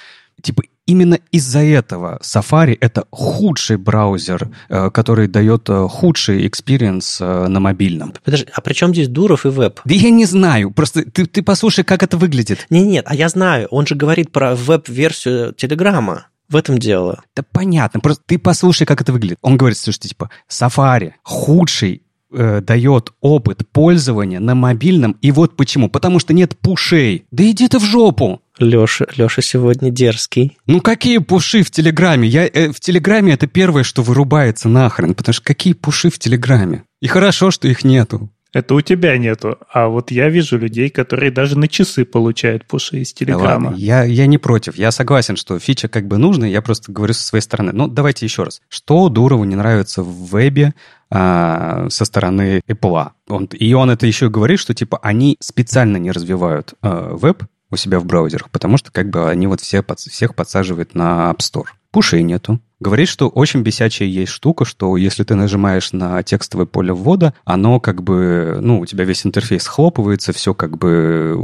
типа 0.42 0.62
именно 0.86 1.18
из-за 1.30 1.60
этого 1.60 2.18
Safari 2.22 2.76
это 2.80 3.04
худший 3.10 3.76
браузер, 3.76 4.50
э, 4.68 4.90
который 4.90 5.28
дает 5.28 5.68
э, 5.68 5.86
худший 5.88 6.46
experience 6.46 7.20
на 7.20 7.60
мобильном. 7.60 8.14
Подожди, 8.24 8.46
а 8.52 8.60
при 8.60 8.72
чем 8.72 8.92
здесь 8.92 9.08
Дуров 9.08 9.46
и 9.46 9.50
веб? 9.50 9.80
Да 9.84 9.94
я 9.94 10.10
не 10.10 10.24
знаю, 10.24 10.70
просто 10.70 11.10
ты, 11.10 11.26
ты 11.26 11.42
послушай, 11.42 11.84
как 11.84 12.02
это 12.02 12.16
выглядит. 12.16 12.66
Не, 12.70 12.82
нет, 12.82 13.04
а 13.08 13.14
я 13.14 13.28
знаю, 13.28 13.68
он 13.70 13.86
же 13.86 13.94
говорит 13.94 14.32
про 14.32 14.54
веб-версию 14.54 15.52
Телеграма. 15.54 16.28
В 16.48 16.56
этом 16.56 16.78
дело. 16.78 17.22
Да 17.34 17.42
понятно, 17.42 18.00
просто 18.00 18.22
ты 18.26 18.38
послушай, 18.38 18.84
как 18.84 19.00
это 19.00 19.12
выглядит. 19.12 19.38
Он 19.40 19.56
говорит, 19.56 19.78
слушайте, 19.78 20.10
типа, 20.10 20.30
Safari 20.48 21.12
худший 21.22 22.02
э, 22.34 22.60
дает 22.60 23.12
опыт 23.20 23.66
пользования 23.70 24.40
на 24.40 24.54
мобильном. 24.54 25.16
И 25.22 25.30
вот 25.30 25.56
почему. 25.56 25.88
Потому 25.88 26.18
что 26.18 26.32
нет 26.32 26.56
пушей. 26.58 27.24
Да 27.30 27.44
иди 27.44 27.68
ты 27.68 27.78
в 27.78 27.84
жопу. 27.84 28.40
Леша, 28.58 29.06
Леша 29.16 29.42
сегодня 29.42 29.90
дерзкий. 29.90 30.56
Ну 30.66 30.80
какие 30.80 31.18
пуши 31.18 31.62
в 31.62 31.70
Телеграме? 31.70 32.28
Я, 32.28 32.46
э, 32.46 32.70
в 32.70 32.80
Телеграме 32.80 33.32
это 33.32 33.46
первое, 33.46 33.82
что 33.82 34.02
вырубается 34.02 34.68
нахрен. 34.68 35.14
Потому 35.14 35.32
что 35.32 35.44
какие 35.44 35.72
пуши 35.72 36.10
в 36.10 36.18
Телеграме? 36.18 36.84
И 37.00 37.06
хорошо, 37.06 37.50
что 37.50 37.68
их 37.68 37.84
нету. 37.84 38.30
Это 38.54 38.76
у 38.76 38.80
тебя 38.80 39.18
нету. 39.18 39.58
А 39.72 39.88
вот 39.88 40.12
я 40.12 40.28
вижу 40.28 40.56
людей, 40.56 40.88
которые 40.88 41.32
даже 41.32 41.58
на 41.58 41.66
часы 41.66 42.04
получают 42.04 42.64
пуши 42.66 42.98
из 42.98 43.12
Телеграма. 43.12 43.72
Да 43.72 43.76
я, 43.76 44.04
я 44.04 44.26
не 44.26 44.38
против. 44.38 44.76
Я 44.76 44.92
согласен, 44.92 45.34
что 45.34 45.58
фича 45.58 45.88
как 45.88 46.06
бы 46.06 46.18
нужна. 46.18 46.46
Я 46.46 46.62
просто 46.62 46.92
говорю 46.92 47.14
со 47.14 47.26
своей 47.26 47.42
стороны. 47.42 47.72
Но 47.72 47.88
давайте 47.88 48.24
еще 48.24 48.44
раз. 48.44 48.62
Что 48.68 49.08
Дурову 49.08 49.42
не 49.42 49.56
нравится 49.56 50.04
в 50.04 50.30
вебе 50.30 50.72
со 51.10 52.04
стороны 52.04 52.60
Apple? 52.66 53.10
Он, 53.28 53.44
и 53.46 53.72
он 53.74 53.90
это 53.90 54.06
еще 54.06 54.28
говорит, 54.28 54.58
что 54.58 54.74
типа 54.74 54.98
они 55.02 55.36
специально 55.40 55.96
не 55.96 56.10
развивают 56.10 56.74
а, 56.82 57.14
веб 57.14 57.44
у 57.70 57.76
себя 57.76 57.98
в 57.98 58.04
браузерах, 58.04 58.50
потому 58.50 58.76
что 58.76 58.90
как 58.92 59.10
бы 59.10 59.28
они 59.28 59.46
вот 59.46 59.60
все, 59.60 59.84
всех 59.96 60.34
подсаживают 60.34 60.94
на 60.94 61.30
App 61.30 61.38
Store. 61.38 61.66
Пушей 61.90 62.22
нету. 62.22 62.60
Говорит, 62.80 63.08
что 63.08 63.28
очень 63.28 63.62
бесячая 63.62 64.08
есть 64.08 64.32
штука, 64.32 64.64
что 64.64 64.96
если 64.96 65.22
ты 65.22 65.36
нажимаешь 65.36 65.92
на 65.92 66.22
текстовое 66.22 66.66
поле 66.66 66.92
ввода, 66.92 67.34
оно 67.44 67.78
как 67.80 68.02
бы, 68.02 68.58
ну, 68.60 68.80
у 68.80 68.86
тебя 68.86 69.04
весь 69.04 69.24
интерфейс 69.24 69.66
хлопывается, 69.66 70.32
все 70.32 70.54
как 70.54 70.76
бы 70.76 71.34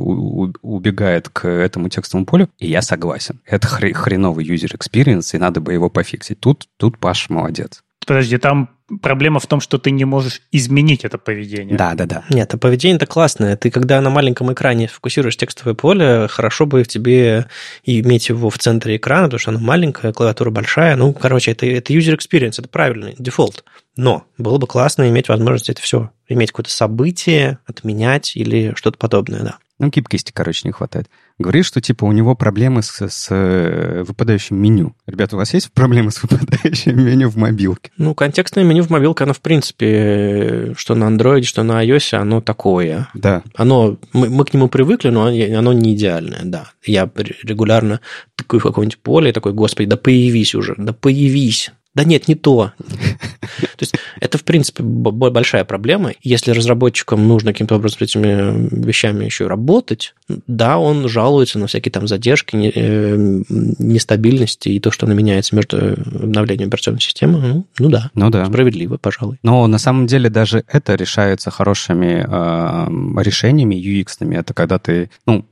убегает 0.61 1.29
к 1.29 1.49
этому 1.49 1.89
текстовому 1.89 2.27
полю. 2.27 2.51
И 2.59 2.67
я 2.69 2.83
согласен. 2.83 3.41
Это 3.47 3.69
хреновый 3.69 4.45
user 4.45 4.77
experience, 4.77 5.35
и 5.35 5.39
надо 5.39 5.61
бы 5.61 5.73
его 5.73 5.89
пофиксить. 5.89 6.41
Тут, 6.41 6.67
тут 6.77 6.99
Паш 6.99 7.31
молодец. 7.31 7.83
Подожди, 8.11 8.39
там 8.39 8.71
проблема 9.03 9.39
в 9.39 9.47
том, 9.47 9.61
что 9.61 9.79
ты 9.79 9.93
не 9.93 10.05
можешь 10.05 10.43
изменить 10.51 11.05
это 11.05 11.17
поведение. 11.17 11.77
Да, 11.77 11.95
да, 11.95 12.07
да. 12.07 12.25
Нет, 12.29 12.53
а 12.53 12.59
поведение-то 12.59 13.07
классное. 13.07 13.57
Ты 13.57 13.71
когда 13.71 14.01
на 14.01 14.11
маленьком 14.11 14.53
экране 14.53 14.89
фокусируешь 14.89 15.37
текстовое 15.37 15.77
поле, 15.77 16.27
хорошо 16.27 16.67
бы 16.67 16.83
тебе 16.83 17.47
иметь 17.85 18.29
его 18.29 18.51
в 18.51 18.59
центре 18.59 18.97
экрана, 18.97 19.27
потому 19.27 19.39
что 19.39 19.51
оно 19.53 19.61
маленькое, 19.61 20.13
клавиатура 20.13 20.51
большая. 20.51 20.97
Ну, 20.97 21.13
короче, 21.13 21.53
это, 21.53 21.67
это 21.67 21.93
user 21.93 22.19
experience, 22.19 22.55
это 22.59 22.69
правильный 22.69 23.15
дефолт. 23.17 23.63
Но 23.97 24.25
было 24.39 24.59
бы 24.59 24.67
классно 24.67 25.09
иметь 25.09 25.29
возможность 25.29 25.69
это 25.69 25.81
все, 25.81 26.11
иметь 26.27 26.51
какое-то 26.51 26.73
событие, 26.73 27.61
отменять 27.65 28.35
или 28.35 28.73
что-то 28.75 28.99
подобное, 28.99 29.45
да. 29.45 29.59
Ну, 29.79 29.89
гибкости, 29.89 30.33
короче, 30.33 30.63
не 30.65 30.73
хватает. 30.73 31.09
Говорит, 31.41 31.65
что, 31.65 31.81
типа, 31.81 32.05
у 32.05 32.13
него 32.13 32.35
проблемы 32.35 32.83
с, 32.83 33.01
с 33.01 33.29
э, 33.31 34.05
выпадающим 34.07 34.59
меню. 34.59 34.95
Ребята, 35.07 35.37
у 35.37 35.39
вас 35.39 35.55
есть 35.55 35.73
проблемы 35.73 36.11
с 36.11 36.23
выпадающим 36.23 37.03
меню 37.03 37.31
в 37.31 37.37
мобилке? 37.37 37.91
Ну, 37.97 38.15
контекстное 38.15 38.63
меню 38.63 38.83
в 38.83 38.91
мобилке, 38.91 39.25
оно, 39.25 39.33
в 39.33 39.41
принципе, 39.41 40.75
что 40.77 40.95
на 40.95 41.05
Android, 41.05 41.45
что 41.45 41.63
на 41.63 41.83
iOS, 41.83 42.15
оно 42.19 42.43
такое. 42.43 43.09
Да. 43.15 43.43
Оно, 43.55 43.97
мы, 44.13 44.29
мы 44.29 44.45
к 44.45 44.53
нему 44.53 44.69
привыкли, 44.69 45.09
но 45.09 45.29
оно 45.29 45.73
не 45.73 45.95
идеальное, 45.95 46.43
да. 46.45 46.73
Я 46.85 47.11
регулярно 47.15 48.01
тыкаю 48.37 48.61
в 48.61 48.65
какое-нибудь 48.65 48.99
поле 48.99 49.31
и 49.31 49.33
такой, 49.33 49.55
господи, 49.55 49.89
да 49.89 49.97
появись 49.97 50.55
уже, 50.55 50.75
да 50.77 50.93
появись. 50.93 51.73
Да 51.95 52.05
нет, 52.05 52.29
не 52.29 52.37
то. 52.37 52.73
То 52.81 53.83
есть 53.83 53.95
это, 54.21 54.39
в 54.39 54.45
принципе, 54.45 54.83
большая 54.83 55.65
проблема. 55.65 56.13
Если 56.23 56.53
разработчикам 56.53 57.27
нужно 57.27 57.53
каким-то 57.53 57.77
образом 57.77 57.99
с 57.99 58.03
этими 58.03 58.85
вещами 58.85 59.25
еще 59.25 59.47
работать, 59.49 60.15
да, 60.47 60.79
он 60.79 61.09
жалуется 61.09 61.59
на 61.59 61.67
всякие 61.67 61.91
там 61.91 62.07
задержки, 62.07 62.57
э, 62.57 63.17
нестабильности 63.49 64.69
и 64.69 64.79
то, 64.79 64.91
что 64.91 65.07
она 65.07 65.15
меняется 65.15 65.57
между 65.57 65.79
обновлением 65.79 66.69
операционной 66.69 67.01
системы. 67.01 67.41
Ну, 67.41 67.67
ну 67.79 67.89
да, 67.89 68.11
ну 68.15 68.31
да, 68.31 68.47
справедливо, 68.47 68.97
пожалуй. 68.97 69.39
Но 69.43 69.67
на 69.67 69.79
самом 69.79 70.07
деле 70.07 70.31
даже 70.31 70.65
это 70.69 70.95
решается 70.95 71.51
хорошими 71.51 72.25
э, 72.27 73.23
решениями 73.23 73.75
UX-ными. 73.75 74.37
Это 74.37 74.55
когда 74.55 74.79
ты, 74.79 75.11
ну, 75.27 75.45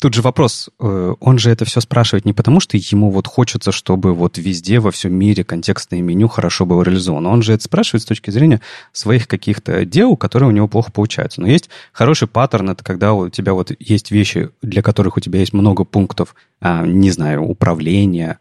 тут 0.00 0.14
же 0.14 0.22
вопрос, 0.22 0.70
э, 0.80 1.14
он 1.20 1.38
же 1.38 1.50
это 1.50 1.64
все 1.64 1.80
спрашивает 1.80 2.24
не 2.24 2.32
потому, 2.32 2.60
что 2.60 2.76
ему 2.76 3.10
вот 3.10 3.26
хочется, 3.26 3.72
чтобы 3.72 4.14
вот 4.14 4.38
везде, 4.38 4.80
во 4.80 4.90
всем 4.90 5.14
мире 5.14 5.44
контекстное 5.44 6.00
меню 6.00 6.28
хорошо 6.28 6.66
было 6.66 6.82
реализовано. 6.82 7.30
Он 7.30 7.42
же 7.42 7.52
это 7.52 7.64
спрашивает 7.64 8.02
с 8.02 8.06
точки 8.06 8.30
зрения 8.30 8.60
своих 8.92 9.28
каких-то 9.28 9.84
дел, 9.84 10.16
которые 10.16 10.48
у 10.48 10.52
него 10.52 10.68
плохо 10.68 10.90
получаются. 10.92 11.40
Но 11.40 11.48
есть 11.48 11.68
хороший 11.92 12.28
паттерн, 12.28 12.70
это 12.70 12.84
когда 12.84 13.12
у 13.14 13.28
тебя 13.28 13.54
вот 13.54 13.72
есть 13.78 14.10
вещи, 14.10 14.50
для 14.62 14.82
которых 14.82 15.16
у 15.16 15.20
тебя 15.20 15.40
есть 15.40 15.52
много 15.52 15.84
пунктов, 15.84 16.34
а, 16.60 16.86
не 16.86 17.10
знаю, 17.10 17.42
управления, 17.42 18.38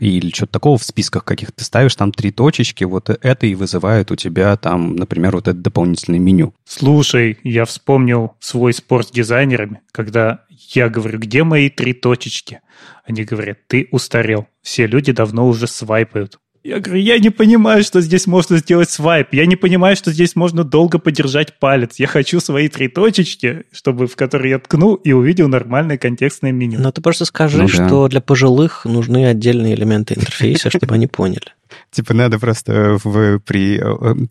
или 0.00 0.30
что-то 0.30 0.52
такого 0.52 0.78
в 0.78 0.84
списках 0.84 1.24
каких-то 1.24 1.64
ставишь, 1.64 1.94
там 1.94 2.12
три 2.12 2.30
точечки, 2.30 2.84
вот 2.84 3.10
это 3.10 3.46
и 3.46 3.54
вызывает 3.54 4.10
у 4.10 4.16
тебя 4.16 4.56
там, 4.56 4.96
например, 4.96 5.36
вот 5.36 5.48
это 5.48 5.58
дополнительное 5.58 6.20
меню. 6.20 6.54
Слушай, 6.64 7.38
я 7.42 7.64
вспомнил 7.64 8.34
свой 8.40 8.72
спор 8.72 9.04
с 9.04 9.10
дизайнерами, 9.10 9.80
когда 9.92 10.44
я 10.48 10.88
говорю, 10.88 11.18
где 11.18 11.44
мои 11.44 11.70
три 11.70 11.92
точечки? 11.92 12.60
Они 13.04 13.24
говорят, 13.24 13.58
ты 13.68 13.88
устарел. 13.90 14.48
Все 14.62 14.86
люди 14.86 15.12
давно 15.12 15.46
уже 15.46 15.66
свайпают. 15.66 16.38
Я 16.66 16.80
говорю, 16.80 17.00
я 17.00 17.20
не 17.20 17.30
понимаю, 17.30 17.84
что 17.84 18.00
здесь 18.00 18.26
можно 18.26 18.56
сделать 18.56 18.90
свайп. 18.90 19.28
Я 19.32 19.46
не 19.46 19.54
понимаю, 19.54 19.94
что 19.94 20.10
здесь 20.10 20.34
можно 20.34 20.64
долго 20.64 20.98
подержать 20.98 21.60
палец. 21.60 22.00
Я 22.00 22.08
хочу 22.08 22.40
свои 22.40 22.68
три 22.68 22.88
точечки, 22.88 23.62
чтобы 23.70 24.08
в 24.08 24.16
которые 24.16 24.50
я 24.50 24.58
ткну 24.58 24.96
и 24.96 25.12
увидел 25.12 25.46
нормальное 25.46 25.96
контекстное 25.96 26.50
меню. 26.50 26.80
Но 26.80 26.90
ты 26.90 27.00
просто 27.00 27.24
скажи, 27.24 27.58
ну, 27.58 27.68
да. 27.68 27.72
что 27.72 28.08
для 28.08 28.20
пожилых 28.20 28.84
нужны 28.84 29.26
отдельные 29.26 29.74
элементы 29.74 30.14
интерфейса, 30.14 30.70
чтобы 30.70 30.92
они 30.96 31.06
поняли. 31.06 31.52
Типа 31.92 32.14
надо 32.14 32.40
просто 32.40 32.98
в, 33.04 33.38
при 33.38 33.78
э, 33.78 34.26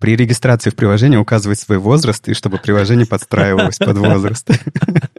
при 0.00 0.16
регистрации 0.16 0.70
в 0.70 0.74
приложении 0.74 1.16
указывать 1.16 1.60
свой 1.60 1.78
возраст, 1.78 2.26
и 2.28 2.34
чтобы 2.34 2.58
приложение 2.58 3.06
подстраивалось 3.06 3.78
под 3.78 3.98
возраст. 3.98 4.48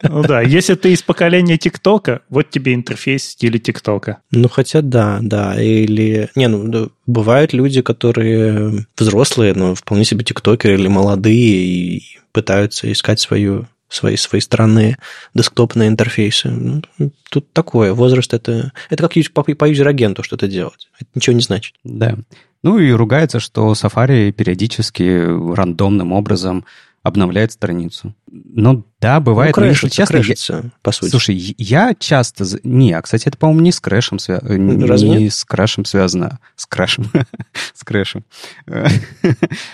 Ну 0.01 0.23
да, 0.23 0.41
если 0.41 0.73
ты 0.73 0.91
из 0.91 1.03
поколения 1.03 1.57
ТикТока, 1.57 2.21
вот 2.29 2.49
тебе 2.49 2.73
интерфейс 2.73 3.21
в 3.21 3.29
стиле 3.31 3.59
ТикТока. 3.59 4.17
Ну 4.31 4.49
хотя 4.49 4.81
да, 4.81 5.19
да, 5.21 5.61
или... 5.61 6.29
Не, 6.35 6.47
ну 6.47 6.91
бывают 7.05 7.53
люди, 7.53 7.81
которые 7.81 8.85
взрослые, 8.97 9.53
но 9.53 9.75
вполне 9.75 10.03
себе 10.03 10.25
тиктокеры 10.25 10.73
или 10.73 10.87
молодые, 10.87 11.37
и 11.37 12.03
пытаются 12.31 12.91
искать 12.91 13.19
свою 13.19 13.67
свои, 13.91 14.15
свои 14.15 14.41
странные 14.41 14.97
десктопные 15.33 15.89
интерфейсы. 15.89 16.49
Ну, 16.49 16.81
тут 17.29 17.51
такое. 17.53 17.93
Возраст 17.93 18.33
это... 18.33 18.71
Это 18.89 19.07
как 19.07 19.13
по, 19.33 19.43
по 19.43 19.69
user 19.69 19.91
agent 19.91 20.18
у 20.18 20.23
что-то 20.23 20.47
делать. 20.47 20.89
Это 20.99 21.09
ничего 21.13 21.35
не 21.35 21.41
значит. 21.41 21.75
Да. 21.83 22.17
Ну 22.63 22.77
и 22.77 22.91
ругается, 22.91 23.39
что 23.39 23.71
Safari 23.71 24.31
периодически 24.31 25.53
рандомным 25.55 26.11
образом 26.11 26.65
обновляет 27.03 27.51
страницу. 27.51 28.13
Ну 28.31 28.85
да, 28.99 29.19
бывает. 29.19 29.55
Ну, 29.55 29.63
crash 29.63 29.78
ится, 29.78 29.95
честно, 29.95 30.17
crash 30.17 30.34
ится, 30.34 30.53
я... 30.63 30.71
по 30.83 30.91
сути. 30.91 31.09
Слушай, 31.09 31.55
я 31.57 31.95
часто... 31.97 32.45
Не, 32.63 32.93
а, 32.93 33.01
кстати, 33.01 33.27
это, 33.27 33.37
по-моему, 33.37 33.61
не 33.61 33.71
с 33.71 33.79
crash 33.79 34.08
ем 34.08 34.19
связано. 34.19 34.87
Разве 34.87 35.09
не 35.09 35.23
нет? 35.23 35.33
с 35.33 35.43
crash 35.43 35.73
ем 35.73 35.85
связано. 35.85 36.39
С 36.55 36.67
crash 36.67 36.95
ем. 36.95 37.11
с 37.73 37.83
crash 37.83 38.08
ем. 38.08 38.23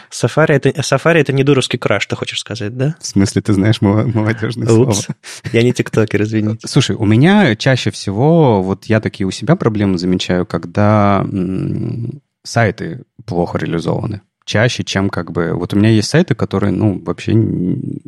Safari 0.10 0.54
это, 0.54 0.70
Safari 0.70 1.20
это 1.20 1.34
не 1.34 1.44
дуровский 1.44 1.78
crash, 1.78 2.06
ты 2.06 2.16
хочешь 2.16 2.40
сказать, 2.40 2.78
да? 2.78 2.96
В 3.02 3.06
смысле, 3.06 3.42
ты 3.42 3.52
знаешь 3.52 3.82
молодежное 3.82 4.72
Упс. 4.72 5.04
слово? 5.04 5.18
я 5.52 5.64
не 5.64 5.74
тиктокер, 5.74 6.22
извините. 6.24 6.66
Слушай, 6.66 6.96
у 6.96 7.06
меня 7.06 7.58
чаще 7.58 7.92
всего, 7.92 8.64
вот 8.64 8.86
я 8.86 9.02
такие 9.02 9.28
у 9.28 9.32
себя 9.32 9.58
проблемы 9.58 9.98
замечаю, 9.98 10.46
когда 10.46 11.26
сайты 12.48 13.04
плохо 13.26 13.58
реализованы 13.58 14.22
чаще, 14.48 14.84
чем 14.84 15.10
как 15.10 15.32
бы... 15.32 15.54
Вот 15.54 15.74
у 15.74 15.78
меня 15.78 15.90
есть 15.90 16.10
сайты, 16.10 16.34
которые, 16.34 16.72
ну, 16.72 17.00
вообще 17.06 17.34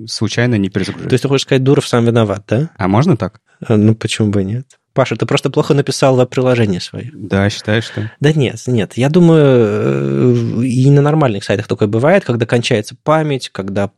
случайно 0.07 0.55
не 0.55 0.69
перезагружают. 0.69 1.09
То 1.09 1.13
есть 1.13 1.23
ты 1.23 1.27
хочешь 1.27 1.43
сказать, 1.43 1.63
Дуров 1.63 1.87
сам 1.87 2.05
виноват, 2.05 2.45
да? 2.47 2.69
А 2.77 2.87
можно 2.87 3.17
так? 3.17 3.41
А, 3.67 3.75
ну, 3.75 3.93
почему 3.93 4.29
бы 4.29 4.43
нет? 4.43 4.65
Паша, 4.93 5.15
ты 5.15 5.25
просто 5.25 5.49
плохо 5.49 5.73
написал 5.73 6.15
веб-приложение 6.15 6.81
свое. 6.81 7.11
Да, 7.13 7.49
считаешь, 7.49 7.85
что? 7.85 8.11
Да 8.19 8.33
нет, 8.33 8.59
нет. 8.65 8.93
Я 8.95 9.09
думаю, 9.09 9.45
э, 9.45 10.63
и 10.63 10.89
на 10.89 11.01
нормальных 11.01 11.43
сайтах 11.43 11.67
такое 11.67 11.87
бывает, 11.87 12.25
когда 12.25 12.45
кончается 12.45 12.95
память, 13.03 13.49
когда 13.49 13.91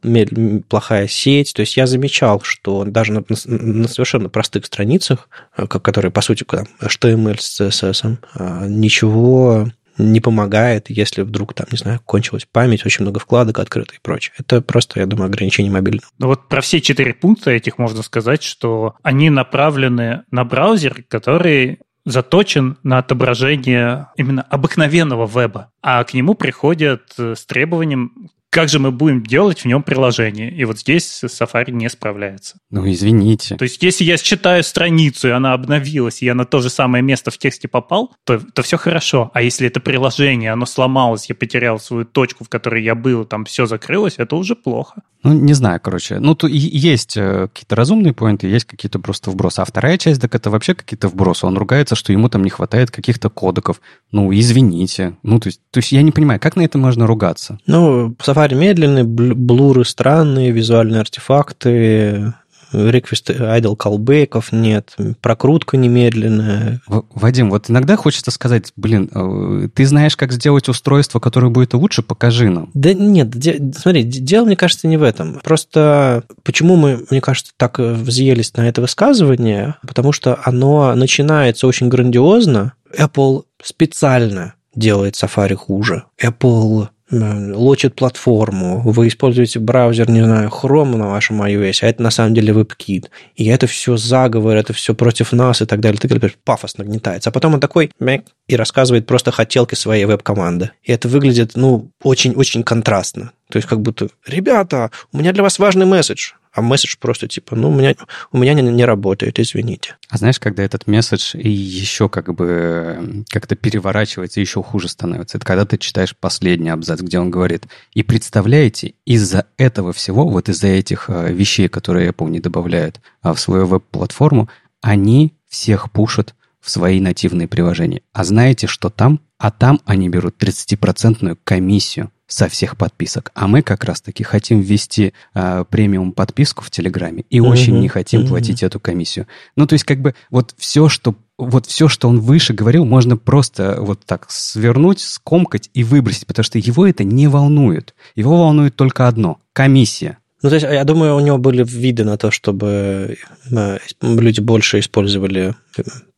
плохая 0.68 1.08
сеть. 1.08 1.54
То 1.54 1.62
есть 1.62 1.78
я 1.78 1.88
замечал, 1.88 2.42
что 2.44 2.84
даже 2.84 3.14
на, 3.14 3.24
на 3.46 3.88
совершенно 3.88 4.30
простых 4.30 4.66
страницах, 4.66 5.30
э, 5.56 5.66
которые, 5.68 6.12
по 6.12 6.22
сути, 6.22 6.44
HTML 6.44 7.38
с 7.40 7.62
CSS, 7.62 8.18
а, 8.36 8.68
ничего 8.68 9.70
не 9.98 10.20
помогает, 10.20 10.90
если 10.90 11.22
вдруг 11.22 11.54
там, 11.54 11.68
не 11.72 11.78
знаю, 11.78 12.00
кончилась 12.06 12.48
память, 12.52 12.86
очень 12.86 13.04
много 13.04 13.20
вкладок 13.20 13.60
открыто 13.60 13.94
и 13.96 14.00
прочее. 14.02 14.34
Это 14.38 14.62
просто, 14.62 15.00
я 15.00 15.06
думаю, 15.06 15.28
ограничение 15.28 15.72
мобильного. 15.72 16.08
Ну 16.18 16.28
вот 16.28 16.48
про 16.48 16.62
все 16.62 16.82
четыре 16.82 17.14
пункта 17.14 17.52
этих 17.52 17.78
можно 17.78 18.02
сказать, 18.02 18.44
что 18.44 18.96
они 19.04 19.30
направлены 19.30 20.24
на 20.32 20.44
браузер, 20.44 21.04
который 21.08 21.80
заточен 22.06 22.78
на 22.84 22.98
отображение 22.98 24.08
именно 24.18 24.42
обыкновенного 24.44 25.28
веба, 25.28 25.72
а 25.82 26.04
к 26.04 26.14
нему 26.14 26.34
приходят 26.34 27.14
с 27.18 27.46
требованием 27.46 28.30
как 28.52 28.68
же 28.68 28.80
мы 28.80 28.92
будем 28.92 29.24
делать 29.24 29.62
в 29.62 29.66
нем 29.66 29.82
приложение? 29.82 30.52
И 30.52 30.66
вот 30.66 30.78
здесь 30.78 31.24
Safari 31.24 31.72
не 31.72 31.90
справляется. 31.90 32.58
Ну, 32.70 32.90
извините. 32.90 33.56
То 33.56 33.64
есть, 33.64 33.82
если 33.82 34.04
я 34.04 34.18
считаю 34.18 34.64
страницу, 34.64 35.30
и 35.30 35.32
она 35.32 35.54
обновилась, 35.54 36.22
и 36.22 36.26
я 36.26 36.36
на 36.36 36.44
то 36.44 36.60
же 36.60 36.70
самое 36.70 37.02
место 37.02 37.32
в 37.32 37.38
тексте 37.38 37.70
попал, 37.70 38.14
то, 38.26 38.40
то 38.40 38.62
все 38.62 38.78
хорошо. 38.78 39.32
А 39.34 39.42
если 39.42 39.68
это 39.68 39.80
приложение, 39.80 40.52
оно 40.52 40.66
сломалось, 40.66 41.30
я 41.30 41.36
потерял 41.36 41.80
свою 41.80 42.04
точку, 42.04 42.44
в 42.44 42.50
которой 42.50 42.84
я 42.84 42.94
был, 42.94 43.24
там 43.24 43.46
все 43.46 43.66
закрылось, 43.66 44.16
это 44.18 44.36
уже 44.36 44.56
плохо. 44.56 45.02
Ну, 45.24 45.34
не 45.34 45.54
знаю, 45.54 45.80
короче. 45.82 46.20
Ну, 46.20 46.34
тут 46.34 46.50
есть 46.50 47.16
э, 47.16 47.48
какие-то 47.48 47.76
разумные 47.76 48.12
поинты, 48.12 48.48
есть 48.48 48.66
какие-то 48.66 48.98
просто 48.98 49.30
вбросы. 49.30 49.60
А 49.60 49.66
вторая 49.66 49.98
часть, 50.00 50.20
так 50.20 50.34
это 50.34 50.50
вообще 50.50 50.74
какие-то 50.74 51.10
вбросы. 51.10 51.46
Он 51.46 51.58
ругается, 51.58 51.96
что 51.96 52.12
ему 52.12 52.28
там 52.28 52.44
не 52.44 52.50
хватает 52.50 52.90
каких-то 52.90 53.30
кодеков. 53.30 53.82
Ну, 54.12 54.34
извините. 54.34 55.18
Ну, 55.22 55.40
то 55.40 55.48
есть, 55.48 55.62
то 55.70 55.78
есть 55.78 55.92
я 55.92 56.02
не 56.02 56.12
понимаю, 56.12 56.40
как 56.40 56.56
на 56.56 56.64
это 56.64 56.80
можно 56.80 57.06
ругаться? 57.06 57.60
Ну, 57.68 58.16
Safari 58.20 58.41
медленный, 58.50 59.04
блуры 59.04 59.86
странные, 59.86 60.52
визуальные 60.52 61.02
артефакты, 61.02 62.34
реквест 62.74 63.30
idle 63.30 63.78
callback'ов 63.78 64.46
нет, 64.52 64.96
прокрутка 65.22 65.78
немедленная. 65.78 66.82
Вадим, 66.88 67.50
вот 67.50 67.70
иногда 67.70 67.96
хочется 67.96 68.32
сказать, 68.32 68.72
блин, 68.76 69.10
э, 69.14 69.68
ты 69.74 69.86
знаешь, 69.86 70.16
как 70.16 70.32
сделать 70.32 70.70
устройство, 70.70 71.20
которое 71.20 71.50
будет 71.50 71.74
лучше, 71.74 72.02
покажи 72.02 72.50
нам. 72.50 72.70
Да 72.74 72.94
нет, 72.94 73.30
де, 73.30 73.60
смотри, 73.78 74.04
дело, 74.04 74.46
мне 74.46 74.56
кажется, 74.56 74.88
не 74.88 74.98
в 74.98 75.04
этом. 75.04 75.40
Просто 75.44 76.24
почему 76.44 76.76
мы, 76.76 77.06
мне 77.10 77.22
кажется, 77.22 77.54
так 77.58 77.80
взъелись 77.80 78.56
на 78.56 78.68
это 78.68 78.82
высказывание? 78.82 79.76
Потому 79.86 80.12
что 80.12 80.40
оно 80.44 80.94
начинается 80.96 81.68
очень 81.68 81.90
грандиозно. 81.90 82.74
Apple 82.98 83.44
специально 83.64 84.54
делает 84.76 85.16
Safari 85.16 85.56
хуже. 85.56 86.04
Apple 86.22 86.88
лочит 87.12 87.96
платформу, 87.96 88.82
вы 88.82 89.08
используете 89.08 89.60
браузер, 89.60 90.10
не 90.10 90.24
знаю, 90.24 90.50
Chrome 90.50 90.96
на 90.96 91.10
вашем 91.10 91.42
iOS, 91.42 91.80
а 91.82 91.88
это 91.88 92.02
на 92.02 92.12
самом 92.12 92.34
деле 92.34 92.54
WebKit. 92.54 93.08
И 93.36 93.46
это 93.48 93.68
все 93.68 93.98
заговор, 93.98 94.56
это 94.56 94.74
все 94.74 94.96
против 94.96 95.32
нас 95.34 95.62
и 95.62 95.66
так 95.66 95.80
далее. 95.80 96.00
Так 96.00 96.12
далее. 96.12 96.36
Пафос 96.44 96.78
нагнетается. 96.78 97.30
А 97.30 97.34
потом 97.34 97.56
он 97.56 97.60
такой 97.60 97.92
мяк, 98.00 98.24
и 98.48 98.56
рассказывает 98.56 99.06
просто 99.06 99.32
хотелки 99.32 99.76
своей 99.76 100.06
веб-команды. 100.06 100.72
И 100.84 100.92
это 100.92 101.08
выглядит, 101.08 101.52
ну, 101.56 101.92
очень-очень 102.04 102.64
контрастно. 102.64 103.32
То 103.50 103.58
есть 103.58 103.68
как 103.68 103.82
будто, 103.82 104.08
ребята, 104.26 104.92
у 105.12 105.18
меня 105.18 105.34
для 105.34 105.44
вас 105.44 105.60
важный 105.60 105.86
месседж. 105.86 106.32
А 106.54 106.62
месседж 106.62 106.96
просто 107.00 107.28
типа, 107.28 107.56
ну, 107.56 107.70
у 107.70 107.74
меня, 107.74 107.96
у 108.32 108.38
меня 108.38 108.54
не, 108.54 108.62
не 108.62 108.86
работает, 108.86 109.40
извините. 109.40 109.98
А 110.10 110.18
знаешь, 110.18 110.40
когда 110.40 110.64
этот 110.64 110.88
месседж 110.88 111.36
еще 111.36 112.10
как 112.10 112.34
бы 112.34 113.24
как-то 113.30 113.56
переворачивается, 113.56 114.42
еще 114.42 114.62
хуже 114.62 114.90
становится, 114.90 115.38
это 115.38 115.46
когда 115.46 115.66
ты 115.66 115.78
читаешь 115.78 116.16
последний 116.16 116.70
абзац, 116.70 117.02
где 117.02 117.20
он 117.20 117.30
говорит, 117.30 117.68
и 117.94 118.04
представляете, 118.04 118.96
из-за 119.06 119.46
этого 119.58 119.94
всего, 119.94 120.28
вот 120.28 120.50
из-за 120.50 120.68
этих 120.68 121.10
э, 121.10 121.32
вещей, 121.32 121.68
которые 121.70 122.10
Apple 122.10 122.30
не 122.30 122.40
добавляет 122.40 123.00
а, 123.22 123.34
в 123.34 123.40
свою 123.40 123.66
веб-платформу, 123.66 124.50
они 124.82 125.34
всех 125.48 125.92
пушат 125.92 126.36
в 126.60 126.70
свои 126.70 127.00
нативные 127.00 127.48
приложения. 127.48 128.02
А 128.14 128.24
знаете, 128.24 128.68
что 128.68 128.90
там? 128.90 129.20
А 129.38 129.52
там 129.52 129.82
они 129.86 130.10
берут 130.10 130.42
30% 130.42 131.38
комиссию 131.44 132.12
со 132.32 132.48
всех 132.48 132.78
подписок. 132.78 133.32
А 133.36 133.48
мы 133.48 133.62
как 133.62 133.84
раз-таки 133.84 134.24
хотим 134.24 134.62
ввести 134.62 135.14
э, 135.34 135.66
премиум 135.70 136.14
подписку 136.14 136.64
в 136.64 136.72
Телеграме 136.72 137.26
и 137.30 137.40
mm-hmm. 137.40 137.48
очень 137.48 137.80
не 137.80 137.90
хотим 137.90 138.22
mm-hmm. 138.22 138.28
платить 138.28 138.64
эту 138.64 138.80
комиссию. 138.80 139.28
Ну, 139.58 139.68
то 139.68 139.74
есть, 139.74 139.84
как 139.84 140.00
бы, 140.00 140.16
вот 140.30 140.56
все, 140.58 140.88
что 140.88 141.16
вот 141.38 141.66
все, 141.66 141.90
что 141.90 142.08
он 142.08 142.22
выше 142.22 142.54
говорил, 142.54 142.86
можно 142.86 143.18
просто 143.18 143.78
вот 143.80 144.06
так 144.06 144.28
свернуть, 144.30 145.02
скомкать 145.02 145.70
и 145.74 145.84
выбросить, 145.84 146.26
потому 146.26 146.44
что 146.46 146.58
его 146.58 146.88
это 146.88 147.04
не 147.04 147.28
волнует. 147.28 147.94
Его 148.16 148.38
волнует 148.38 148.76
только 148.76 149.08
одно– 149.10 149.40
комиссия. 149.54 150.18
Ну, 150.42 150.50
то 150.50 150.56
есть, 150.56 150.66
я 150.66 150.84
думаю, 150.86 151.16
у 151.16 151.20
него 151.20 151.38
были 151.38 151.64
виды 151.64 152.04
на 152.04 152.18
то, 152.18 152.32
чтобы 152.32 153.18
э, 153.52 153.78
люди 154.02 154.40
больше 154.40 154.80
использовали 154.80 155.54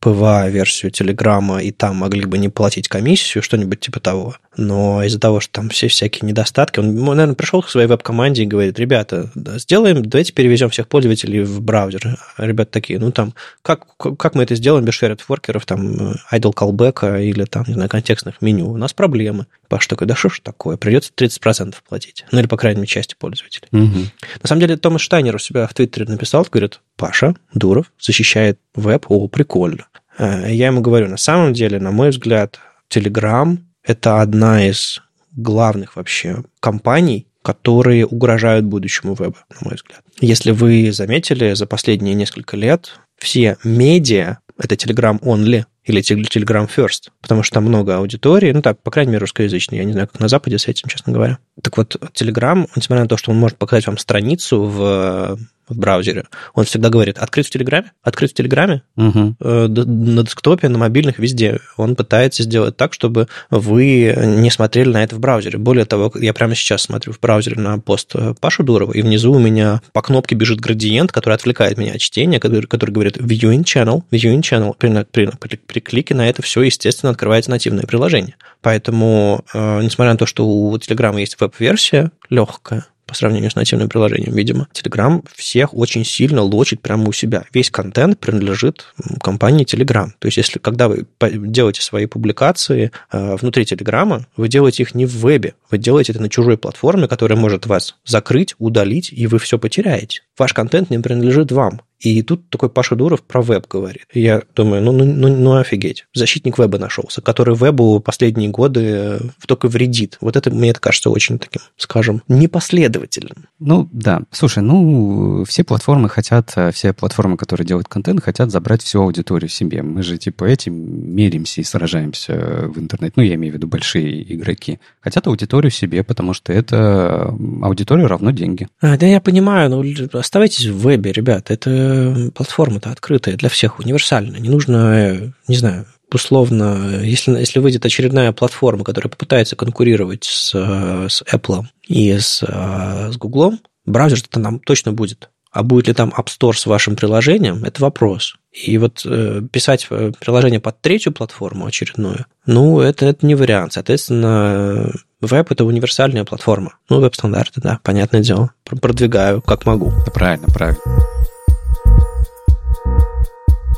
PWA-версию 0.00 0.90
Телеграма, 0.90 1.62
и 1.62 1.70
там 1.70 1.96
могли 1.96 2.26
бы 2.26 2.38
не 2.38 2.48
платить 2.48 2.88
комиссию, 2.88 3.42
что-нибудь 3.42 3.80
типа 3.80 4.00
того. 4.00 4.36
Но 4.56 5.02
из-за 5.02 5.18
того, 5.18 5.40
что 5.40 5.52
там 5.52 5.68
все 5.70 5.88
всякие 5.88 6.28
недостатки, 6.28 6.78
он, 6.78 6.94
наверное, 6.94 7.34
пришел 7.34 7.62
к 7.62 7.70
своей 7.70 7.86
веб-команде 7.86 8.42
и 8.42 8.46
говорит, 8.46 8.78
ребята, 8.78 9.30
сделаем, 9.34 10.04
давайте 10.04 10.32
перевезем 10.32 10.70
всех 10.70 10.88
пользователей 10.88 11.42
в 11.42 11.60
браузер. 11.60 12.18
А 12.36 12.46
ребята 12.46 12.72
такие, 12.72 12.98
ну 12.98 13.12
там, 13.12 13.34
как, 13.62 13.86
как 13.96 14.34
мы 14.34 14.42
это 14.42 14.54
сделаем 14.54 14.84
без 14.84 15.00
shared 15.00 15.20
worker 15.26 15.53
ов, 15.53 15.66
там, 15.66 16.12
idle 16.32 16.54
callback 16.54 17.22
или 17.22 17.44
там, 17.44 17.64
не 17.66 17.74
знаю, 17.74 17.88
контекстных 17.88 18.42
меню? 18.42 18.70
У 18.70 18.76
нас 18.76 18.92
проблемы. 18.92 19.46
Паш 19.68 19.86
такой, 19.86 20.06
да 20.06 20.14
что 20.14 20.28
ж 20.28 20.40
такое, 20.40 20.76
придется 20.76 21.10
30% 21.16 21.74
платить. 21.88 22.24
Ну 22.30 22.38
или, 22.38 22.46
по 22.46 22.56
крайней 22.56 22.80
мере, 22.80 22.88
части 22.88 23.16
пользователей. 23.18 23.68
Угу. 23.72 23.98
На 24.42 24.48
самом 24.48 24.60
деле, 24.60 24.76
Томас 24.76 25.00
Штайнер 25.00 25.34
у 25.34 25.38
себя 25.38 25.66
в 25.66 25.74
Твиттере 25.74 26.06
написал, 26.06 26.46
говорит, 26.50 26.80
Паша 26.96 27.34
Дуров 27.52 27.92
защищает 28.00 28.58
веб, 28.74 29.06
о, 29.08 29.28
прикольно. 29.28 29.86
Э, 30.18 30.46
я 30.48 30.66
ему 30.66 30.80
говорю, 30.80 31.08
на 31.08 31.16
самом 31.16 31.52
деле, 31.52 31.78
на 31.78 31.90
мой 31.90 32.10
взгляд, 32.10 32.58
Telegram– 32.90 33.58
это 33.82 34.20
одна 34.20 34.66
из 34.66 35.02
главных 35.32 35.96
вообще 35.96 36.44
компаний, 36.60 37.26
которые 37.42 38.06
угрожают 38.06 38.64
будущему 38.64 39.14
веба, 39.14 39.36
на 39.50 39.68
мой 39.68 39.74
взгляд. 39.74 40.02
Если 40.20 40.52
вы 40.52 40.92
заметили, 40.92 41.54
за 41.54 41.66
последние 41.66 42.14
несколько 42.14 42.56
лет 42.56 42.98
все 43.18 43.58
медиа– 43.64 44.38
это 44.58 44.76
Telegram 44.76 45.18
only 45.20 45.64
или 45.84 46.00
Telegram 46.00 46.68
first, 46.74 47.10
потому 47.20 47.42
что 47.42 47.54
там 47.54 47.64
много 47.64 47.96
аудитории, 47.96 48.52
ну 48.52 48.62
так, 48.62 48.80
по 48.82 48.90
крайней 48.90 49.12
мере, 49.12 49.20
русскоязычной. 49.20 49.78
Я 49.78 49.84
не 49.84 49.92
знаю, 49.92 50.08
как 50.08 50.20
на 50.20 50.28
Западе 50.28 50.58
с 50.58 50.66
этим, 50.66 50.88
честно 50.88 51.12
говоря. 51.12 51.38
Так 51.60 51.76
вот, 51.76 51.96
Telegram, 52.14 52.66
несмотря 52.74 53.02
на 53.02 53.08
то, 53.08 53.16
что 53.16 53.32
он 53.32 53.38
может 53.38 53.58
показать 53.58 53.86
вам 53.86 53.98
страницу 53.98 54.62
в 54.62 55.38
в 55.68 55.76
браузере, 55.76 56.24
он 56.54 56.64
всегда 56.64 56.88
говорит, 56.88 57.18
открыть 57.18 57.46
в 57.46 57.50
Телеграме, 57.50 57.92
открыть 58.02 58.32
в 58.32 58.34
Телеграме, 58.34 58.82
угу. 58.96 59.36
на 59.40 60.22
десктопе, 60.22 60.68
на 60.68 60.78
мобильных, 60.78 61.18
везде. 61.18 61.60
Он 61.76 61.96
пытается 61.96 62.42
сделать 62.42 62.76
так, 62.76 62.92
чтобы 62.92 63.28
вы 63.50 64.14
не 64.16 64.50
смотрели 64.50 64.90
на 64.90 65.04
это 65.04 65.16
в 65.16 65.20
браузере. 65.20 65.58
Более 65.58 65.84
того, 65.84 66.12
я 66.14 66.32
прямо 66.32 66.54
сейчас 66.54 66.82
смотрю 66.82 67.12
в 67.12 67.20
браузере 67.20 67.60
на 67.60 67.78
пост 67.78 68.12
э, 68.14 68.34
Паши 68.40 68.62
Дурова, 68.62 68.92
и 68.92 69.02
внизу 69.02 69.32
у 69.32 69.38
меня 69.38 69.82
по 69.92 70.02
кнопке 70.02 70.34
бежит 70.34 70.60
градиент, 70.60 71.12
который 71.12 71.34
отвлекает 71.34 71.78
меня 71.78 71.92
от 71.92 72.00
чтения, 72.00 72.40
который, 72.40 72.66
который 72.66 72.90
говорит 72.90 73.16
Viewing 73.16 73.64
Channel, 73.64 74.02
Viewing 74.10 74.40
Channel. 74.40 74.74
При, 74.78 75.04
при, 75.04 75.30
при, 75.38 75.56
при 75.56 75.80
клике 75.80 76.14
на 76.14 76.28
это 76.28 76.42
все, 76.42 76.62
естественно, 76.62 77.10
открывается 77.10 77.50
нативное 77.50 77.84
приложение. 77.84 78.36
Поэтому, 78.62 79.44
э, 79.52 79.82
несмотря 79.82 80.12
на 80.12 80.18
то, 80.18 80.26
что 80.26 80.46
у 80.46 80.76
Телеграма 80.78 81.20
есть 81.20 81.40
веб-версия 81.40 82.10
легкая, 82.30 82.86
по 83.14 83.18
сравнению 83.18 83.48
с 83.48 83.54
нативным 83.54 83.88
приложением, 83.88 84.34
видимо. 84.34 84.66
Telegram 84.74 85.24
всех 85.36 85.72
очень 85.72 86.04
сильно 86.04 86.42
лочит 86.42 86.80
прямо 86.80 87.08
у 87.08 87.12
себя. 87.12 87.44
Весь 87.54 87.70
контент 87.70 88.18
принадлежит 88.18 88.92
компании 89.22 89.64
Telegram. 89.64 90.10
То 90.18 90.26
есть, 90.26 90.36
если 90.36 90.58
когда 90.58 90.88
вы 90.88 91.06
делаете 91.20 91.80
свои 91.80 92.06
публикации 92.06 92.90
э, 93.12 93.36
внутри 93.36 93.66
Телеграма, 93.66 94.26
вы 94.36 94.48
делаете 94.48 94.82
их 94.82 94.96
не 94.96 95.06
в 95.06 95.14
вебе, 95.14 95.54
вы 95.70 95.78
делаете 95.78 96.10
это 96.10 96.22
на 96.22 96.28
чужой 96.28 96.58
платформе, 96.58 97.06
которая 97.06 97.38
может 97.38 97.66
вас 97.66 97.94
закрыть, 98.04 98.56
удалить, 98.58 99.12
и 99.12 99.28
вы 99.28 99.38
все 99.38 99.60
потеряете. 99.60 100.22
Ваш 100.36 100.52
контент 100.52 100.90
не 100.90 100.98
принадлежит 100.98 101.52
вам. 101.52 101.82
И 102.04 102.22
тут 102.22 102.50
такой 102.50 102.68
Паша 102.68 102.96
Дуров 102.96 103.22
про 103.22 103.40
веб 103.40 103.66
говорит. 103.66 104.04
И 104.12 104.20
я 104.20 104.42
думаю, 104.54 104.82
ну, 104.82 104.92
ну, 104.92 105.06
ну, 105.06 105.28
ну 105.28 105.56
офигеть. 105.56 106.04
Защитник 106.12 106.58
веба 106.58 106.78
нашелся, 106.78 107.22
который 107.22 107.54
вебу 107.54 107.98
последние 107.98 108.50
годы 108.50 108.80
э, 108.82 109.20
только 109.46 109.68
вредит. 109.68 110.18
Вот 110.20 110.36
это 110.36 110.50
мне 110.50 110.70
это 110.70 110.80
кажется 110.80 111.08
очень 111.08 111.38
таким, 111.38 111.62
скажем, 111.78 112.22
непоследовательным. 112.28 113.46
Ну, 113.58 113.88
да. 113.90 114.20
Слушай, 114.30 114.62
ну, 114.62 115.44
все 115.44 115.64
платформы 115.64 116.10
хотят, 116.10 116.52
э, 116.56 116.72
все 116.72 116.92
платформы, 116.92 117.38
которые 117.38 117.66
делают 117.66 117.88
контент, 117.88 118.22
хотят 118.22 118.50
забрать 118.50 118.82
всю 118.82 119.00
аудиторию 119.00 119.48
себе. 119.48 119.82
Мы 119.82 120.02
же, 120.02 120.18
типа, 120.18 120.44
этим 120.44 120.74
меримся 121.16 121.62
и 121.62 121.64
сражаемся 121.64 122.68
в 122.68 122.78
интернете. 122.78 123.14
Ну, 123.16 123.22
я 123.22 123.34
имею 123.36 123.54
в 123.54 123.56
виду 123.56 123.66
большие 123.66 124.34
игроки. 124.34 124.78
Хотят 125.00 125.26
аудиторию 125.26 125.70
себе, 125.70 126.04
потому 126.04 126.34
что 126.34 126.52
это 126.52 127.34
аудитория 127.62 128.06
равно 128.06 128.30
деньги. 128.30 128.68
А, 128.82 128.98
да, 128.98 129.06
я 129.06 129.22
понимаю, 129.22 129.70
но 129.70 130.18
оставайтесь 130.18 130.66
в 130.66 130.78
вебе, 130.80 131.10
ребят. 131.10 131.50
Это 131.50 131.93
платформа-то 132.34 132.90
открытая 132.90 133.36
для 133.36 133.48
всех, 133.48 133.78
универсальная. 133.78 134.40
Не 134.40 134.48
нужно, 134.48 135.34
не 135.48 135.56
знаю, 135.56 135.86
условно, 136.12 137.00
если, 137.02 137.32
если 137.38 137.58
выйдет 137.58 137.84
очередная 137.84 138.32
платформа, 138.32 138.84
которая 138.84 139.10
попытается 139.10 139.56
конкурировать 139.56 140.24
с, 140.24 140.50
с 140.50 141.22
Apple 141.22 141.64
и 141.88 142.16
с, 142.18 142.42
с 142.42 143.16
Google, 143.16 143.54
браузер-то 143.84 144.40
там 144.40 144.60
точно 144.60 144.92
будет. 144.92 145.30
А 145.54 145.62
будет 145.62 145.86
ли 145.86 145.94
там 145.94 146.12
App 146.16 146.26
Store 146.26 146.52
с 146.52 146.66
вашим 146.66 146.96
приложением, 146.96 147.64
это 147.64 147.80
вопрос. 147.80 148.34
И 148.50 148.76
вот 148.76 149.02
э, 149.06 149.40
писать 149.52 149.86
э, 149.88 150.10
приложение 150.18 150.58
под 150.58 150.80
третью 150.80 151.12
платформу 151.12 151.66
очередную, 151.66 152.26
ну, 152.44 152.80
это, 152.80 153.06
это 153.06 153.24
не 153.24 153.36
вариант. 153.36 153.74
Соответственно, 153.74 154.92
веб– 155.20 155.50
это 155.52 155.64
универсальная 155.64 156.24
платформа. 156.24 156.74
Ну, 156.88 156.98
веб-стандарты, 156.98 157.60
да, 157.60 157.78
понятное 157.84 158.20
дело. 158.20 158.50
Продвигаю, 158.64 159.42
как 159.42 159.64
могу. 159.64 159.92
Правильно, 160.12 160.48
правильно. 160.48 160.80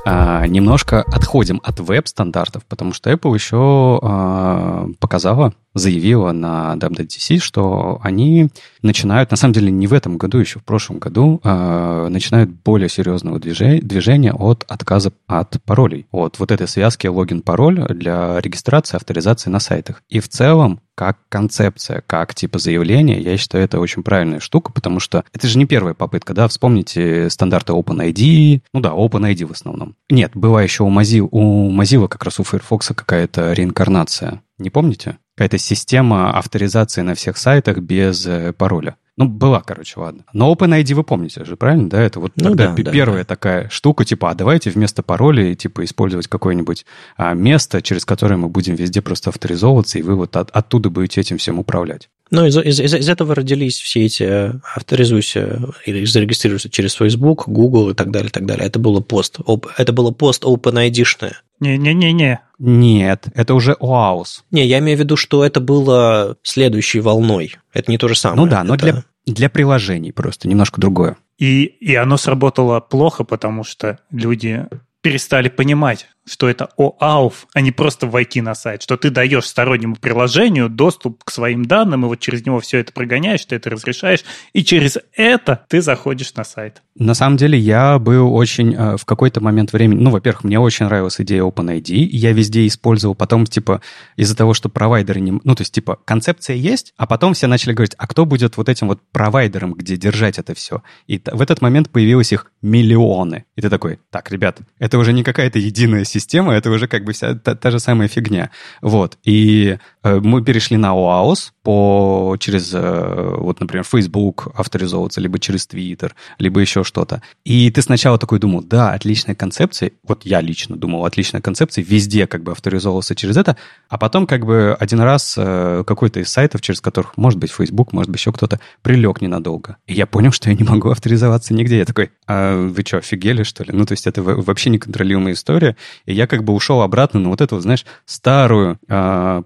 А, 0.08 0.46
немножко 0.46 1.02
отходим 1.02 1.60
от 1.64 1.80
веб-стандартов, 1.80 2.64
потому 2.66 2.92
что 2.92 3.10
Apple 3.10 3.34
еще 3.34 3.98
а, 4.00 4.86
показала, 5.00 5.52
заявила 5.74 6.30
на 6.30 6.76
WWDC, 6.76 7.38
что 7.38 7.98
они 8.02 8.50
начинают, 8.82 9.32
на 9.32 9.36
самом 9.36 9.54
деле 9.54 9.72
не 9.72 9.88
в 9.88 9.92
этом 9.92 10.16
году, 10.16 10.38
еще 10.38 10.60
в 10.60 10.64
прошлом 10.64 11.00
году, 11.00 11.40
а, 11.42 12.08
начинают 12.08 12.50
более 12.50 12.88
серьезного 12.88 13.40
движения, 13.40 13.80
движения 13.80 14.32
от 14.32 14.64
отказа 14.68 15.12
от 15.26 15.60
паролей, 15.64 16.06
от 16.12 16.38
вот 16.38 16.52
этой 16.52 16.68
связки 16.68 17.08
логин-пароль 17.08 17.84
для 17.88 18.40
регистрации, 18.40 18.96
авторизации 18.96 19.50
на 19.50 19.58
сайтах. 19.58 20.04
И 20.08 20.20
в 20.20 20.28
целом 20.28 20.78
как 20.96 21.18
концепция, 21.28 22.02
как 22.06 22.34
типа 22.34 22.58
заявление, 22.58 23.20
я 23.20 23.36
считаю, 23.36 23.64
это 23.64 23.78
очень 23.78 24.02
правильная 24.02 24.40
штука, 24.40 24.72
потому 24.72 24.98
что 24.98 25.24
это 25.32 25.46
же 25.46 25.58
не 25.58 25.66
первая 25.66 25.94
попытка, 25.94 26.34
да, 26.34 26.48
вспомните 26.48 27.30
стандарты 27.30 27.74
OpenID, 27.74 28.62
ну 28.72 28.80
да, 28.80 28.90
OpenID 28.90 29.44
в 29.44 29.52
основном. 29.52 29.94
Нет, 30.10 30.32
была 30.34 30.62
еще 30.62 30.82
у 30.82 30.90
Mozilla, 30.90 31.28
у 31.30 31.70
Mozilla 31.70 32.08
как 32.08 32.24
раз 32.24 32.40
у 32.40 32.44
Firefox 32.44 32.88
какая-то 32.88 33.52
реинкарнация. 33.52 34.42
Не 34.58 34.70
помните? 34.70 35.18
Какая-то 35.36 35.58
система 35.58 36.30
авторизации 36.36 37.02
на 37.02 37.14
всех 37.14 37.36
сайтах 37.36 37.78
без 37.78 38.26
э, 38.26 38.54
пароля. 38.54 38.96
Ну, 39.18 39.28
была, 39.28 39.62
короче, 39.62 39.98
ладно. 39.98 40.24
Но 40.34 40.52
OpenID 40.52 40.94
вы 40.94 41.02
помните 41.02 41.44
же, 41.44 41.56
правильно? 41.56 41.88
Да, 41.88 42.02
это 42.02 42.20
вот 42.20 42.32
ну, 42.36 42.50
тогда 42.50 42.74
да, 42.74 42.90
первая 42.90 43.22
да. 43.22 43.24
такая 43.24 43.68
штука, 43.70 44.04
типа, 44.04 44.30
а 44.30 44.34
давайте 44.34 44.68
вместо 44.68 45.02
пароля, 45.02 45.54
типа, 45.54 45.84
использовать 45.84 46.28
какое-нибудь 46.28 46.84
а, 47.16 47.32
место, 47.32 47.80
через 47.80 48.04
которое 48.04 48.36
мы 48.36 48.48
будем 48.48 48.74
везде 48.74 49.00
просто 49.00 49.30
авторизовываться, 49.30 49.98
и 49.98 50.02
вы 50.02 50.16
вот 50.16 50.36
от, 50.36 50.50
оттуда 50.50 50.90
будете 50.90 51.22
этим 51.22 51.38
всем 51.38 51.58
управлять. 51.58 52.10
Ну, 52.30 52.44
из, 52.44 52.58
из, 52.58 52.80
из, 52.80 52.92
из 52.92 53.08
этого 53.08 53.34
родились 53.34 53.78
все 53.78 54.04
эти 54.04 54.24
э, 54.24 54.52
авторизуйся 54.74 55.70
или 55.86 56.04
зарегистрируйся 56.04 56.68
через 56.68 56.92
Facebook, 56.92 57.48
Google 57.48 57.90
и 57.90 57.94
так 57.94 58.10
далее, 58.10 58.28
и 58.28 58.32
так 58.32 58.44
далее. 58.44 58.66
Это 58.66 58.78
было 58.78 59.00
пост. 59.00 59.38
Это 59.78 59.92
было 59.92 60.10
пост 60.10 60.44
OpenID-шное. 60.44 61.34
Не-не-не-не. 61.60 62.40
Нет, 62.58 63.26
это 63.34 63.54
уже 63.54 63.76
OAuth. 63.80 64.42
Не, 64.50 64.66
я 64.66 64.78
имею 64.78 64.96
в 64.96 65.00
виду, 65.00 65.16
что 65.16 65.44
это 65.44 65.60
было 65.60 66.36
следующей 66.42 67.00
волной. 67.00 67.56
Это 67.72 67.90
не 67.90 67.98
то 67.98 68.08
же 68.08 68.14
самое. 68.14 68.42
Ну 68.42 68.50
да, 68.50 68.64
но 68.64 68.74
это... 68.74 68.84
для, 68.84 69.04
для 69.26 69.50
приложений 69.50 70.12
просто 70.12 70.48
немножко 70.48 70.80
другое. 70.80 71.16
И, 71.38 71.64
и 71.64 71.94
оно 71.94 72.16
сработало 72.16 72.80
плохо, 72.80 73.24
потому 73.24 73.62
что 73.62 73.98
люди 74.10 74.66
перестали 75.02 75.48
понимать, 75.48 76.08
что 76.26 76.48
это 76.48 76.68
OAuth, 76.78 77.46
а 77.54 77.60
не 77.60 77.72
просто 77.72 78.06
войти 78.06 78.40
на 78.40 78.54
сайт, 78.54 78.82
что 78.82 78.96
ты 78.96 79.10
даешь 79.10 79.46
стороннему 79.46 79.96
приложению 79.96 80.68
доступ 80.68 81.24
к 81.24 81.30
своим 81.30 81.64
данным, 81.64 82.04
и 82.04 82.08
вот 82.08 82.20
через 82.20 82.44
него 82.44 82.60
все 82.60 82.78
это 82.78 82.92
прогоняешь, 82.92 83.44
ты 83.44 83.56
это 83.56 83.70
разрешаешь, 83.70 84.24
и 84.52 84.64
через 84.64 84.98
это 85.14 85.64
ты 85.68 85.80
заходишь 85.80 86.34
на 86.34 86.44
сайт. 86.44 86.82
На 86.98 87.14
самом 87.14 87.36
деле 87.36 87.58
я 87.58 87.98
был 87.98 88.34
очень 88.34 88.74
э, 88.74 88.96
в 88.96 89.04
какой-то 89.04 89.40
момент 89.40 89.72
времени, 89.72 90.02
ну, 90.02 90.10
во-первых, 90.10 90.44
мне 90.44 90.58
очень 90.58 90.86
нравилась 90.86 91.20
идея 91.20 91.42
OpenID, 91.42 91.92
я 91.92 92.32
везде 92.32 92.66
использовал, 92.66 93.14
потом, 93.14 93.44
типа, 93.44 93.82
из-за 94.16 94.36
того, 94.36 94.54
что 94.54 94.68
провайдеры 94.68 95.20
не... 95.20 95.32
Ну, 95.32 95.54
то 95.54 95.60
есть, 95.60 95.72
типа, 95.72 95.98
концепция 96.04 96.56
есть, 96.56 96.94
а 96.96 97.06
потом 97.06 97.34
все 97.34 97.46
начали 97.46 97.74
говорить, 97.74 97.94
а 97.98 98.06
кто 98.06 98.24
будет 98.24 98.56
вот 98.56 98.68
этим 98.68 98.88
вот 98.88 99.00
провайдером, 99.12 99.74
где 99.74 99.96
держать 99.96 100.38
это 100.38 100.54
все? 100.54 100.82
И 101.06 101.20
в 101.24 101.40
этот 101.40 101.60
момент 101.60 101.90
появилось 101.90 102.32
их 102.32 102.50
миллионы. 102.62 103.44
И 103.56 103.60
ты 103.60 103.68
такой, 103.68 103.98
так, 104.10 104.30
ребят, 104.30 104.60
это 104.78 104.98
уже 104.98 105.12
не 105.12 105.22
какая-то 105.22 105.58
единая 105.58 106.04
это 106.52 106.70
уже 106.70 106.86
как 106.88 107.04
бы 107.04 107.12
вся 107.12 107.34
та, 107.34 107.54
та 107.54 107.70
же 107.70 107.80
самая 107.80 108.08
фигня. 108.08 108.50
Вот. 108.82 109.18
И 109.24 109.78
мы 110.22 110.42
перешли 110.42 110.76
на 110.76 110.94
OAuth 110.94 111.50
по, 111.62 112.36
через, 112.38 112.72
э, 112.72 113.34
вот, 113.38 113.60
например, 113.60 113.84
Facebook 113.84 114.48
авторизовываться, 114.54 115.20
либо 115.20 115.38
через 115.38 115.66
Twitter, 115.68 116.12
либо 116.38 116.60
еще 116.60 116.84
что-то. 116.84 117.22
И 117.44 117.70
ты 117.70 117.82
сначала 117.82 118.18
такой 118.18 118.38
думал, 118.38 118.62
да, 118.62 118.92
отличная 118.92 119.34
концепция. 119.34 119.90
Вот 120.04 120.24
я 120.24 120.40
лично 120.40 120.76
думал, 120.76 121.04
отличная 121.04 121.40
концепция. 121.40 121.84
Везде 121.84 122.26
как 122.26 122.44
бы 122.44 122.52
авторизовывался 122.52 123.14
через 123.14 123.36
это. 123.36 123.56
А 123.88 123.98
потом 123.98 124.26
как 124.26 124.46
бы 124.46 124.76
один 124.78 125.00
раз 125.00 125.34
э, 125.36 125.82
какой-то 125.86 126.20
из 126.20 126.28
сайтов, 126.28 126.60
через 126.60 126.80
которых, 126.80 127.16
может 127.16 127.40
быть, 127.40 127.50
Facebook, 127.50 127.92
может 127.92 128.10
быть, 128.10 128.20
еще 128.20 128.32
кто-то, 128.32 128.60
прилег 128.82 129.20
ненадолго. 129.20 129.76
И 129.86 129.94
я 129.94 130.06
понял, 130.06 130.30
что 130.30 130.50
я 130.50 130.56
не 130.56 130.64
могу 130.64 130.90
авторизоваться 130.90 131.52
нигде. 131.52 131.78
Я 131.78 131.84
такой, 131.84 132.10
а 132.28 132.56
вы 132.56 132.82
что, 132.86 132.98
офигели, 132.98 133.42
что 133.42 133.64
ли? 133.64 133.70
Ну, 133.72 133.84
то 133.86 133.92
есть 133.92 134.06
это 134.06 134.22
вообще 134.22 134.70
неконтролируемая 134.70 135.34
история. 135.34 135.76
И 136.04 136.14
я 136.14 136.26
как 136.26 136.44
бы 136.44 136.52
ушел 136.52 136.82
обратно 136.82 137.18
на 137.18 137.30
вот 137.30 137.40
эту, 137.40 137.58
знаешь, 137.58 137.84
старую, 138.04 138.78
э, 138.88 139.42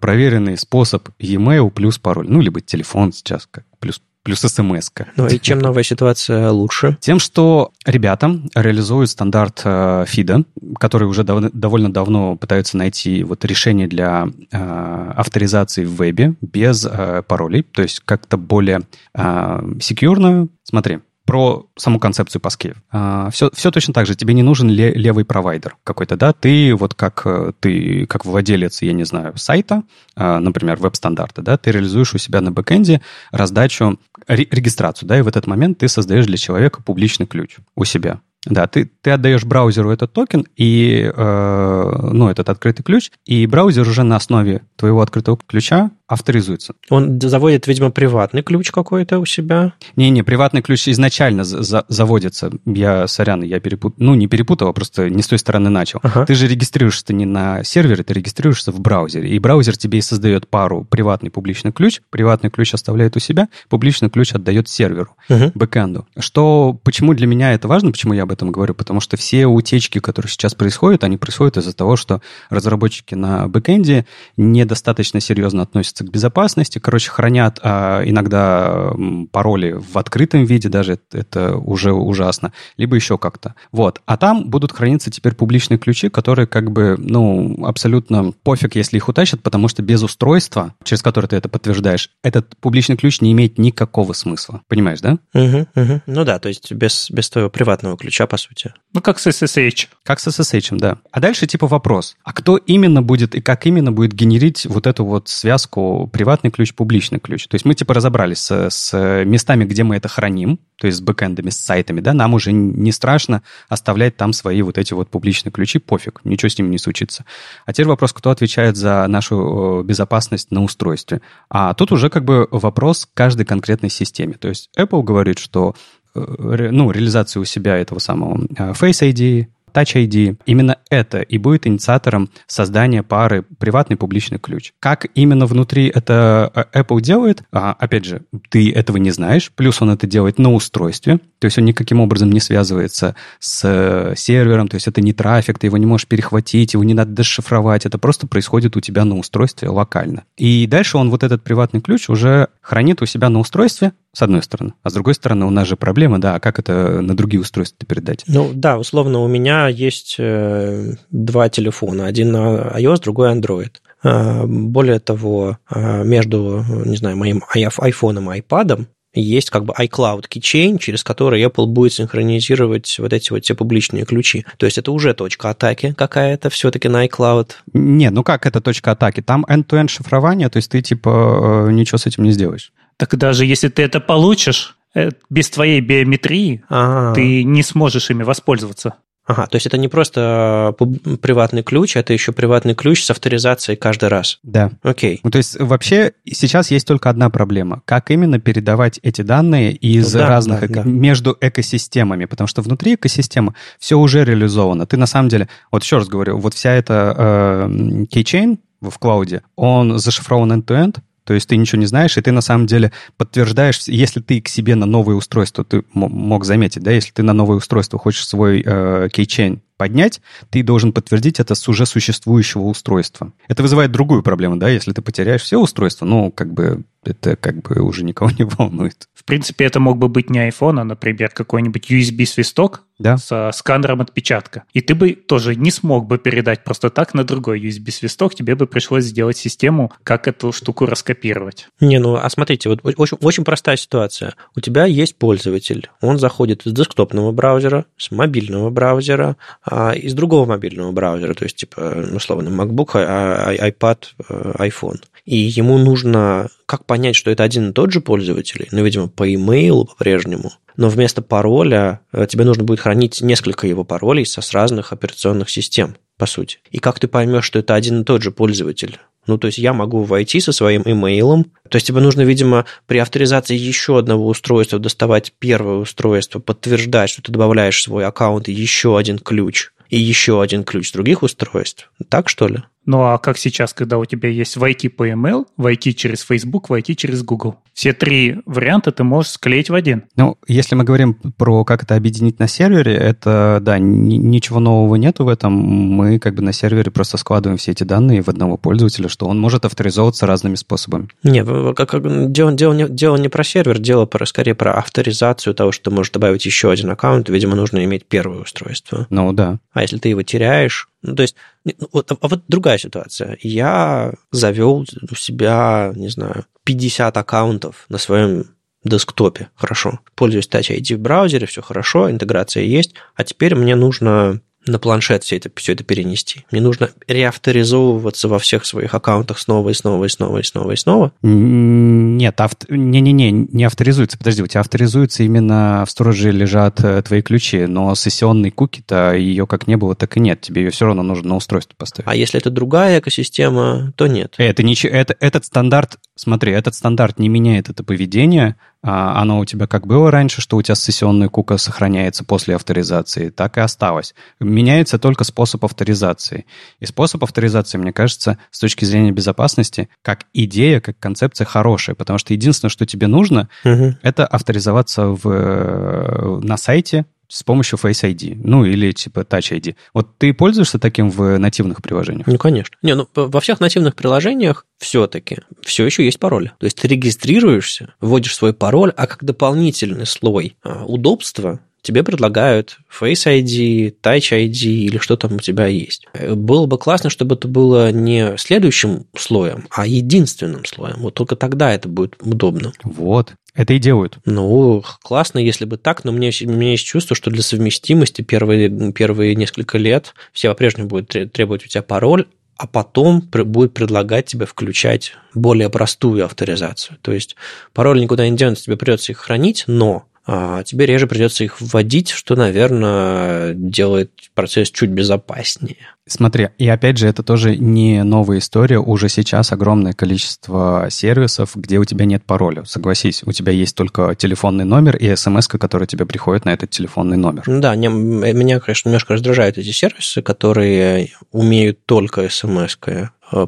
проверенный 0.51 0.59
способ 0.59 1.09
e-mail 1.18 1.70
плюс 1.70 1.98
пароль. 1.98 2.26
Ну, 2.28 2.40
либо 2.40 2.61
телефон 2.61 3.12
сейчас, 3.12 3.46
как 3.51 3.64
плюс 3.78 4.01
плюс 4.22 4.40
смс 4.40 4.90
-ка. 4.94 5.07
Ну 5.16 5.26
и 5.28 5.38
чем 5.40 5.61
новая 5.61 5.82
ситуация 5.82 6.51
лучше? 6.51 6.98
Тем, 7.01 7.18
что 7.18 7.70
ребята 7.86 8.38
реализуют 8.55 9.09
стандарт 9.09 9.62
э, 9.64 10.05
фида, 10.07 10.44
который 10.78 11.09
уже 11.09 11.24
дав- 11.24 11.51
довольно 11.53 11.90
давно 11.90 12.36
пытаются 12.36 12.76
найти 12.76 13.24
вот 13.24 13.46
решение 13.46 13.88
для 13.88 14.28
э, 14.53 15.12
авторизации 15.16 15.86
в 15.86 15.94
вебе 15.94 16.34
без 16.42 16.84
э, 16.84 17.22
паролей, 17.26 17.62
то 17.62 17.80
есть 17.80 18.01
как-то 18.05 18.36
более 18.36 18.80
э, 19.14 19.78
секьюрно. 19.80 20.48
Смотри, 20.64 20.98
про 21.31 21.66
саму 21.76 22.01
концепцию. 22.01 22.43
А, 22.91 23.31
все, 23.31 23.53
все 23.55 23.70
точно 23.70 23.95
так 23.95 24.05
же. 24.05 24.16
Тебе 24.16 24.35
не 24.35 24.43
нужен 24.43 24.68
левый 24.68 25.24
провайдер 25.24 25.76
какой-то, 25.85 26.16
да? 26.16 26.33
Ты 26.33 26.74
вот 26.74 26.95
как 26.95 27.22
э, 27.24 27.53
ты, 27.61 28.05
как 28.07 28.24
владелец, 28.24 28.83
я 28.83 28.93
не 28.93 29.05
знаю, 29.05 29.35
сайта, 29.37 29.85
а, 30.16 30.41
например, 30.41 30.78
веб-стандарта, 30.78 31.41
да, 31.43 31.57
ты 31.57 31.70
реализуешь 31.70 32.14
у 32.14 32.18
себя 32.18 32.41
на 32.41 32.51
бэкэнде 32.51 33.01
раздачу, 33.31 34.01
регистрацию, 34.26 35.09
да, 35.09 35.20
и 35.20 35.22
в 35.22 35.28
этот 35.28 35.47
момент 35.47 35.78
ты 35.78 35.87
создаешь 35.87 36.26
для 36.26 36.37
человека 36.37 36.83
публичный 36.83 37.26
ключ 37.26 37.59
у 37.76 37.85
себя. 37.85 38.18
Да, 38.47 38.66
ты, 38.66 38.91
ты 39.03 39.11
отдаешь 39.11 39.45
браузеру 39.45 39.91
этот 39.91 40.12
токен 40.12 40.47
и, 40.57 41.11
э, 41.14 42.09
ну, 42.12 42.28
этот 42.28 42.49
открытый 42.49 42.82
ключ, 42.82 43.11
и 43.26 43.47
браузер 43.47 43.86
уже 43.86 44.03
на 44.03 44.16
основе 44.16 44.62
твоего 44.76 45.03
открытого 45.03 45.38
ключа 45.47 45.91
авторизуется. 46.11 46.74
Он 46.88 47.20
заводит, 47.20 47.66
видимо, 47.66 47.91
приватный 47.91 48.43
ключ 48.43 48.70
какой-то 48.70 49.18
у 49.20 49.26
себя? 49.26 49.74
Не-не, 49.95 50.22
приватный 50.22 50.61
ключ 50.61 50.88
изначально 50.88 51.45
за 51.45 51.84
заводится. 51.88 52.51
Я, 52.66 53.07
сорян, 53.07 53.43
я 53.43 53.61
перепутал, 53.61 53.95
ну, 53.99 54.14
не 54.14 54.26
перепутал, 54.26 54.68
а 54.68 54.72
просто 54.72 55.09
не 55.09 55.22
с 55.22 55.28
той 55.28 55.38
стороны 55.38 55.70
начал. 55.70 56.01
Ага. 56.03 56.26
Ты 56.26 56.34
же 56.34 56.49
регистрируешься 56.49 57.12
не 57.12 57.26
на 57.26 57.62
сервере, 57.62 58.03
ты 58.03 58.14
регистрируешься 58.14 58.72
в 58.72 58.80
браузере, 58.80 59.28
и 59.28 59.38
браузер 59.38 59.76
тебе 59.76 59.99
и 59.99 60.03
создает 60.03 60.49
пару 60.49 60.84
приватный 60.84 61.30
публичный 61.30 61.72
ключ, 61.72 62.01
приватный 62.11 62.51
ключ 62.51 62.74
оставляет 62.74 63.16
у 63.16 63.20
себя, 63.20 63.49
публичный 63.68 64.11
ключ 64.11 64.32
отдает 64.32 64.68
серверу, 64.68 65.14
угу. 65.28 65.53
бэкэнду. 65.55 66.09
Что, 66.18 66.78
почему 66.82 67.14
для 67.14 67.26
меня 67.26 67.53
это 67.53 67.68
важно, 67.68 67.93
почему 67.93 68.14
я 68.14 68.26
об 68.31 68.33
этом 68.33 68.53
говорю? 68.53 68.74
Потому 68.74 69.01
что 69.01 69.16
все 69.16 69.47
утечки, 69.47 69.99
которые 69.99 70.31
сейчас 70.31 70.55
происходят, 70.55 71.03
они 71.03 71.16
происходят 71.16 71.57
из-за 71.57 71.74
того, 71.74 71.97
что 71.97 72.22
разработчики 72.49 73.14
на 73.14 73.49
бэкэнде 73.49 74.07
недостаточно 74.37 75.20
серьезно 75.20 75.62
относятся 75.62 76.05
к 76.05 76.11
безопасности, 76.11 76.78
короче, 76.78 77.11
хранят 77.11 77.59
а, 77.62 78.03
иногда 78.05 78.93
пароли 79.33 79.72
в 79.72 79.99
открытом 79.99 80.45
виде, 80.45 80.68
даже 80.68 81.01
это 81.12 81.57
уже 81.57 81.93
ужасно, 81.93 82.53
либо 82.76 82.95
еще 82.95 83.18
как-то. 83.18 83.55
Вот. 83.72 84.01
А 84.07 84.16
там 84.16 84.49
будут 84.49 84.72
храниться 84.72 85.11
теперь 85.11 85.35
публичные 85.35 85.78
ключи, 85.78 86.09
которые 86.09 86.47
как 86.47 86.70
бы, 86.70 86.97
ну, 86.99 87.64
абсолютно 87.64 88.33
пофиг, 88.45 88.76
если 88.76 88.97
их 88.97 89.09
утащат, 89.09 89.43
потому 89.43 89.66
что 89.68 89.83
без 89.83 90.03
устройства, 90.03 90.74
через 90.85 91.03
которое 91.03 91.26
ты 91.26 91.37
это 91.37 91.49
подтверждаешь, 91.49 92.11
этот 92.22 92.57
публичный 92.61 92.97
ключ 92.97 93.20
не 93.20 93.33
имеет 93.33 93.59
никакого 93.59 94.12
смысла. 94.12 94.62
Понимаешь, 94.68 95.01
да? 95.01 95.18
Угу, 95.35 95.66
угу. 95.74 96.03
Ну 96.07 96.24
да, 96.24 96.39
то 96.39 96.49
есть 96.49 96.70
без, 96.72 97.11
без 97.11 97.28
твоего 97.28 97.51
приватного 97.51 97.97
ключа, 97.97 98.20
по 98.27 98.37
сути. 98.37 98.73
Ну, 98.93 99.01
как 99.01 99.18
с 99.18 99.27
SSH. 99.27 99.89
Как 100.03 100.21
с 100.21 100.27
SSH, 100.29 100.77
да. 100.79 100.99
А 101.11 101.21
дальше 101.21 101.47
типа 101.47 101.66
вопрос. 101.66 102.16
А 102.25 102.33
кто 102.33 102.57
именно 102.57 103.03
будет 103.03 103.35
и 103.35 103.41
как 103.41 103.66
именно 103.66 103.93
будет 103.93 104.12
генерить 104.12 104.66
вот 104.66 104.87
эту 104.87 105.05
вот 105.05 105.29
связку 105.29 106.09
приватный 106.12 106.51
ключ, 106.51 106.75
публичный 106.75 107.21
ключ. 107.21 107.47
То 107.49 107.55
есть 107.55 107.64
мы 107.64 107.75
типа 107.75 107.95
разобрались 107.95 108.39
с, 108.39 108.71
с 108.71 109.25
местами, 109.25 109.64
где 109.64 109.85
мы 109.85 109.97
это 109.97 110.09
храним, 110.09 110.59
то 110.77 110.87
есть 110.87 110.99
с 110.99 111.01
бэкэндами, 111.01 111.51
с 111.51 111.59
сайтами, 111.59 112.01
да, 112.01 112.12
нам 112.12 112.35
уже 112.35 112.53
не 112.53 112.93
страшно 112.93 113.43
оставлять 113.68 114.16
там 114.16 114.33
свои 114.33 114.62
вот 114.62 114.79
эти 114.79 114.95
вот 114.95 115.11
публичные 115.11 115.53
ключи, 115.53 115.79
пофиг, 115.79 116.21
ничего 116.25 116.49
с 116.49 116.59
ними 116.59 116.68
не 116.68 116.79
случится. 116.79 117.25
А 117.66 117.73
теперь 117.73 117.87
вопрос, 117.87 118.12
кто 118.12 118.31
отвечает 118.31 118.77
за 118.77 119.07
нашу 119.07 119.83
безопасность 119.85 120.51
на 120.51 120.62
устройстве. 120.62 121.21
А 121.49 121.75
тут 121.75 121.93
уже 121.93 122.09
как 122.11 122.25
бы 122.25 122.49
вопрос 122.51 123.09
каждой 123.12 123.45
конкретной 123.45 123.91
системе. 123.91 124.35
То 124.35 124.49
есть 124.49 124.71
Apple 124.79 125.03
говорит, 125.03 125.39
что 125.39 125.75
э, 125.75 125.99
ну, 126.15 126.91
реализация 126.91 127.41
у 127.41 127.45
себя 127.45 127.77
этого 127.77 127.99
самого 127.99 128.47
э, 128.57 128.73
Face 128.73 129.03
ID, 129.13 129.47
Touch 129.73 129.97
ID. 129.97 130.39
Именно 130.47 130.79
это 130.91 131.21
и 131.21 131.39
будет 131.39 131.66
инициатором 131.66 132.31
создания 132.47 133.03
пары 133.03 133.45
приватный 133.59 133.97
публичный 133.97 134.39
ключ. 134.39 134.73
Как 134.81 135.07
именно 135.14 135.47
внутри 135.47 135.87
это 135.87 136.51
э, 136.55 136.81
Apple 136.81 137.01
делает, 137.01 137.43
а, 137.53 137.73
опять 137.79 138.05
же, 138.05 138.23
ты 138.49 138.73
этого 138.73 138.97
не 138.97 139.11
знаешь, 139.11 139.51
плюс 139.55 139.81
он 139.83 139.91
это 139.91 140.07
делает 140.07 140.39
на 140.39 140.53
устройстве, 140.53 141.18
то 141.39 141.47
есть 141.47 141.59
он 141.59 141.64
никаким 141.64 142.01
образом 142.01 142.31
не 142.31 142.41
связывается 142.41 143.16
с 143.39 143.62
э, 143.64 144.14
сервером, 144.16 144.68
то 144.68 144.75
есть 144.75 144.87
это 144.87 145.01
не 145.01 145.12
трафик, 145.12 145.59
ты 145.59 145.66
его 145.68 145.77
не 145.77 145.87
можешь 145.87 146.07
перехватить, 146.07 146.75
его 146.75 146.85
не 146.85 146.95
надо 146.95 147.12
дешифровать, 147.12 147.87
это 147.87 147.99
просто 147.99 148.27
происходит 148.27 148.77
у 148.77 148.81
тебя 148.81 149.05
на 149.05 149.16
устройстве 149.16 149.68
локально. 149.68 150.25
И 150.37 150.66
дальше 150.66 150.99
он 150.99 151.11
вот 151.11 151.23
этот 151.23 151.43
приватный 151.43 151.81
ключ 151.81 152.09
уже 152.09 152.49
хранит 152.61 153.03
у 153.03 153.07
себя 153.07 153.29
на 153.29 153.39
устройстве, 153.39 153.93
с 154.12 154.23
одной 154.23 154.43
стороны. 154.43 154.75
А 154.83 154.91
с 154.91 154.93
другой 154.93 155.14
стороны, 155.14 155.47
у 155.47 155.51
нас 155.51 155.68
же 155.68 155.77
проблема, 155.77 156.21
да, 156.21 156.35
а 156.35 156.41
как 156.41 156.59
это 156.59 157.01
на 157.01 157.16
другие 157.16 157.41
устройства 157.41 157.87
передать? 157.87 158.25
Ну 158.27 158.51
да, 158.53 158.79
условно, 158.79 159.21
у 159.21 159.29
меня 159.29 159.60
есть 159.69 160.17
э, 160.19 160.95
два 161.11 161.49
телефона. 161.49 162.07
Один 162.07 162.33
на 162.33 162.73
iOS, 162.79 163.03
другой 163.03 163.33
Android. 163.33 163.73
Э, 164.03 164.45
более 164.47 164.99
того, 164.99 165.59
э, 165.71 166.05
между, 166.05 166.65
не 166.85 166.97
знаю, 166.97 167.17
моим 167.17 167.43
iPhone 167.55 168.37
и 168.37 168.41
iPad 168.41 168.87
есть 169.13 169.51
как 169.51 169.65
бы 169.65 169.75
iCloud 169.77 170.27
Keychain, 170.29 170.79
через 170.79 171.03
который 171.03 171.43
Apple 171.43 171.67
будет 171.67 171.95
синхронизировать 171.95 172.97
вот 172.99 173.13
эти 173.13 173.33
вот 173.33 173.45
все 173.45 173.55
публичные 173.55 174.05
ключи. 174.05 174.47
То 174.57 174.67
есть 174.67 174.79
это 174.79 174.93
уже 174.93 175.15
точка 175.15 175.51
атаки 175.51 175.95
какая-то 175.97 176.51
все-таки 176.51 176.89
на 176.89 177.07
iCloud. 177.07 177.51
Не, 177.73 178.11
ну 178.11 178.23
как 178.23 178.47
это 178.47 178.61
точка 178.61 178.93
атаки? 178.93 179.21
Там 179.21 179.45
end-to-end 179.49 179.89
шифрование, 179.89 180.49
то 180.49 180.59
есть 180.59 180.71
ты 180.71 180.81
типа 180.81 181.69
ничего 181.71 181.99
с 181.99 182.07
этим 182.07 182.25
не 182.25 182.33
сделаешь. 182.33 182.73
Так 182.97 183.17
даже 183.17 183.45
если 183.47 183.69
ты 183.69 183.83
это 183.83 183.99
получишь, 183.99 184.77
э, 184.95 185.11
без 185.29 185.51
твоей 185.51 185.81
биометрии 185.81 186.63
А-а-а. 186.69 187.15
ты 187.15 187.43
не 187.43 187.63
сможешь 187.63 188.11
ими 188.11 188.23
воспользоваться. 188.23 188.95
Ага, 189.31 189.47
то 189.47 189.55
есть 189.55 189.66
это 189.66 189.78
не 189.78 189.87
просто 189.87 190.74
э, 190.81 191.16
приватный 191.18 191.62
ключ, 191.62 191.97
это 191.97 192.12
еще 192.12 192.33
приватный 192.33 192.74
ключ 192.74 193.05
с 193.05 193.11
авторизацией 193.12 193.76
каждый 193.76 194.09
раз. 194.09 194.41
Да. 194.43 194.72
Окей. 194.83 195.20
Ну, 195.22 195.31
то 195.31 195.39
есть 195.39 195.57
вообще 195.61 196.14
сейчас 196.26 196.72
есть 196.72 196.85
только 196.85 197.09
одна 197.11 197.31
проблема. 197.31 197.83
Как 197.85 198.11
именно 198.11 198.41
передавать 198.41 198.99
эти 199.05 199.22
данные 199.22 199.72
из 199.72 200.12
да, 200.12 200.26
разных, 200.26 200.59
да, 200.59 200.66
эко... 200.66 200.74
да. 200.74 200.83
между 200.83 201.37
экосистемами? 201.41 202.24
Потому 202.24 202.49
что 202.49 202.61
внутри 202.62 202.97
экосистемы 202.97 203.55
все 203.78 203.97
уже 203.97 204.24
реализовано. 204.24 204.85
Ты 204.85 204.97
на 204.97 205.07
самом 205.07 205.28
деле, 205.28 205.49
вот 205.70 205.85
еще 205.85 205.99
раз 205.99 206.09
говорю, 206.09 206.37
вот 206.39 206.55
вся 206.55 206.72
эта 206.72 207.14
э, 207.16 207.68
keychain 208.12 208.59
в 208.81 208.99
клауде, 208.99 209.43
он 209.55 210.01
зашифрован 210.01 210.55
end-to-end, 210.55 210.97
то 211.25 211.35
есть 211.35 211.49
ты 211.49 211.57
ничего 211.57 211.81
не 211.81 211.87
знаешь, 211.87 212.16
и 212.16 212.23
ты 212.23 212.33
на 212.33 212.41
самом 212.41 212.66
деле 212.66 212.93
подтверждаешь, 213.16 213.83
если 213.87 214.21
ты 214.21 214.41
к 214.41 214.49
себе 214.49 214.75
на 214.75 214.87
новое 214.87 215.14
устройство, 215.14 215.64
ты 215.64 215.85
мог 215.93 216.45
заметить, 216.45 216.83
да, 216.83 216.91
если 216.91 217.12
ты 217.12 217.23
на 217.23 217.33
новое 217.33 217.57
устройство 217.57 217.99
хочешь 217.99 218.27
свой 218.27 218.62
э, 218.64 219.09
кейчейн 219.12 219.62
поднять, 219.77 220.21
ты 220.51 220.62
должен 220.62 220.93
подтвердить 220.93 221.41
это 221.41 221.55
с 221.55 221.66
уже 221.68 221.87
существующего 221.87 222.64
устройства. 222.64 223.33
Это 223.49 223.62
вызывает 223.62 223.91
другую 223.91 224.23
проблему, 224.23 224.57
да, 224.57 224.68
если 224.68 224.93
ты 224.93 225.01
потеряешь 225.01 225.43
все 225.43 225.59
устройства, 225.59 226.05
ну, 226.05 226.31
как 226.31 226.53
бы 226.53 226.85
это 227.05 227.36
как 227.36 227.62
бы 227.62 227.80
уже 227.80 228.05
никого 228.05 228.30
не 228.30 228.44
волнует. 228.44 229.09
В 229.14 229.24
принципе, 229.24 229.64
это 229.64 229.80
мог 229.80 229.98
бы 229.98 230.09
быть 230.09 230.30
не 230.30 230.48
iPhone, 230.48 230.80
а, 230.80 230.84
например, 230.84 231.30
какой-нибудь 231.30 231.90
USB-свисток 231.90 232.80
Да. 232.98 233.16
со 233.16 233.51
сканером 233.55 234.01
отпечатка. 234.03 234.64
И 234.72 234.80
ты 234.80 234.94
бы 234.94 235.12
тоже 235.12 235.57
не 235.57 235.70
смог 235.70 236.07
бы 236.07 236.18
передать 236.18 236.64
просто 236.64 236.90
так 236.90 237.14
на 237.14 237.24
другой 237.24 237.61
USB-свисток, 237.61 238.34
тебе 238.34 238.55
бы 238.55 238.66
пришлось 238.66 239.05
сделать 239.05 239.36
систему, 239.36 239.92
как 240.03 240.28
эту 240.28 240.53
штуку 240.53 240.86
раскопировать. 240.86 241.68
Не, 241.80 241.98
ну, 241.98 242.16
а 242.16 242.28
смотрите, 242.28 242.68
вот 242.68 242.80
очень, 242.82 243.16
очень 243.20 243.44
простая 243.44 243.76
ситуация. 243.76 244.34
У 244.55 244.61
тебя 244.61 244.84
есть 244.84 245.16
пользователь, 245.16 245.88
он 246.01 246.18
заходит 246.18 246.66
из 246.66 246.72
десктопного 246.72 247.32
браузера, 247.32 247.86
с 247.96 248.11
мобильного 248.11 248.70
браузера, 248.70 249.36
а, 249.64 249.92
из 249.92 250.12
другого 250.12 250.46
мобильного 250.46 250.92
браузера, 250.92 251.34
то 251.34 251.44
есть, 251.44 251.57
типа, 251.57 252.07
условно, 252.14 252.48
MacBook, 252.48 252.90
а- 252.94 253.55
а- 253.59 253.70
iPad, 253.70 253.98
э, 254.28 254.53
iPhone. 254.59 255.01
И 255.24 255.36
ему 255.36 255.78
нужно 255.78 256.48
как 256.71 256.87
понять, 256.87 257.16
что 257.16 257.33
это 257.33 257.43
один 257.43 257.71
и 257.71 257.73
тот 257.73 257.91
же 257.91 258.01
пользователь? 258.01 258.68
Ну, 258.71 258.85
видимо, 258.85 259.09
по 259.09 259.35
имейлу 259.35 259.87
по-прежнему. 259.87 260.53
Но 260.77 260.89
вместо 260.89 261.21
пароля 261.21 261.99
э, 262.12 262.29
тебе 262.29 262.45
нужно 262.45 262.62
будет 262.62 262.79
хранить 262.79 263.21
несколько 263.23 263.66
его 263.66 263.83
паролей 263.83 264.25
со 264.25 264.41
с 264.41 264.53
разных 264.53 264.93
операционных 264.93 265.51
систем, 265.51 265.97
по 266.16 266.27
сути. 266.27 266.59
И 266.71 266.79
как 266.79 267.01
ты 267.01 267.09
поймешь, 267.09 267.45
что 267.45 267.59
это 267.59 267.75
один 267.75 268.03
и 268.03 268.05
тот 268.05 268.23
же 268.23 268.31
пользователь? 268.31 269.01
Ну, 269.27 269.37
то 269.37 269.49
есть 269.49 269.59
я 269.59 269.73
могу 269.73 270.05
войти 270.05 270.39
со 270.39 270.53
своим 270.53 270.83
имейлом. 270.87 271.51
То 271.68 271.75
есть 271.75 271.89
тебе 271.89 272.01
нужно, 272.01 272.21
видимо, 272.21 272.66
при 272.87 272.99
авторизации 272.99 273.57
еще 273.57 273.99
одного 273.99 274.29
устройства 274.29 274.79
доставать 274.79 275.33
первое 275.41 275.79
устройство, 275.79 276.39
подтверждать, 276.39 277.11
что 277.11 277.21
ты 277.21 277.33
добавляешь 277.33 277.79
в 277.79 277.83
свой 277.83 278.07
аккаунт 278.07 278.47
еще 278.47 278.97
один 278.97 279.18
ключ 279.18 279.73
и 279.89 279.99
еще 279.99 280.41
один 280.41 280.62
ключ 280.62 280.93
других 280.93 281.25
устройств. 281.25 281.91
Так, 282.09 282.29
что 282.29 282.47
ли? 282.47 282.62
Ну 282.91 283.05
а 283.05 283.18
как 283.18 283.38
сейчас, 283.38 283.72
когда 283.72 283.99
у 283.99 284.05
тебя 284.05 284.28
есть 284.28 284.57
войти 284.57 284.88
по 284.88 285.09
email, 285.09 285.47
войти 285.57 285.95
через 285.95 286.22
Facebook, 286.22 286.68
войти 286.70 286.97
через 286.97 287.22
Google? 287.22 287.55
Все 287.72 287.93
три 287.93 288.38
варианта 288.47 288.91
ты 288.91 289.05
можешь 289.05 289.30
склеить 289.30 289.70
в 289.70 289.74
один. 289.74 290.03
Ну, 290.16 290.36
если 290.49 290.74
мы 290.74 290.82
говорим 290.82 291.14
про 291.14 291.64
как 291.64 291.84
это 291.84 291.95
объединить 291.95 292.41
на 292.41 292.49
сервере, 292.49 292.93
это, 292.95 293.59
да, 293.62 293.78
ни- 293.78 294.16
ничего 294.16 294.59
нового 294.59 294.97
нету 294.97 295.24
в 295.24 295.28
этом. 295.28 295.53
Мы 295.53 296.18
как 296.18 296.34
бы 296.34 296.43
на 296.43 296.53
сервере 296.53 296.91
просто 296.91 297.16
складываем 297.16 297.59
все 297.59 297.70
эти 297.70 297.84
данные 297.84 298.22
в 298.22 298.28
одного 298.28 298.57
пользователя, 298.57 299.09
что 299.09 299.26
он 299.26 299.38
может 299.38 299.64
авторизовываться 299.64 300.26
разными 300.26 300.57
способами. 300.57 301.07
Нет, 301.22 301.47
как, 301.76 301.91
как- 301.91 302.32
дело, 302.32 302.51
дело, 302.53 302.72
не, 302.72 302.88
дело 302.88 303.16
не 303.18 303.28
про 303.28 303.45
сервер, 303.45 303.78
дело 303.78 304.07
про, 304.07 304.26
скорее 304.26 304.57
про 304.57 304.74
авторизацию 304.74 305.55
того, 305.55 305.70
что 305.70 305.91
ты 305.91 305.95
можешь 305.95 306.11
добавить 306.11 306.45
еще 306.45 306.72
один 306.72 306.91
аккаунт. 306.91 307.28
Видимо, 307.28 307.55
нужно 307.55 307.84
иметь 307.84 308.05
первое 308.07 308.41
устройство. 308.41 309.07
Ну, 309.11 309.32
да. 309.32 309.61
А 309.72 309.82
если 309.82 309.99
ты 309.99 310.09
его 310.09 310.22
теряешь, 310.22 310.88
ну, 311.03 311.14
то 311.14 311.22
есть, 311.22 311.34
ну, 311.64 311.72
вот, 311.92 312.12
а 312.12 312.28
вот 312.28 312.42
другая 312.48 312.78
ситуация. 312.78 313.38
Я 313.40 314.12
завел 314.32 314.86
у 315.11 315.14
себя, 315.14 315.92
не 315.94 316.09
знаю, 316.09 316.44
50 316.64 317.16
аккаунтов 317.16 317.86
на 317.88 317.98
своем 317.98 318.46
десктопе, 318.84 319.48
хорошо. 319.55 320.01
Пользуюсь 320.14 320.48
Touch 320.48 320.74
ID 320.76 320.96
в 320.96 321.01
браузере, 321.01 321.46
все 321.46 321.62
хорошо, 321.62 322.11
интеграция 322.11 322.64
есть. 322.64 322.94
А 323.14 323.24
теперь 323.24 323.55
мне 323.55 323.76
нужно 323.76 324.40
на 324.67 324.79
планшет 324.79 325.25
все 325.25 325.37
это, 325.37 325.51
все 325.57 325.73
это 325.73 325.85
перенести. 325.85 326.45
Мне 326.51 326.61
нужно 326.61 326.91
реавторизовываться 327.07 328.29
во 328.29 328.39
всех 328.39 328.67
своих 328.67 328.95
аккаунтах 328.95 329.39
снова 329.39 329.71
и 329.71 329.75
снова 329.75 330.05
и 330.05 330.09
снова 330.09 330.39
и 330.39 330.43
снова 330.43 330.73
и 330.73 330.77
снова. 330.77 331.13
Нет, 331.23 332.41
авт... 332.41 332.67
не-не-не, 332.69 333.31
не 333.33 333.65
авторизуется. 333.65 334.19
Подожди, 334.19 334.43
у 334.43 334.47
тебя 334.47 334.61
авторизуется 334.61 335.23
именно 335.23 335.85
в 335.87 335.91
стороже 335.91 336.31
лежат 336.31 336.81
э, 336.85 337.03
твои 337.03 337.23
ключи, 337.23 337.67
но 337.67 337.95
сессионной 337.95 338.51
куки-то 338.51 339.15
ее 339.15 339.47
как 339.47 339.67
не 339.67 339.77
было, 339.77 339.95
так 339.95 340.17
и 340.17 340.21
нет. 340.21 340.41
Тебе 340.41 340.65
ее 340.65 340.71
все 340.71 340.87
равно 340.87 341.03
нужно 341.03 341.31
на 341.31 341.37
устройство 341.37 341.75
поставить. 341.77 342.09
А 342.09 342.15
если 342.15 342.39
это 342.39 342.51
другая 342.51 343.01
экосистема, 343.01 343.93
то 343.97 344.07
нет. 344.07 344.35
Это 344.37 344.63
ничего, 344.63 344.93
это, 344.93 345.17
этот 345.21 345.47
стандарт, 345.47 345.99
смотри, 346.17 346.53
этот 346.53 346.75
стандарт 346.75 347.19
не 347.19 347.29
меняет 347.29 347.71
это 347.71 347.83
поведение, 347.83 348.57
оно 348.83 349.39
у 349.39 349.45
тебя 349.45 349.66
как 349.66 349.87
было 349.87 350.11
раньше, 350.11 350.41
что 350.41 350.57
у 350.57 350.62
тебя 350.62 350.74
сессионная 350.74 351.28
кука 351.28 351.59
сохраняется 351.59 352.24
после 352.24 352.55
авторизации, 352.55 353.28
так 353.28 353.59
и 353.59 353.61
осталось. 353.61 354.14
Меняется 354.41 354.99
только 354.99 355.24
способ 355.24 355.64
авторизации. 355.64 356.47
И 356.78 356.87
способ 356.87 357.22
авторизации, 357.22 357.76
мне 357.78 357.93
кажется, 357.93 358.39
с 358.51 358.59
точки 358.59 358.85
зрения 358.87 359.12
безопасности, 359.12 359.89
как 360.03 360.24
идея, 360.33 360.81
как 360.81 360.99
концепция 360.99 361.45
хорошая, 361.45 361.95
потому 361.95 362.18
что 362.18 362.33
единственное, 362.33 362.70
что 362.70 362.87
тебе 362.87 363.07
нужно, 363.07 363.49
Мгм. 363.64 363.99
это 364.03 364.26
авторизоваться 364.26 365.09
в, 365.09 365.28
э, 365.28 366.41
на 366.43 366.57
сайте 366.57 367.05
с 367.31 367.43
помощью 367.43 367.78
Face 367.78 368.03
ID, 368.03 368.41
ну 368.43 368.64
или 368.64 368.93
типа 368.93 369.20
Touch 369.20 369.57
ID. 369.57 369.76
Вот 369.95 370.18
ты 370.18 370.35
пользуешься 370.35 370.78
таким 370.78 371.11
в 371.11 371.39
нативных 371.39 371.81
приложениях? 371.81 372.26
Ну, 372.26 372.37
конечно. 372.37 372.76
Не, 372.83 372.95
ну, 372.95 373.09
во 373.14 373.41
всех 373.41 373.61
нативных 373.61 373.95
приложениях 373.95 374.66
все-таки 374.78 375.39
все 375.62 375.87
еще 375.87 376.05
есть 376.05 376.18
пароль. 376.18 376.51
То 376.59 376.64
есть 376.64 376.78
ты 376.81 376.89
регистрируешься, 376.89 377.95
вводишь 378.01 378.35
свой 378.35 378.53
пароль, 378.53 378.93
а 378.97 379.07
как 379.07 379.24
дополнительный 379.24 380.07
слой 380.07 380.57
а, 380.62 380.85
удобства 380.85 381.61
тебе 381.83 382.03
предлагают 382.03 382.78
Face 382.91 383.26
ID, 383.26 383.95
Touch 384.03 384.33
ID 384.33 384.66
или 384.66 384.99
что 384.99 385.16
там 385.16 385.35
у 385.35 385.39
тебя 385.39 385.66
есть. 385.66 386.07
Было 386.14 386.66
бы 386.66 386.78
классно, 386.78 387.11
чтобы 387.11 387.35
это 387.35 387.49
было 387.49 387.93
не 387.93 388.37
следующим 388.37 389.07
слоем, 389.16 389.66
а 389.70 389.87
единственным 389.87 390.64
слоем. 390.64 390.97
Вот 390.99 391.14
только 391.14 391.37
тогда 391.37 391.72
это 391.72 391.89
будет 391.89 392.16
удобно. 392.20 392.72
Вот. 392.85 393.35
Это 393.55 393.74
и 393.74 393.78
делают. 393.78 394.18
Ну, 394.24 394.83
классно, 395.03 395.39
если 395.39 395.64
бы 395.64 395.76
так, 395.76 396.05
но 396.05 396.12
мне, 396.12 396.31
у 396.43 396.51
меня 396.51 396.72
есть 396.72 396.87
чувство, 396.87 397.16
что 397.16 397.31
для 397.31 397.43
совместимости 397.43 398.22
первые, 398.22 398.93
первые 398.93 399.35
несколько 399.35 399.76
лет 399.76 400.14
все 400.33 400.49
по-прежнему 400.51 400.89
будут 400.89 401.09
тре- 401.09 401.26
требовать 401.26 401.64
у 401.64 401.68
тебя 401.68 401.83
пароль, 401.83 402.26
а 402.57 402.66
потом 402.66 403.22
будет 403.22 403.72
предлагать 403.72 404.26
тебе 404.26 404.45
включать 404.45 405.14
более 405.35 405.70
простую 405.70 406.24
авторизацию. 406.26 406.99
То 407.01 407.11
есть 407.11 407.35
пароль 407.72 408.01
никуда 408.01 408.28
не 408.28 408.37
денется, 408.37 408.64
тебе 408.64 408.76
придется 408.76 409.12
их 409.12 409.18
хранить, 409.18 409.64
но 409.66 410.05
а, 410.27 410.62
тебе 410.62 410.87
реже 410.87 411.07
придется 411.07 411.45
их 411.45 411.61
вводить, 411.61 412.11
что, 412.11 412.37
наверное, 412.37 413.55
делает 413.55 414.11
процесс 414.35 414.71
чуть 414.71 414.91
безопаснее. 414.91 415.77
Смотри, 416.07 416.49
и 416.59 416.68
опять 416.68 416.99
же, 416.99 417.07
это 417.07 417.23
тоже 417.23 417.57
не 417.57 418.03
новая 418.03 418.39
история. 418.39 418.79
Уже 418.79 419.09
сейчас 419.09 419.53
огромное 419.53 419.93
количество 419.93 420.89
сервисов, 420.91 421.53
где 421.55 421.79
у 421.79 421.85
тебя 421.85 422.05
нет 422.05 422.25
пароля. 422.25 422.64
Согласись, 422.64 423.23
у 423.25 423.33
тебя 423.33 423.53
есть 423.53 423.77
только 423.77 424.14
телефонный 424.16 424.64
номер 424.64 424.97
и 424.97 425.14
смс, 425.14 425.47
которая 425.47 425.87
тебе 425.87 426.07
приходит 426.07 426.45
на 426.45 426.51
этот 426.51 426.71
телефонный 426.71 427.16
номер. 427.16 427.45
Да, 427.47 427.77
не- 427.77 427.89
меня, 427.89 428.59
конечно, 428.61 428.89
немножко 428.89 429.14
раздражают 429.14 429.59
эти 429.59 429.71
сервисы, 429.71 430.21
которые 430.21 431.12
умеют 431.31 431.85
только 431.87 432.29
смс 432.29 432.77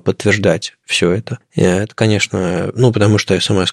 подтверждать 0.05 0.75
все 0.85 1.11
это. 1.11 1.39
И 1.55 1.61
Это, 1.63 1.95
конечно, 1.95 2.71
ну, 2.75 2.93
потому 2.93 3.19
что 3.19 3.39
смс 3.41 3.73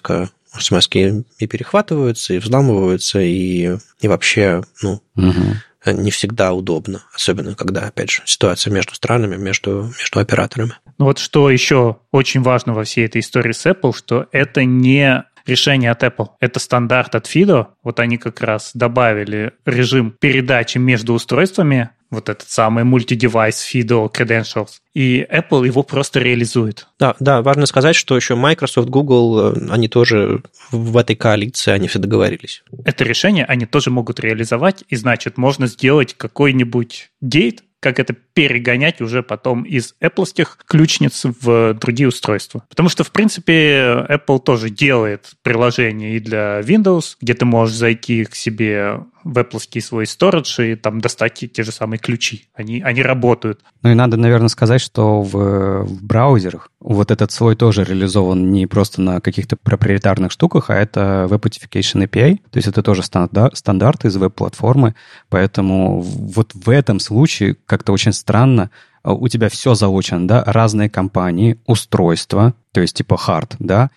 смс 0.58 0.88
и 0.92 1.46
перехватываются, 1.46 2.34
и 2.34 2.38
взламываются, 2.38 3.20
и, 3.20 3.76
и 4.00 4.08
вообще, 4.08 4.62
ну, 4.82 5.00
Мгм. 5.14 5.56
не 5.86 6.10
всегда 6.10 6.52
удобно, 6.52 7.02
особенно 7.14 7.54
когда, 7.54 7.82
опять 7.82 8.10
же, 8.10 8.22
ситуация 8.24 8.72
между 8.72 8.94
странами, 8.94 9.36
между, 9.36 9.92
между 9.98 10.20
операторами. 10.20 10.72
Ну 10.98 11.06
вот 11.06 11.18
что 11.18 11.50
еще 11.50 11.98
очень 12.10 12.42
важно 12.42 12.74
во 12.74 12.84
всей 12.84 13.06
этой 13.06 13.20
истории 13.20 13.52
с 13.52 13.64
Apple, 13.64 13.96
что 13.96 14.26
это 14.32 14.64
не 14.64 15.24
решение 15.46 15.90
от 15.90 16.02
Apple. 16.02 16.28
Это 16.40 16.60
стандарт 16.60 17.14
от 17.14 17.26
FIDO. 17.26 17.68
Вот 17.82 18.00
они 18.00 18.18
как 18.18 18.40
раз 18.40 18.72
добавили 18.74 19.52
режим 19.64 20.14
передачи 20.20 20.78
между 20.78 21.14
устройствами, 21.14 21.90
вот 22.10 22.28
этот 22.28 22.48
самый 22.50 22.84
multi-device 22.84 23.64
FIDO 23.72 24.12
credentials. 24.12 24.80
И 24.94 25.26
Apple 25.30 25.66
его 25.66 25.82
просто 25.82 26.18
реализует. 26.18 26.88
Да, 26.98 27.14
да, 27.20 27.42
важно 27.42 27.66
сказать, 27.66 27.94
что 27.94 28.16
еще 28.16 28.34
Microsoft, 28.34 28.88
Google, 28.88 29.54
э, 29.54 29.68
они 29.70 29.88
тоже 29.88 30.42
в 30.72 30.96
этой 30.96 31.16
коалиции, 31.16 31.70
они 31.70 31.88
все 31.88 31.98
договорились. 31.98 32.62
Это 32.84 33.04
решение 33.04 33.44
они 33.44 33.66
тоже 33.66 33.90
могут 33.90 34.18
реализовать, 34.20 34.84
и 34.88 34.96
значит, 34.96 35.38
можно 35.38 35.66
сделать 35.66 36.14
какой-нибудь 36.14 37.10
гейт, 37.20 37.62
как 37.80 37.98
это 37.98 38.12
перегонять 38.12 39.00
уже 39.00 39.22
потом 39.22 39.62
из 39.62 39.94
Apple 40.02 40.46
ключниц 40.66 41.24
в 41.24 41.74
другие 41.74 42.08
устройства. 42.08 42.62
Потому 42.68 42.88
что, 42.90 43.04
в 43.04 43.10
принципе, 43.10 44.06
Apple 44.08 44.38
тоже 44.40 44.68
делает 44.68 45.30
приложение 45.42 46.16
и 46.16 46.20
для 46.20 46.60
Windows, 46.60 47.16
где 47.20 47.34
ты 47.34 47.46
можешь 47.46 47.74
зайти 47.74 48.24
к 48.26 48.34
себе 48.34 49.00
в 49.24 49.38
Apple 49.38 49.80
свой 49.80 50.04
storage 50.04 50.72
и 50.72 50.76
там 50.76 51.00
достать 51.00 51.34
те- 51.34 51.62
же 51.62 51.72
самые 51.72 51.98
ключи. 51.98 52.48
Они, 52.54 52.80
они 52.80 53.02
работают. 53.02 53.60
Ну 53.82 53.90
и 53.90 53.94
надо, 53.94 54.16
наверное, 54.16 54.48
сказать, 54.48 54.80
что 54.80 55.22
в, 55.22 55.84
в 55.84 56.04
браузерах 56.04 56.70
вот 56.80 57.10
этот 57.10 57.32
слой 57.32 57.56
тоже 57.56 57.84
реализован 57.84 58.50
не 58.50 58.66
просто 58.66 59.00
на 59.02 59.20
каких-то 59.20 59.56
проприетарных 59.56 60.32
штуках, 60.32 60.70
а 60.70 60.74
это 60.74 61.26
Web 61.28 61.40
Authentication 61.40 62.06
API, 62.06 62.36
то 62.50 62.56
есть 62.56 62.68
это 62.68 62.82
тоже 62.82 63.02
стандарт, 63.02 63.56
стандарт 63.56 64.04
из 64.04 64.16
веб-платформы, 64.16 64.94
поэтому 65.28 66.00
вот 66.00 66.52
в 66.54 66.70
этом 66.70 67.00
случае 67.00 67.56
как-то 67.66 67.92
очень 67.92 68.12
странно, 68.12 68.70
а, 69.02 69.12
у 69.12 69.28
тебя 69.28 69.48
все 69.48 69.74
заочено, 69.74 70.26
да, 70.26 70.44
разные 70.46 70.88
компании, 70.90 71.58
устройства, 71.66 72.54
то 72.72 72.80
есть 72.80 72.96
типа 72.96 73.18
hard, 73.26 73.56
да, 73.58 73.90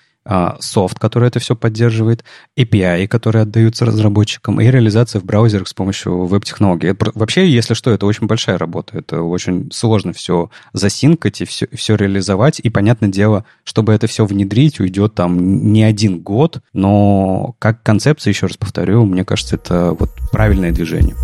софт, 0.60 1.00
который 1.00 1.28
это 1.28 1.40
все 1.40 1.56
поддерживает, 1.56 2.24
API, 2.58 3.08
которые 3.08 3.44
отдаются 3.44 3.86
разработчикам, 3.86 4.62
и 4.62 4.72
реализация 4.72 5.20
в 5.20 5.26
браузерах 5.26 5.68
с 5.68 5.74
помощью 5.74 6.26
веб-технологий. 6.26 6.96
Вообще, 7.14 7.50
если 7.50 7.74
что, 7.74 7.92
это 7.92 8.06
очень 8.06 8.28
большая 8.28 8.58
работа. 8.58 8.98
Это 8.98 9.22
очень 9.22 9.70
сложно 9.72 10.14
все 10.14 10.50
засинкать 10.72 11.42
и 11.42 11.46
все, 11.46 11.68
все 11.74 11.96
реализовать. 11.96 12.60
И, 12.60 12.70
понятное 12.70 13.10
дело, 13.10 13.46
чтобы 13.64 13.94
это 13.94 14.08
все 14.08 14.26
внедрить, 14.26 14.80
уйдет 14.80 15.16
там 15.16 15.72
не 15.72 15.84
один 15.84 16.22
год, 16.22 16.62
но 16.74 17.56
как 17.60 17.84
концепция, 17.84 18.32
еще 18.32 18.48
раз 18.48 18.58
повторю, 18.58 19.06
мне 19.06 19.26
кажется, 19.26 19.56
это 19.56 19.92
вот 19.92 20.10
правильное 20.32 20.72
движение. 20.72 21.16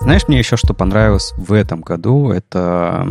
Знаешь, 0.00 0.28
мне 0.28 0.38
еще 0.38 0.56
что 0.56 0.72
понравилось 0.72 1.32
в 1.36 1.52
этом 1.52 1.80
году, 1.80 2.30
это 2.30 3.04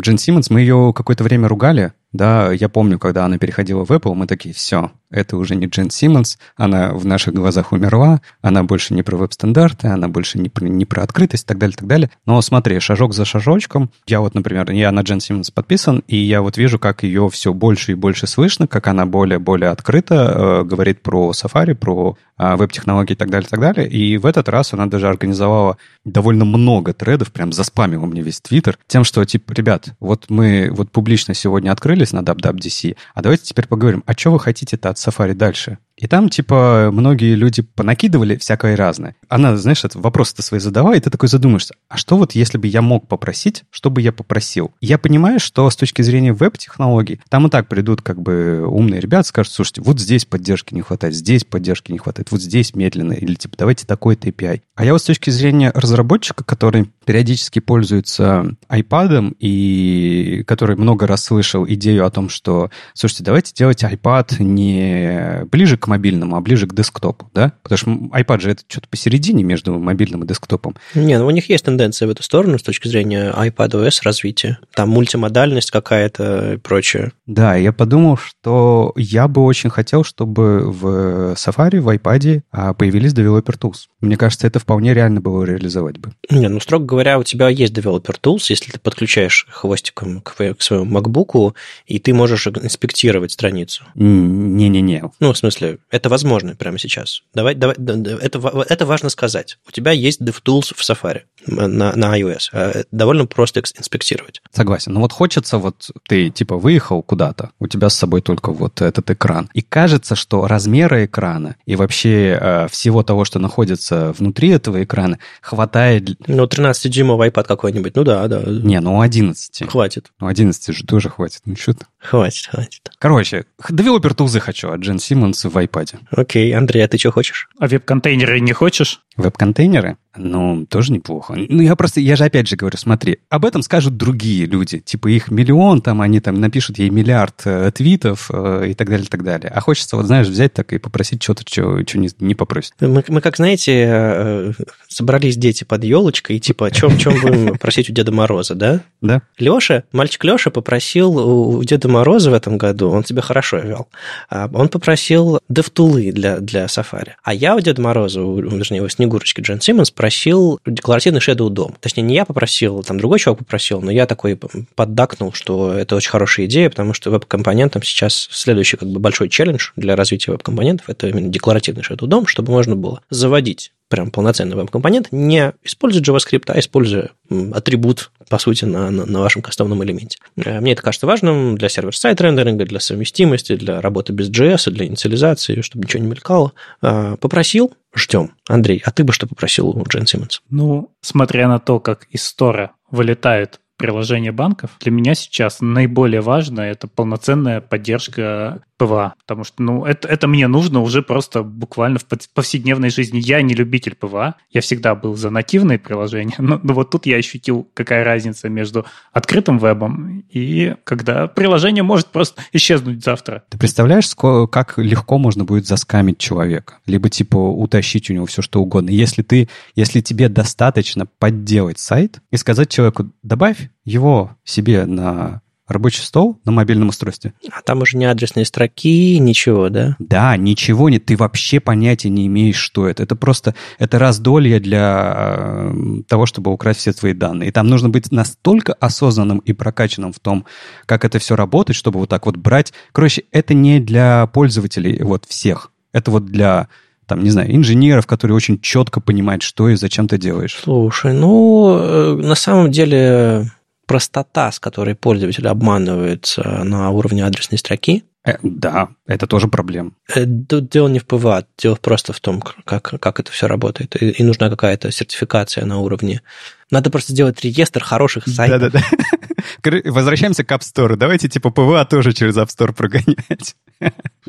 Джин 0.00 0.18
Симмонс. 0.18 0.50
Мы 0.50 0.60
ее 0.60 0.92
какое-то 0.92 1.22
время 1.22 1.46
ругали, 1.46 1.92
да, 2.12 2.52
я 2.52 2.68
помню, 2.68 2.98
когда 2.98 3.24
она 3.24 3.38
переходила 3.38 3.84
в 3.84 3.90
Apple, 3.90 4.14
мы 4.14 4.26
такие, 4.26 4.54
все, 4.54 4.92
это 5.10 5.36
уже 5.36 5.54
не 5.54 5.66
Джен 5.66 5.90
Симмонс, 5.90 6.38
она 6.56 6.92
в 6.92 7.06
наших 7.06 7.34
глазах 7.34 7.72
умерла, 7.72 8.20
она 8.40 8.64
больше 8.64 8.92
не 8.94 9.02
про 9.02 9.16
веб-стандарты, 9.16 9.88
она 9.88 10.08
больше 10.08 10.38
не 10.38 10.48
про, 10.48 10.64
не 10.64 10.84
про 10.84 11.02
открытость 11.02 11.44
и 11.44 11.46
так 11.46 11.58
далее, 11.58 11.76
так 11.76 11.88
далее. 11.88 12.10
Но 12.26 12.40
смотри, 12.42 12.80
шажок 12.80 13.14
за 13.14 13.24
шажочком, 13.24 13.90
я 14.06 14.20
вот, 14.20 14.34
например, 14.34 14.70
я 14.72 14.92
на 14.92 15.00
Джен 15.00 15.20
Симмонс 15.20 15.50
подписан, 15.50 16.02
и 16.06 16.16
я 16.16 16.42
вот 16.42 16.58
вижу, 16.58 16.78
как 16.78 17.02
ее 17.02 17.30
все 17.30 17.52
больше 17.54 17.92
и 17.92 17.94
больше 17.94 18.26
слышно, 18.26 18.66
как 18.66 18.88
она 18.88 19.06
более-более 19.06 19.70
открыто 19.70 20.14
э, 20.14 20.64
говорит 20.64 21.02
про 21.02 21.30
Safari, 21.30 21.74
про 21.74 22.16
э, 22.38 22.56
веб-технологии 22.56 23.14
и 23.14 23.16
так 23.16 23.30
далее, 23.30 23.48
так 23.48 23.60
далее. 23.60 23.88
И 23.88 24.18
в 24.18 24.26
этот 24.26 24.50
раз 24.50 24.74
она 24.74 24.86
даже 24.86 25.08
организовала 25.08 25.78
довольно 26.04 26.44
много 26.44 26.92
тредов, 26.92 27.32
прям 27.32 27.52
заспамила 27.52 28.04
мне 28.04 28.20
весь 28.20 28.40
Твиттер, 28.40 28.78
тем, 28.86 29.04
что, 29.04 29.24
типа, 29.24 29.52
ребят, 29.52 29.94
вот 29.98 30.26
мы 30.28 30.68
вот 30.70 30.90
публично 30.90 31.32
сегодня 31.32 31.70
открыли 31.70 32.02
остановились 32.02 32.12
на 32.12 32.20
DubDubDC, 32.20 32.96
а 33.14 33.22
давайте 33.22 33.44
теперь 33.44 33.66
поговорим, 33.66 34.02
а 34.06 34.12
что 34.12 34.30
вы 34.30 34.40
хотите-то 34.40 34.90
от 34.90 34.96
Safari 34.96 35.34
дальше? 35.34 35.78
И 36.02 36.08
там, 36.08 36.28
типа, 36.28 36.90
многие 36.92 37.36
люди 37.36 37.62
понакидывали 37.62 38.34
всякое 38.34 38.74
разное. 38.74 39.14
Она, 39.28 39.56
знаешь, 39.56 39.84
это 39.84 40.00
вопросы-то 40.00 40.42
свои 40.42 40.58
задавала, 40.58 40.94
и 40.94 41.00
ты 41.00 41.10
такой 41.10 41.28
задумаешься, 41.28 41.76
а 41.88 41.96
что 41.96 42.16
вот 42.16 42.32
если 42.32 42.58
бы 42.58 42.66
я 42.66 42.82
мог 42.82 43.06
попросить, 43.06 43.62
что 43.70 43.88
бы 43.88 44.02
я 44.02 44.10
попросил? 44.10 44.72
Я 44.80 44.98
понимаю, 44.98 45.38
что 45.38 45.70
с 45.70 45.76
точки 45.76 46.02
зрения 46.02 46.32
веб-технологий, 46.32 47.20
там 47.28 47.46
и 47.46 47.50
так 47.50 47.68
придут 47.68 48.02
как 48.02 48.20
бы 48.20 48.66
умные 48.66 49.00
ребята, 49.00 49.28
скажут, 49.28 49.52
слушайте, 49.52 49.80
вот 49.80 50.00
здесь 50.00 50.24
поддержки 50.24 50.74
не 50.74 50.82
хватает, 50.82 51.14
здесь 51.14 51.44
поддержки 51.44 51.92
не 51.92 51.98
хватает, 51.98 52.32
вот 52.32 52.42
здесь 52.42 52.74
медленно, 52.74 53.12
или 53.12 53.34
типа 53.34 53.56
давайте 53.56 53.86
такой-то 53.86 54.28
API. 54.28 54.62
А 54.74 54.84
я 54.84 54.94
вот 54.94 55.02
с 55.02 55.04
точки 55.04 55.30
зрения 55.30 55.70
разработчика, 55.72 56.42
который 56.42 56.90
периодически 57.04 57.60
пользуется 57.60 58.56
iPad 58.68 59.36
и 59.38 60.42
который 60.48 60.74
много 60.74 61.06
раз 61.06 61.24
слышал 61.24 61.64
идею 61.68 62.06
о 62.06 62.10
том, 62.10 62.28
что, 62.28 62.70
слушайте, 62.94 63.22
давайте 63.22 63.52
делать 63.54 63.84
iPad 63.84 64.42
не 64.42 65.44
ближе 65.44 65.76
к 65.76 65.91
мобильному, 65.92 66.36
а 66.36 66.40
ближе 66.40 66.66
к 66.66 66.74
десктопу, 66.74 67.30
да? 67.34 67.52
Потому 67.62 67.78
что 67.78 67.90
iPad 68.18 68.40
же 68.40 68.50
это 68.52 68.62
что-то 68.66 68.88
посередине 68.88 69.44
между 69.44 69.78
мобильным 69.78 70.24
и 70.24 70.26
десктопом. 70.26 70.74
Не, 70.94 71.18
ну 71.18 71.26
у 71.26 71.30
них 71.30 71.50
есть 71.50 71.66
тенденция 71.66 72.08
в 72.08 72.10
эту 72.10 72.22
сторону 72.22 72.58
с 72.58 72.62
точки 72.62 72.88
зрения 72.88 73.30
iPadOS 73.30 74.00
развития. 74.04 74.58
Там 74.74 74.88
мультимодальность 74.88 75.70
какая-то 75.70 76.54
и 76.54 76.56
прочее. 76.56 77.12
Да, 77.26 77.56
я 77.56 77.72
подумал, 77.72 78.16
что 78.16 78.92
я 78.96 79.28
бы 79.28 79.42
очень 79.44 79.68
хотел, 79.68 80.02
чтобы 80.02 80.70
в 80.70 81.34
Safari, 81.34 81.80
в 81.80 81.88
iPad 81.88 82.42
а, 82.50 82.72
появились 82.72 83.12
Developer 83.12 83.58
Tools. 83.58 83.88
Мне 84.00 84.16
кажется, 84.16 84.46
это 84.46 84.58
вполне 84.58 84.94
реально 84.94 85.20
было 85.20 85.44
реализовать 85.44 85.98
бы. 85.98 86.12
Не, 86.30 86.48
ну, 86.48 86.58
строго 86.60 86.86
говоря, 86.86 87.18
у 87.18 87.22
тебя 87.22 87.48
есть 87.48 87.74
Developer 87.74 88.16
Tools, 88.20 88.46
если 88.48 88.72
ты 88.72 88.80
подключаешь 88.80 89.46
хвостиком 89.50 90.20
к, 90.22 90.34
к 90.34 90.62
своему 90.62 90.98
MacBook, 90.98 91.54
и 91.86 91.98
ты 91.98 92.14
можешь 92.14 92.46
инспектировать 92.46 93.32
страницу. 93.32 93.84
Не-не-не. 93.94 95.04
Ну, 95.20 95.32
в 95.32 95.38
смысле, 95.38 95.78
это 95.90 96.08
возможно 96.08 96.54
прямо 96.54 96.78
сейчас. 96.78 97.22
Давай, 97.34 97.54
давай, 97.54 97.76
это, 97.76 98.64
это 98.68 98.86
важно 98.86 99.08
сказать. 99.08 99.58
У 99.66 99.70
тебя 99.70 99.92
есть 99.92 100.20
DevTools 100.20 100.74
в 100.74 100.80
Safari 100.80 101.22
на, 101.46 101.94
на 101.94 102.18
iOS. 102.18 102.48
А, 102.52 102.84
довольно 102.90 103.26
просто 103.26 103.60
инспектировать. 103.60 104.42
Согласен. 104.52 104.92
Но 104.92 105.00
вот 105.00 105.12
хочется, 105.12 105.58
вот 105.58 105.90
ты 106.08 106.30
типа 106.30 106.56
выехал 106.56 107.02
куда-то, 107.02 107.50
у 107.58 107.66
тебя 107.66 107.88
с 107.88 107.94
собой 107.94 108.22
только 108.22 108.52
вот 108.52 108.80
этот 108.80 109.10
экран. 109.10 109.50
И 109.54 109.62
кажется, 109.62 110.14
что 110.14 110.46
размеры 110.46 111.06
экрана 111.06 111.56
и 111.66 111.76
вообще 111.76 112.38
э, 112.40 112.68
всего 112.70 113.02
того, 113.02 113.24
что 113.24 113.38
находится 113.38 114.12
внутри 114.12 114.50
этого 114.50 114.82
экрана, 114.82 115.18
хватает... 115.40 116.10
Ну, 116.26 116.44
13-дюймовый 116.44 117.30
iPad 117.30 117.44
какой-нибудь, 117.44 117.96
ну 117.96 118.04
да, 118.04 118.26
да. 118.28 118.42
Не, 118.42 118.80
ну 118.80 119.00
11. 119.00 119.68
Хватит. 119.68 120.12
Ну 120.20 120.26
11 120.26 120.76
же 120.76 120.84
тоже 120.84 121.08
хватит. 121.08 121.40
Ну 121.44 121.56
что 121.56 121.74
ты? 121.74 121.86
Хватит, 122.02 122.46
хватит. 122.46 122.90
Короче, 122.98 123.46
девелопер 123.70 124.14
тулзы 124.14 124.40
хочу 124.40 124.70
от 124.70 124.80
Джен 124.80 124.98
Симмонс 124.98 125.44
в 125.44 125.56
iPad. 125.56 126.00
Окей, 126.10 126.52
Андрей, 126.52 126.84
а 126.84 126.88
ты 126.88 126.98
что 126.98 127.12
хочешь? 127.12 127.48
А 127.58 127.68
веб-контейнеры 127.68 128.40
не 128.40 128.52
хочешь? 128.52 129.00
Веб-контейнеры? 129.16 129.96
Ну, 130.16 130.66
тоже 130.66 130.92
неплохо. 130.92 131.34
Ну, 131.36 131.62
я 131.62 131.74
просто, 131.74 132.00
я 132.00 132.16
же 132.16 132.24
опять 132.24 132.46
же 132.46 132.56
говорю, 132.56 132.76
смотри, 132.76 133.18
об 133.30 133.44
этом 133.44 133.62
скажут 133.62 133.96
другие 133.96 134.46
люди. 134.46 134.80
Типа 134.80 135.08
их 135.08 135.30
миллион, 135.30 135.80
там 135.80 136.00
они 136.02 136.20
там 136.20 136.40
напишут 136.40 136.78
ей 136.78 136.90
миллиард 136.90 137.42
э, 137.46 137.70
твитов 137.74 138.30
э, 138.32 138.66
и 138.70 138.74
так 138.74 138.88
далее, 138.88 139.06
и 139.06 139.08
так 139.08 139.24
далее. 139.24 139.50
А 139.54 139.60
хочется, 139.60 139.96
вот 139.96 140.06
знаешь, 140.06 140.26
взять 140.26 140.52
так 140.52 140.72
и 140.72 140.78
попросить 140.78 141.22
что-то, 141.22 141.44
что, 141.46 141.86
что 141.86 141.98
не, 141.98 142.10
не 142.20 142.34
попросит. 142.34 142.74
Мы, 142.80 143.02
мы, 143.08 143.20
как 143.20 143.36
знаете, 143.36 143.86
э, 143.88 144.52
собрались 144.88 145.36
дети 145.36 145.64
под 145.64 145.84
елочкой, 145.84 146.36
и 146.36 146.40
типа, 146.40 146.66
о 146.66 146.70
чем, 146.70 146.98
чем 146.98 147.20
будем 147.20 147.58
просить 147.58 147.88
у 147.88 147.92
Деда 147.92 148.12
Мороза, 148.12 148.54
да? 148.54 148.80
Да. 149.00 149.22
Леша, 149.38 149.84
мальчик 149.92 150.24
Леша 150.24 150.50
попросил 150.50 151.16
у 151.18 151.64
Деда 151.64 151.88
Мороза 151.88 152.30
в 152.30 152.34
этом 152.34 152.58
году, 152.58 152.90
он 152.90 153.02
тебя 153.02 153.22
хорошо 153.22 153.58
вел, 153.58 153.88
а, 154.28 154.50
он 154.52 154.68
попросил 154.68 155.40
DevTools 155.50 156.12
для, 156.12 156.38
для 156.38 156.66
Safari. 156.66 157.12
А 157.22 157.32
я 157.32 157.56
у 157.56 157.60
Деда 157.60 157.80
Мороза, 157.80 158.20
вернее, 158.20 158.82
у 158.82 158.88
Снегурочки 158.88 159.40
Джон 159.40 159.60
Симмонс 159.60 159.90
просил 160.02 160.58
декларативный 160.66 161.20
Shadow 161.20 161.48
DOM. 161.48 161.76
Точнее, 161.78 162.02
не 162.02 162.16
я 162.16 162.24
попросил, 162.24 162.82
там 162.82 162.98
другой 162.98 163.20
чувак 163.20 163.38
попросил, 163.38 163.80
но 163.80 163.92
я 163.92 164.06
такой 164.06 164.36
поддакнул, 164.74 165.32
что 165.32 165.72
это 165.72 165.94
очень 165.94 166.10
хорошая 166.10 166.46
идея, 166.46 166.68
потому 166.70 166.92
что 166.92 167.12
веб-компонентам 167.12 167.84
сейчас 167.84 168.28
следующий 168.32 168.76
как 168.76 168.88
бы 168.88 168.98
большой 168.98 169.28
челлендж 169.28 169.70
для 169.76 169.94
развития 169.94 170.32
веб-компонентов– 170.32 170.88
это 170.88 171.06
именно 171.06 171.28
декларативный 171.28 171.84
Shadow 171.84 172.08
DOM, 172.08 172.26
чтобы 172.26 172.50
можно 172.50 172.74
было 172.74 173.00
заводить 173.10 173.70
прям 173.92 174.10
полноценный 174.10 174.56
веб-компонент, 174.56 175.08
не 175.10 175.52
используя 175.62 176.02
JavaScript, 176.02 176.44
а 176.46 176.58
используя 176.58 177.10
атрибут, 177.52 178.10
по 178.30 178.38
сути, 178.38 178.64
на, 178.64 178.90
на, 178.90 179.04
на 179.04 179.20
вашем 179.20 179.42
кастомном 179.42 179.84
элементе. 179.84 180.16
Э, 180.42 180.60
мне 180.60 180.72
это 180.72 180.80
кажется 180.80 181.06
важным 181.06 181.58
для 181.58 181.68
сервер-сайт 181.68 182.18
рендеринга, 182.22 182.64
для 182.64 182.80
совместимости, 182.80 183.54
для 183.54 183.82
работы 183.82 184.14
без 184.14 184.30
JS, 184.30 184.70
для 184.70 184.86
инициализации, 184.86 185.60
чтобы 185.60 185.84
ничего 185.84 186.02
не 186.02 186.08
мелькало. 186.08 186.54
Э, 186.80 187.16
попросил, 187.20 187.74
ждем. 187.94 188.30
Андрей, 188.48 188.82
а 188.82 188.92
ты 188.92 189.04
бы 189.04 189.12
что 189.12 189.26
попросил 189.26 189.68
у 189.68 189.84
Джен 189.86 190.06
Симмонс? 190.06 190.40
Ну, 190.48 190.90
смотря 191.02 191.46
на 191.46 191.58
то, 191.58 191.78
как 191.78 192.06
из 192.10 192.24
store 192.24 192.64
а 192.64 192.72
вылетают 192.90 193.60
приложения 193.76 194.32
банков, 194.32 194.70
для 194.80 194.90
меня 194.90 195.14
сейчас 195.14 195.58
наиболее 195.60 196.22
важно 196.22 196.62
это 196.62 196.88
полноценная 196.88 197.60
поддержка 197.60 198.62
PWA, 198.82 199.14
потому 199.20 199.44
что, 199.44 199.62
ну, 199.62 199.84
это, 199.84 200.08
это 200.08 200.26
мне 200.26 200.48
нужно 200.48 200.80
уже 200.80 201.02
просто 201.02 201.42
буквально 201.44 202.00
в 202.00 202.04
повседневной 202.34 202.90
жизни. 202.90 203.20
Я 203.22 203.40
не 203.42 203.54
любитель 203.54 203.94
PWA, 203.94 204.34
я 204.50 204.60
всегда 204.60 204.94
был 204.96 205.14
за 205.14 205.30
нативные 205.30 205.78
приложения, 205.78 206.34
но, 206.38 206.58
но 206.62 206.74
вот 206.74 206.90
тут 206.90 207.06
я 207.06 207.16
ощутил, 207.16 207.68
какая 207.74 208.02
разница 208.02 208.48
между 208.48 208.84
открытым 209.12 209.58
вебом 209.58 210.24
и 210.30 210.74
когда 210.84 211.28
приложение 211.28 211.84
может 211.84 212.08
просто 212.08 212.42
исчезнуть 212.52 213.04
завтра. 213.04 213.44
Ты 213.50 213.58
представляешь, 213.58 214.10
как 214.50 214.78
легко 214.78 215.18
можно 215.18 215.44
будет 215.44 215.66
заскамить 215.66 216.18
человека? 216.18 216.78
Либо, 216.86 217.08
типа, 217.08 217.36
утащить 217.36 218.10
у 218.10 218.14
него 218.14 218.26
все, 218.26 218.42
что 218.42 218.60
угодно. 218.60 218.90
Если 218.90 219.22
ты, 219.22 219.48
если 219.76 220.00
тебе 220.00 220.28
достаточно 220.28 221.06
подделать 221.06 221.78
сайт 221.78 222.20
и 222.30 222.36
сказать 222.36 222.68
человеку, 222.68 223.12
добавь 223.22 223.70
его 223.84 224.36
себе 224.44 224.86
на 224.86 225.41
рабочий 225.66 226.02
стол 226.02 226.40
на 226.44 226.52
мобильном 226.52 226.88
устройстве. 226.88 227.32
А 227.50 227.62
там 227.62 227.82
уже 227.82 227.96
не 227.96 228.04
адресные 228.04 228.44
строки, 228.44 229.18
ничего, 229.18 229.68
да? 229.68 229.96
Да, 229.98 230.36
ничего 230.36 230.88
нет. 230.88 231.06
Ты 231.06 231.16
вообще 231.16 231.60
понятия 231.60 232.08
не 232.08 232.26
имеешь, 232.26 232.56
что 232.56 232.86
это. 232.86 233.02
Это 233.02 233.16
просто, 233.16 233.54
это 233.78 233.98
раздолье 233.98 234.60
для 234.60 235.12
э, 235.16 236.02
того, 236.08 236.26
чтобы 236.26 236.52
украсть 236.52 236.80
все 236.80 236.92
твои 236.92 237.12
данные. 237.12 237.48
И 237.48 237.52
там 237.52 237.68
нужно 237.68 237.88
быть 237.88 238.10
настолько 238.10 238.72
осознанным 238.74 239.38
и 239.38 239.52
прокачанным 239.52 240.12
в 240.12 240.20
том, 240.20 240.46
как 240.86 241.04
это 241.04 241.18
все 241.18 241.36
работает, 241.36 241.76
чтобы 241.76 242.00
вот 242.00 242.08
так 242.08 242.26
вот 242.26 242.36
брать. 242.36 242.72
Короче, 242.92 243.24
это 243.30 243.54
не 243.54 243.80
для 243.80 244.26
пользователей 244.26 245.02
вот 245.02 245.24
всех. 245.26 245.70
Это 245.92 246.10
вот 246.10 246.26
для 246.26 246.68
там, 247.06 247.22
не 247.22 247.30
знаю, 247.30 247.54
инженеров, 247.54 248.06
которые 248.06 248.36
очень 248.36 248.60
четко 248.60 249.00
понимают, 249.00 249.42
что 249.42 249.68
и 249.68 249.74
зачем 249.74 250.08
ты 250.08 250.18
делаешь. 250.18 250.58
Слушай, 250.62 251.12
ну, 251.12 251.76
э, 251.78 252.14
на 252.14 252.34
самом 252.34 252.70
деле 252.70 253.50
простота, 253.92 254.50
с 254.50 254.58
которой 254.58 254.94
пользователь 254.94 255.46
обманывается 255.46 256.64
на 256.64 256.88
уровне 256.88 257.26
адресной 257.26 257.58
строки. 257.58 258.04
Э, 258.24 258.36
да, 258.42 258.88
это 259.06 259.26
тоже 259.26 259.48
проблема. 259.48 259.90
Э, 260.08 260.24
тут 260.24 260.70
дело 260.70 260.88
не 260.88 260.98
в 260.98 261.04
PWA, 261.04 261.44
дело 261.58 261.74
просто 261.74 262.14
в 262.14 262.20
том, 262.20 262.40
как, 262.40 262.94
как 262.98 263.20
это 263.20 263.30
все 263.30 263.48
работает. 263.48 263.94
И, 264.00 264.08
и 264.08 264.22
нужна 264.22 264.48
какая-то 264.48 264.90
сертификация 264.90 265.66
на 265.66 265.80
уровне. 265.80 266.22
Надо 266.70 266.88
просто 266.88 267.12
сделать 267.12 267.44
реестр 267.44 267.84
хороших 267.84 268.26
сайтов. 268.26 268.72
Да-да-да. 268.72 269.90
Возвращаемся 269.90 270.42
к 270.42 270.50
App 270.50 270.60
Store. 270.60 270.96
Давайте 270.96 271.28
типа 271.28 271.50
PWA 271.50 271.84
тоже 271.84 272.14
через 272.14 272.34
App 272.38 272.48
Store 272.48 272.72
прогонять. 272.72 273.56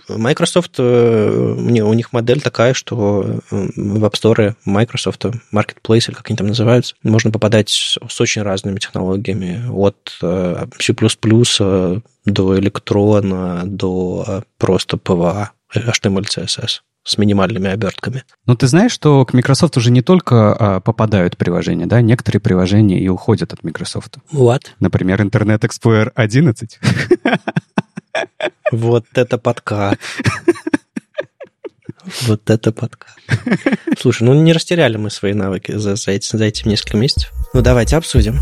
Microsoft, 0.08 0.76
э, 0.80 1.56
у 1.58 1.94
них 1.94 2.14
модель 2.14 2.42
такая, 2.42 2.74
что 2.74 3.40
э, 3.52 3.68
в 3.76 4.04
App 4.04 4.14
Store 4.14 4.56
Microsoft, 4.66 5.26
Marketplace, 5.54 6.08
или 6.08 6.16
как 6.16 6.30
они 6.30 6.38
там 6.38 6.48
называются, 6.48 6.96
можно 7.04 7.32
попадать 7.32 7.70
с 7.70 8.22
очень 8.22 8.42
разными 8.42 8.80
технологиями. 8.80 9.64
От 9.72 10.18
э, 10.22 10.66
C++ 10.80 10.94
до 12.26 12.60
электрона, 12.60 13.62
до 13.66 14.44
просто 14.58 14.98
PWA, 14.98 15.50
HTML, 15.76 16.24
CSS 16.24 16.82
с 17.06 17.18
минимальными 17.18 17.70
обертками. 17.70 18.24
Ну, 18.46 18.56
ты 18.56 18.68
знаешь, 18.68 18.94
что 18.94 19.26
к 19.26 19.34
Microsoft 19.34 19.76
уже 19.76 19.92
не 19.92 20.02
только 20.02 20.54
а, 20.54 20.80
попадают 20.80 21.36
приложения, 21.36 21.86
да, 21.86 22.00
некоторые 22.00 22.40
приложения 22.40 22.98
и 22.98 23.10
уходят 23.10 23.52
от 23.52 23.62
Microsoft. 23.64 24.20
Вот. 24.32 24.74
Например, 24.80 25.22
Internet 25.22 25.60
Explorer 25.68 26.14
11. 26.16 26.80
Вот 28.74 29.06
это 29.14 29.38
подкат. 29.38 30.00
Вот 32.24 32.50
это 32.50 32.72
подкат. 32.72 33.16
Слушай, 34.00 34.24
ну 34.24 34.34
не 34.34 34.52
растеряли 34.52 34.98
мы 34.98 35.12
свои 35.12 35.34
навыки 35.34 35.74
за, 35.74 35.96
за, 35.96 36.12
эти, 36.12 36.36
за 36.36 36.46
эти 36.46 36.68
несколько 36.68 36.98
месяцев. 36.98 37.32
Ну 37.54 37.62
давайте 37.62 37.96
обсудим. 37.96 38.40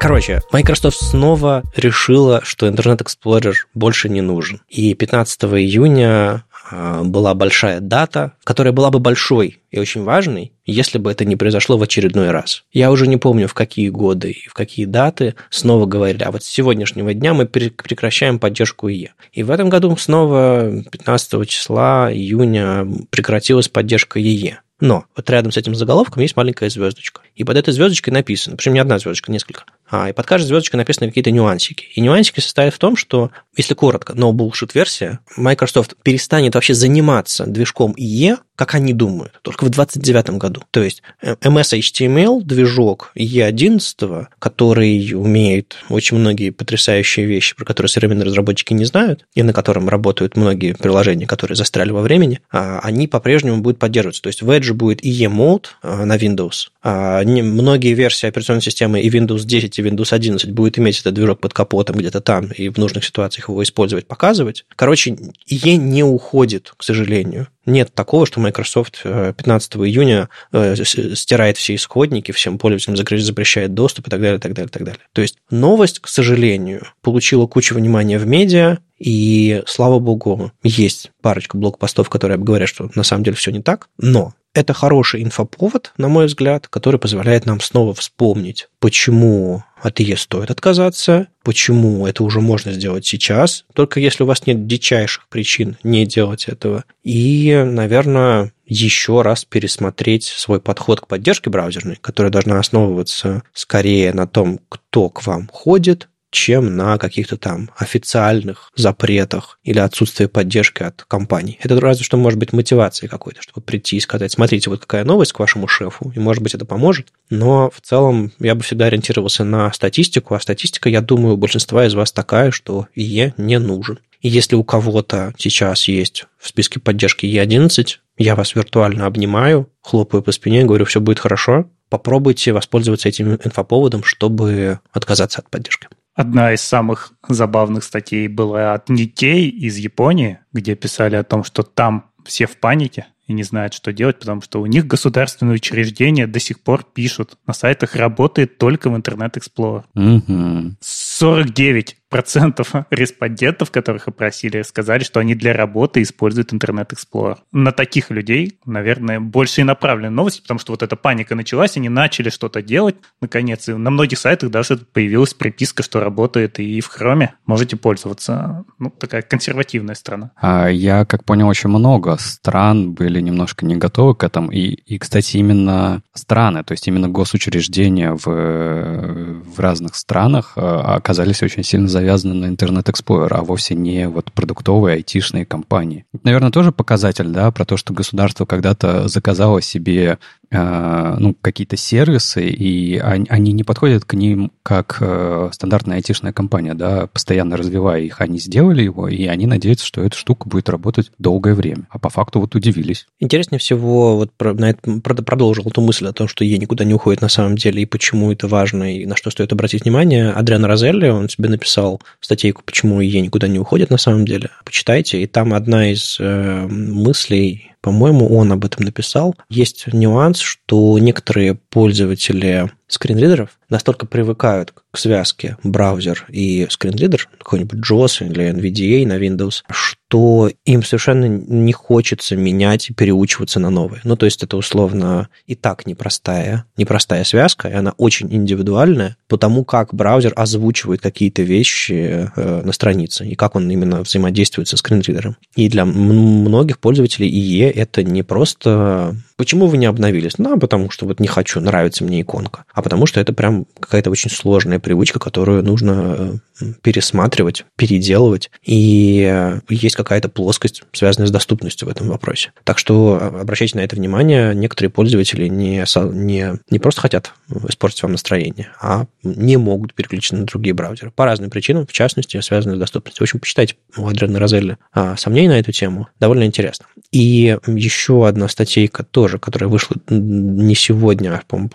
Короче, 0.00 0.40
Microsoft 0.50 0.96
снова 0.96 1.62
решила, 1.76 2.40
что 2.42 2.66
Internet 2.66 3.04
Explorer 3.04 3.52
больше 3.74 4.08
не 4.08 4.22
нужен. 4.22 4.62
И 4.68 4.94
15 4.94 5.42
июня 5.42 6.44
была 6.70 7.34
большая 7.34 7.80
дата, 7.80 8.32
которая 8.44 8.72
была 8.72 8.90
бы 8.90 8.98
большой 8.98 9.60
и 9.70 9.78
очень 9.78 10.02
важной, 10.02 10.52
если 10.64 10.98
бы 10.98 11.10
это 11.10 11.24
не 11.24 11.36
произошло 11.36 11.78
в 11.78 11.82
очередной 11.82 12.30
раз. 12.30 12.64
Я 12.72 12.90
уже 12.90 13.06
не 13.06 13.16
помню, 13.16 13.48
в 13.48 13.54
какие 13.54 13.88
годы 13.88 14.30
и 14.30 14.48
в 14.48 14.54
какие 14.54 14.86
даты 14.86 15.34
снова 15.50 15.86
говорили, 15.86 16.22
а 16.22 16.30
вот 16.30 16.42
с 16.42 16.48
сегодняшнего 16.48 17.14
дня 17.14 17.34
мы 17.34 17.46
прекращаем 17.46 18.38
поддержку 18.38 18.88
ИЕ. 18.88 19.14
И 19.32 19.42
в 19.42 19.50
этом 19.50 19.68
году 19.68 19.96
снова 19.96 20.82
15 20.90 21.48
числа 21.48 22.12
июня 22.12 22.86
прекратилась 23.10 23.68
поддержка 23.68 24.20
ИЕ. 24.20 24.60
Но 24.80 25.04
вот 25.14 25.28
рядом 25.28 25.52
с 25.52 25.56
этим 25.56 25.74
заголовком 25.74 26.22
есть 26.22 26.36
маленькая 26.36 26.70
звездочка. 26.70 27.20
И 27.34 27.44
под 27.44 27.56
этой 27.56 27.72
звездочкой 27.72 28.12
написано, 28.12 28.56
причем 28.56 28.74
не 28.74 28.80
одна 28.80 28.98
звездочка, 28.98 29.32
несколько. 29.32 29.64
А, 29.90 30.08
и 30.08 30.12
под 30.12 30.26
каждой 30.26 30.46
звездочкой 30.46 30.78
написаны 30.78 31.08
какие-то 31.08 31.30
нюансики. 31.30 31.86
И 31.94 32.00
нюансики 32.00 32.40
состоят 32.40 32.74
в 32.74 32.78
том, 32.78 32.96
что, 32.96 33.30
если 33.56 33.74
коротко, 33.74 34.12
no 34.12 34.32
bullshit 34.32 34.70
версия, 34.74 35.20
Microsoft 35.36 35.94
перестанет 36.02 36.54
вообще 36.54 36.74
заниматься 36.74 37.46
движком 37.46 37.94
IE, 37.98 38.38
как 38.54 38.74
они 38.74 38.92
думают, 38.92 39.40
только 39.42 39.64
в 39.64 39.70
29 39.70 40.30
году. 40.30 40.62
То 40.70 40.82
есть 40.82 41.02
э, 41.22 41.34
MS 41.36 41.78
HTML 41.78 42.42
движок 42.42 43.10
E11, 43.16 44.26
который 44.38 45.12
умеет 45.14 45.78
очень 45.88 46.18
многие 46.18 46.50
потрясающие 46.50 47.24
вещи, 47.26 47.56
про 47.56 47.64
которые 47.64 47.88
современные 47.88 48.26
разработчики 48.26 48.74
не 48.74 48.84
знают, 48.84 49.24
и 49.34 49.42
на 49.42 49.54
котором 49.54 49.88
работают 49.88 50.36
многие 50.36 50.74
приложения, 50.74 51.26
которые 51.26 51.56
застряли 51.56 51.90
во 51.90 52.02
времени, 52.02 52.40
а, 52.52 52.80
они 52.80 53.08
по-прежнему 53.08 53.62
будут 53.62 53.78
поддерживаться. 53.78 54.22
То 54.22 54.28
есть 54.28 54.42
в 54.42 54.50
Edge 54.50 54.72
будет 54.74 55.02
IE 55.02 55.30
Mode 55.30 55.66
а, 55.82 56.04
на 56.04 56.16
Windows. 56.16 56.68
А, 56.82 57.19
многие 57.24 57.94
версии 57.94 58.26
операционной 58.26 58.62
системы 58.62 59.00
и 59.00 59.10
Windows 59.10 59.44
10, 59.44 59.78
и 59.78 59.82
Windows 59.82 60.12
11 60.12 60.50
будет 60.50 60.78
иметь 60.78 61.00
этот 61.00 61.14
движок 61.14 61.40
под 61.40 61.52
капотом 61.52 61.96
где-то 61.96 62.20
там, 62.20 62.46
и 62.46 62.68
в 62.68 62.78
нужных 62.78 63.04
ситуациях 63.04 63.48
его 63.48 63.62
использовать, 63.62 64.06
показывать. 64.06 64.64
Короче, 64.76 65.16
IE 65.50 65.76
не 65.76 66.02
уходит, 66.02 66.72
к 66.76 66.82
сожалению. 66.82 67.48
Нет 67.66 67.92
такого, 67.94 68.26
что 68.26 68.40
Microsoft 68.40 69.02
15 69.02 69.76
э, 69.76 69.78
июня 69.80 70.28
э, 70.52 70.74
стирает 70.84 71.56
все 71.56 71.74
исходники, 71.74 72.32
всем 72.32 72.58
пользователям 72.58 72.96
запрещает 72.96 73.74
доступ 73.74 74.08
и 74.08 74.10
так 74.10 74.20
далее, 74.20 74.38
так 74.38 74.54
далее, 74.54 74.68
так 74.68 74.84
далее. 74.84 75.00
То 75.12 75.22
есть 75.22 75.36
новость, 75.50 76.00
к 76.00 76.08
сожалению, 76.08 76.86
получила 77.02 77.46
кучу 77.46 77.74
внимания 77.74 78.18
в 78.18 78.26
медиа, 78.26 78.78
и 78.98 79.62
слава 79.66 79.98
богу, 79.98 80.52
есть 80.62 81.10
парочка 81.22 81.56
блокпостов, 81.56 82.10
которые 82.10 82.38
говорят, 82.38 82.68
что 82.68 82.90
на 82.94 83.02
самом 83.02 83.24
деле 83.24 83.36
все 83.36 83.50
не 83.50 83.62
так, 83.62 83.88
но 83.98 84.34
это 84.54 84.72
хороший 84.72 85.22
инфоповод, 85.22 85.92
на 85.96 86.08
мой 86.08 86.26
взгляд, 86.26 86.68
который 86.68 86.98
позволяет 86.98 87.46
нам 87.46 87.60
снова 87.60 87.94
вспомнить, 87.94 88.68
почему 88.80 89.62
от 89.80 90.00
ИЕ 90.00 90.16
стоит 90.16 90.50
отказаться, 90.50 91.28
почему 91.42 92.06
это 92.06 92.24
уже 92.24 92.40
можно 92.40 92.72
сделать 92.72 93.06
сейчас, 93.06 93.64
только 93.74 94.00
если 94.00 94.24
у 94.24 94.26
вас 94.26 94.46
нет 94.46 94.66
дичайших 94.66 95.28
причин 95.28 95.76
не 95.82 96.04
делать 96.04 96.46
этого. 96.48 96.84
И, 97.02 97.62
наверное, 97.64 98.52
еще 98.66 99.22
раз 99.22 99.44
пересмотреть 99.44 100.24
свой 100.24 100.60
подход 100.60 101.00
к 101.00 101.06
поддержке 101.06 101.50
браузерной, 101.50 101.96
которая 102.00 102.32
должна 102.32 102.58
основываться 102.58 103.42
скорее 103.52 104.12
на 104.12 104.26
том, 104.26 104.60
кто 104.68 105.08
к 105.08 105.26
вам 105.26 105.48
ходит, 105.52 106.08
чем 106.30 106.76
на 106.76 106.98
каких-то 106.98 107.36
там 107.36 107.70
официальных 107.76 108.70
запретах 108.76 109.58
или 109.62 109.78
отсутствии 109.78 110.26
поддержки 110.26 110.82
от 110.82 111.02
компаний. 111.04 111.58
Это 111.62 111.80
разве 111.80 112.04
что 112.04 112.16
может 112.16 112.38
быть 112.38 112.52
мотивацией 112.52 113.08
какой-то, 113.08 113.42
чтобы 113.42 113.64
прийти 113.64 113.96
и 113.96 114.00
сказать, 114.00 114.32
смотрите, 114.32 114.70
вот 114.70 114.80
какая 114.80 115.04
новость 115.04 115.32
к 115.32 115.40
вашему 115.40 115.68
шефу, 115.68 116.12
и 116.14 116.18
может 116.18 116.42
быть 116.42 116.54
это 116.54 116.64
поможет. 116.64 117.08
Но 117.30 117.70
в 117.70 117.80
целом 117.80 118.32
я 118.38 118.54
бы 118.54 118.62
всегда 118.62 118.86
ориентировался 118.86 119.44
на 119.44 119.72
статистику, 119.72 120.34
а 120.34 120.40
статистика, 120.40 120.88
я 120.88 121.00
думаю, 121.00 121.34
у 121.34 121.38
большинства 121.38 121.86
из 121.86 121.94
вас 121.94 122.12
такая, 122.12 122.50
что 122.50 122.86
ИЕ 122.94 123.34
не 123.36 123.58
нужен. 123.58 123.98
И 124.20 124.28
если 124.28 124.54
у 124.54 124.64
кого-то 124.64 125.32
сейчас 125.38 125.88
есть 125.88 126.26
в 126.38 126.48
списке 126.48 126.78
поддержки 126.78 127.24
Е11, 127.24 127.96
я 128.18 128.36
вас 128.36 128.54
виртуально 128.54 129.06
обнимаю, 129.06 129.70
хлопаю 129.80 130.22
по 130.22 130.30
спине, 130.32 130.64
говорю, 130.64 130.84
все 130.84 131.00
будет 131.00 131.18
хорошо, 131.18 131.70
попробуйте 131.88 132.52
воспользоваться 132.52 133.08
этим 133.08 133.34
инфоповодом, 133.34 134.04
чтобы 134.04 134.80
отказаться 134.92 135.40
от 135.40 135.48
поддержки. 135.48 135.88
Одна 136.14 136.52
из 136.52 136.60
самых 136.60 137.12
забавных 137.28 137.84
статей 137.84 138.28
была 138.28 138.74
от 138.74 138.90
Nikkei 138.90 139.48
из 139.48 139.76
Японии, 139.76 140.40
где 140.52 140.74
писали 140.74 141.16
о 141.16 141.24
том, 141.24 141.44
что 141.44 141.62
там 141.62 142.10
все 142.24 142.46
в 142.46 142.56
панике 142.56 143.06
и 143.26 143.32
не 143.32 143.44
знают, 143.44 143.74
что 143.74 143.92
делать, 143.92 144.18
потому 144.18 144.42
что 144.42 144.60
у 144.60 144.66
них 144.66 144.86
государственные 144.86 145.54
учреждения 145.54 146.26
до 146.26 146.40
сих 146.40 146.60
пор 146.60 146.82
пишут, 146.82 147.38
на 147.46 147.52
сайтах 147.52 147.94
работает 147.94 148.58
только 148.58 148.90
в 148.90 148.96
Internet 148.96 149.34
Explorer. 149.38 149.84
Угу. 149.94 150.76
49 150.80 151.96
процентов 152.10 152.72
респондентов, 152.90 153.70
которых 153.70 154.08
опросили, 154.08 154.62
сказали, 154.62 155.04
что 155.04 155.20
они 155.20 155.34
для 155.34 155.52
работы 155.54 156.02
используют 156.02 156.52
Internet 156.52 156.90
Explorer. 156.90 157.38
На 157.52 157.72
таких 157.72 158.10
людей, 158.10 158.58
наверное, 158.66 159.20
больше 159.20 159.62
и 159.62 159.64
направлены 159.64 160.10
новости, 160.10 160.42
потому 160.42 160.58
что 160.58 160.72
вот 160.72 160.82
эта 160.82 160.96
паника 160.96 161.34
началась, 161.34 161.76
они 161.76 161.88
начали 161.88 162.28
что-то 162.28 162.62
делать, 162.62 162.96
наконец, 163.20 163.68
и 163.68 163.72
на 163.72 163.90
многих 163.90 164.18
сайтах 164.18 164.50
даже 164.50 164.76
появилась 164.76 165.34
приписка, 165.34 165.82
что 165.82 166.00
работает 166.00 166.58
и 166.58 166.80
в 166.80 166.90
Chrome. 166.94 167.28
Можете 167.46 167.76
пользоваться. 167.76 168.64
Ну, 168.78 168.90
такая 168.90 169.22
консервативная 169.22 169.94
страна. 169.94 170.32
А 170.36 170.68
я, 170.68 171.04
как 171.04 171.24
понял, 171.24 171.46
очень 171.48 171.70
много 171.70 172.16
стран 172.18 172.92
были 172.92 173.20
немножко 173.20 173.64
не 173.64 173.76
готовы 173.76 174.16
к 174.16 174.24
этому. 174.24 174.50
И, 174.50 174.74
и 174.74 174.98
кстати, 174.98 175.36
именно 175.36 176.02
страны, 176.12 176.64
то 176.64 176.72
есть 176.72 176.88
именно 176.88 177.08
госучреждения 177.08 178.12
в, 178.12 178.24
в 178.26 179.60
разных 179.60 179.94
странах 179.94 180.54
а, 180.56 180.96
оказались 180.96 181.42
очень 181.42 181.62
сильно 181.62 181.88
завязаны 182.00 182.34
на 182.34 182.46
Explorer, 182.88 183.28
а 183.30 183.42
вовсе 183.42 183.74
не 183.74 184.08
вот 184.08 184.32
продуктовые 184.32 184.94
айтишные 184.94 185.44
компании. 185.44 186.06
Это, 186.12 186.24
наверное, 186.24 186.50
тоже 186.50 186.72
показатель, 186.72 187.28
да, 187.28 187.50
про 187.50 187.64
то, 187.64 187.76
что 187.76 187.92
государство 187.92 188.46
когда-то 188.46 189.08
заказало 189.08 189.60
себе 189.60 190.18
ну, 190.52 191.36
какие-то 191.40 191.76
сервисы, 191.76 192.48
и 192.48 192.98
они, 192.98 193.52
не 193.52 193.62
подходят 193.62 194.04
к 194.04 194.14
ним 194.14 194.50
как 194.64 194.98
э, 195.00 195.50
стандартная 195.52 195.96
айтишная 195.96 196.32
компания, 196.32 196.74
да, 196.74 197.06
постоянно 197.06 197.56
развивая 197.56 198.00
их. 198.00 198.20
Они 198.20 198.38
сделали 198.38 198.82
его, 198.82 199.08
и 199.08 199.26
они 199.26 199.46
надеются, 199.46 199.86
что 199.86 200.02
эта 200.02 200.16
штука 200.16 200.48
будет 200.48 200.68
работать 200.68 201.12
долгое 201.18 201.54
время. 201.54 201.86
А 201.90 201.98
по 201.98 202.08
факту 202.08 202.40
вот 202.40 202.54
удивились. 202.56 203.06
Интереснее 203.20 203.60
всего, 203.60 204.16
вот 204.16 204.30
на 204.40 204.70
это, 204.70 205.00
продолжил 205.00 205.68
эту 205.68 205.82
мысль 205.82 206.06
о 206.08 206.12
том, 206.12 206.26
что 206.26 206.44
ей 206.44 206.58
никуда 206.58 206.84
не 206.84 206.94
уходит 206.94 207.20
на 207.20 207.28
самом 207.28 207.56
деле, 207.56 207.82
и 207.82 207.86
почему 207.86 208.32
это 208.32 208.48
важно, 208.48 208.96
и 208.96 209.06
на 209.06 209.14
что 209.14 209.30
стоит 209.30 209.52
обратить 209.52 209.84
внимание. 209.84 210.30
Адриан 210.30 210.64
Розелли, 210.64 211.08
он 211.08 211.28
тебе 211.28 211.48
написал 211.48 212.00
статейку, 212.20 212.62
почему 212.64 213.00
ей 213.00 213.20
никуда 213.20 213.46
не 213.46 213.60
уходит 213.60 213.90
на 213.90 213.98
самом 213.98 214.24
деле. 214.24 214.50
Почитайте, 214.64 215.22
и 215.22 215.26
там 215.26 215.54
одна 215.54 215.92
из 215.92 216.16
э, 216.18 216.66
мыслей 216.66 217.69
по-моему, 217.80 218.34
он 218.34 218.52
об 218.52 218.64
этом 218.64 218.84
написал. 218.84 219.34
Есть 219.48 219.92
нюанс, 219.92 220.38
что 220.38 220.98
некоторые 220.98 221.54
пользователи 221.54 222.70
скринридеров 222.90 223.58
настолько 223.68 224.04
привыкают 224.04 224.74
к 224.90 224.98
связке 224.98 225.56
браузер 225.62 226.26
и 226.28 226.66
скринридер, 226.68 227.28
какой-нибудь 227.38 227.78
JOS 227.78 228.26
или 228.26 228.50
NVDA 228.50 229.06
на 229.06 229.18
Windows, 229.18 229.62
что 229.70 230.50
им 230.64 230.82
совершенно 230.82 231.26
не 231.26 231.72
хочется 231.72 232.34
менять 232.34 232.90
и 232.90 232.92
переучиваться 232.92 233.60
на 233.60 233.70
новые. 233.70 234.00
Ну, 234.02 234.16
то 234.16 234.26
есть 234.26 234.42
это 234.42 234.56
условно 234.56 235.28
и 235.46 235.54
так 235.54 235.86
непростая, 235.86 236.64
непростая 236.76 237.22
связка, 237.22 237.68
и 237.68 237.72
она 237.72 237.94
очень 237.96 238.34
индивидуальная, 238.34 239.16
потому 239.28 239.64
как 239.64 239.94
браузер 239.94 240.32
озвучивает 240.34 241.00
какие-то 241.00 241.42
вещи 241.42 242.30
э, 242.34 242.62
на 242.64 242.72
странице, 242.72 243.24
и 243.24 243.36
как 243.36 243.54
он 243.54 243.70
именно 243.70 244.02
взаимодействует 244.02 244.66
со 244.66 244.76
скринридером. 244.76 245.36
И 245.54 245.68
для 245.68 245.84
многих 245.84 246.80
пользователей 246.80 247.30
IE 247.30 247.70
это 247.70 248.02
не 248.02 248.24
просто 248.24 249.14
Почему 249.40 249.68
вы 249.68 249.78
не 249.78 249.86
обновились? 249.86 250.36
Ну, 250.36 250.58
потому 250.58 250.90
что 250.90 251.06
вот 251.06 251.18
не 251.18 251.26
хочу, 251.26 251.60
нравится 251.60 252.04
мне 252.04 252.20
иконка. 252.20 252.66
А 252.74 252.79
а 252.80 252.82
потому 252.82 253.04
что 253.04 253.20
это 253.20 253.34
прям 253.34 253.66
какая-то 253.78 254.10
очень 254.10 254.30
сложная 254.30 254.78
привычка, 254.78 255.18
которую 255.18 255.62
нужно 255.62 256.40
э, 256.60 256.64
пересматривать, 256.80 257.66
переделывать, 257.76 258.50
и 258.64 259.28
э, 259.30 259.60
есть 259.68 259.96
какая-то 259.96 260.30
плоскость, 260.30 260.82
связанная 260.92 261.26
с 261.26 261.30
доступностью 261.30 261.86
в 261.86 261.90
этом 261.90 262.08
вопросе. 262.08 262.52
Так 262.64 262.78
что 262.78 263.18
э, 263.20 263.40
обращайте 263.42 263.76
на 263.76 263.82
это 263.82 263.96
внимание. 263.96 264.54
Некоторые 264.54 264.90
пользователи 264.90 265.46
не, 265.46 265.84
не, 266.14 266.58
не 266.70 266.78
просто 266.78 267.02
хотят 267.02 267.34
испортить 267.68 268.02
вам 268.02 268.12
настроение, 268.12 268.70
а 268.80 269.04
не 269.22 269.58
могут 269.58 269.92
переключиться 269.92 270.36
на 270.36 270.46
другие 270.46 270.72
браузеры 270.72 271.10
по 271.10 271.26
разным 271.26 271.50
причинам, 271.50 271.86
в 271.86 271.92
частности, 271.92 272.40
связанные 272.40 272.76
с 272.76 272.80
доступностью. 272.80 273.26
В 273.26 273.28
общем, 273.28 273.40
почитайте 273.40 273.74
у 273.98 274.08
Адриана 274.08 274.38
Розелли 274.38 274.78
а, 274.94 275.18
сомнений 275.18 275.48
на 275.48 275.58
эту 275.58 275.72
тему. 275.72 276.08
Довольно 276.18 276.44
интересно. 276.44 276.86
И 277.12 277.58
еще 277.66 278.26
одна 278.26 278.48
статейка 278.48 279.04
тоже, 279.04 279.38
которая 279.38 279.68
вышла 279.68 279.96
не 280.08 280.74
сегодня, 280.74 281.34
а, 281.34 281.42
по-моему, 281.46 281.72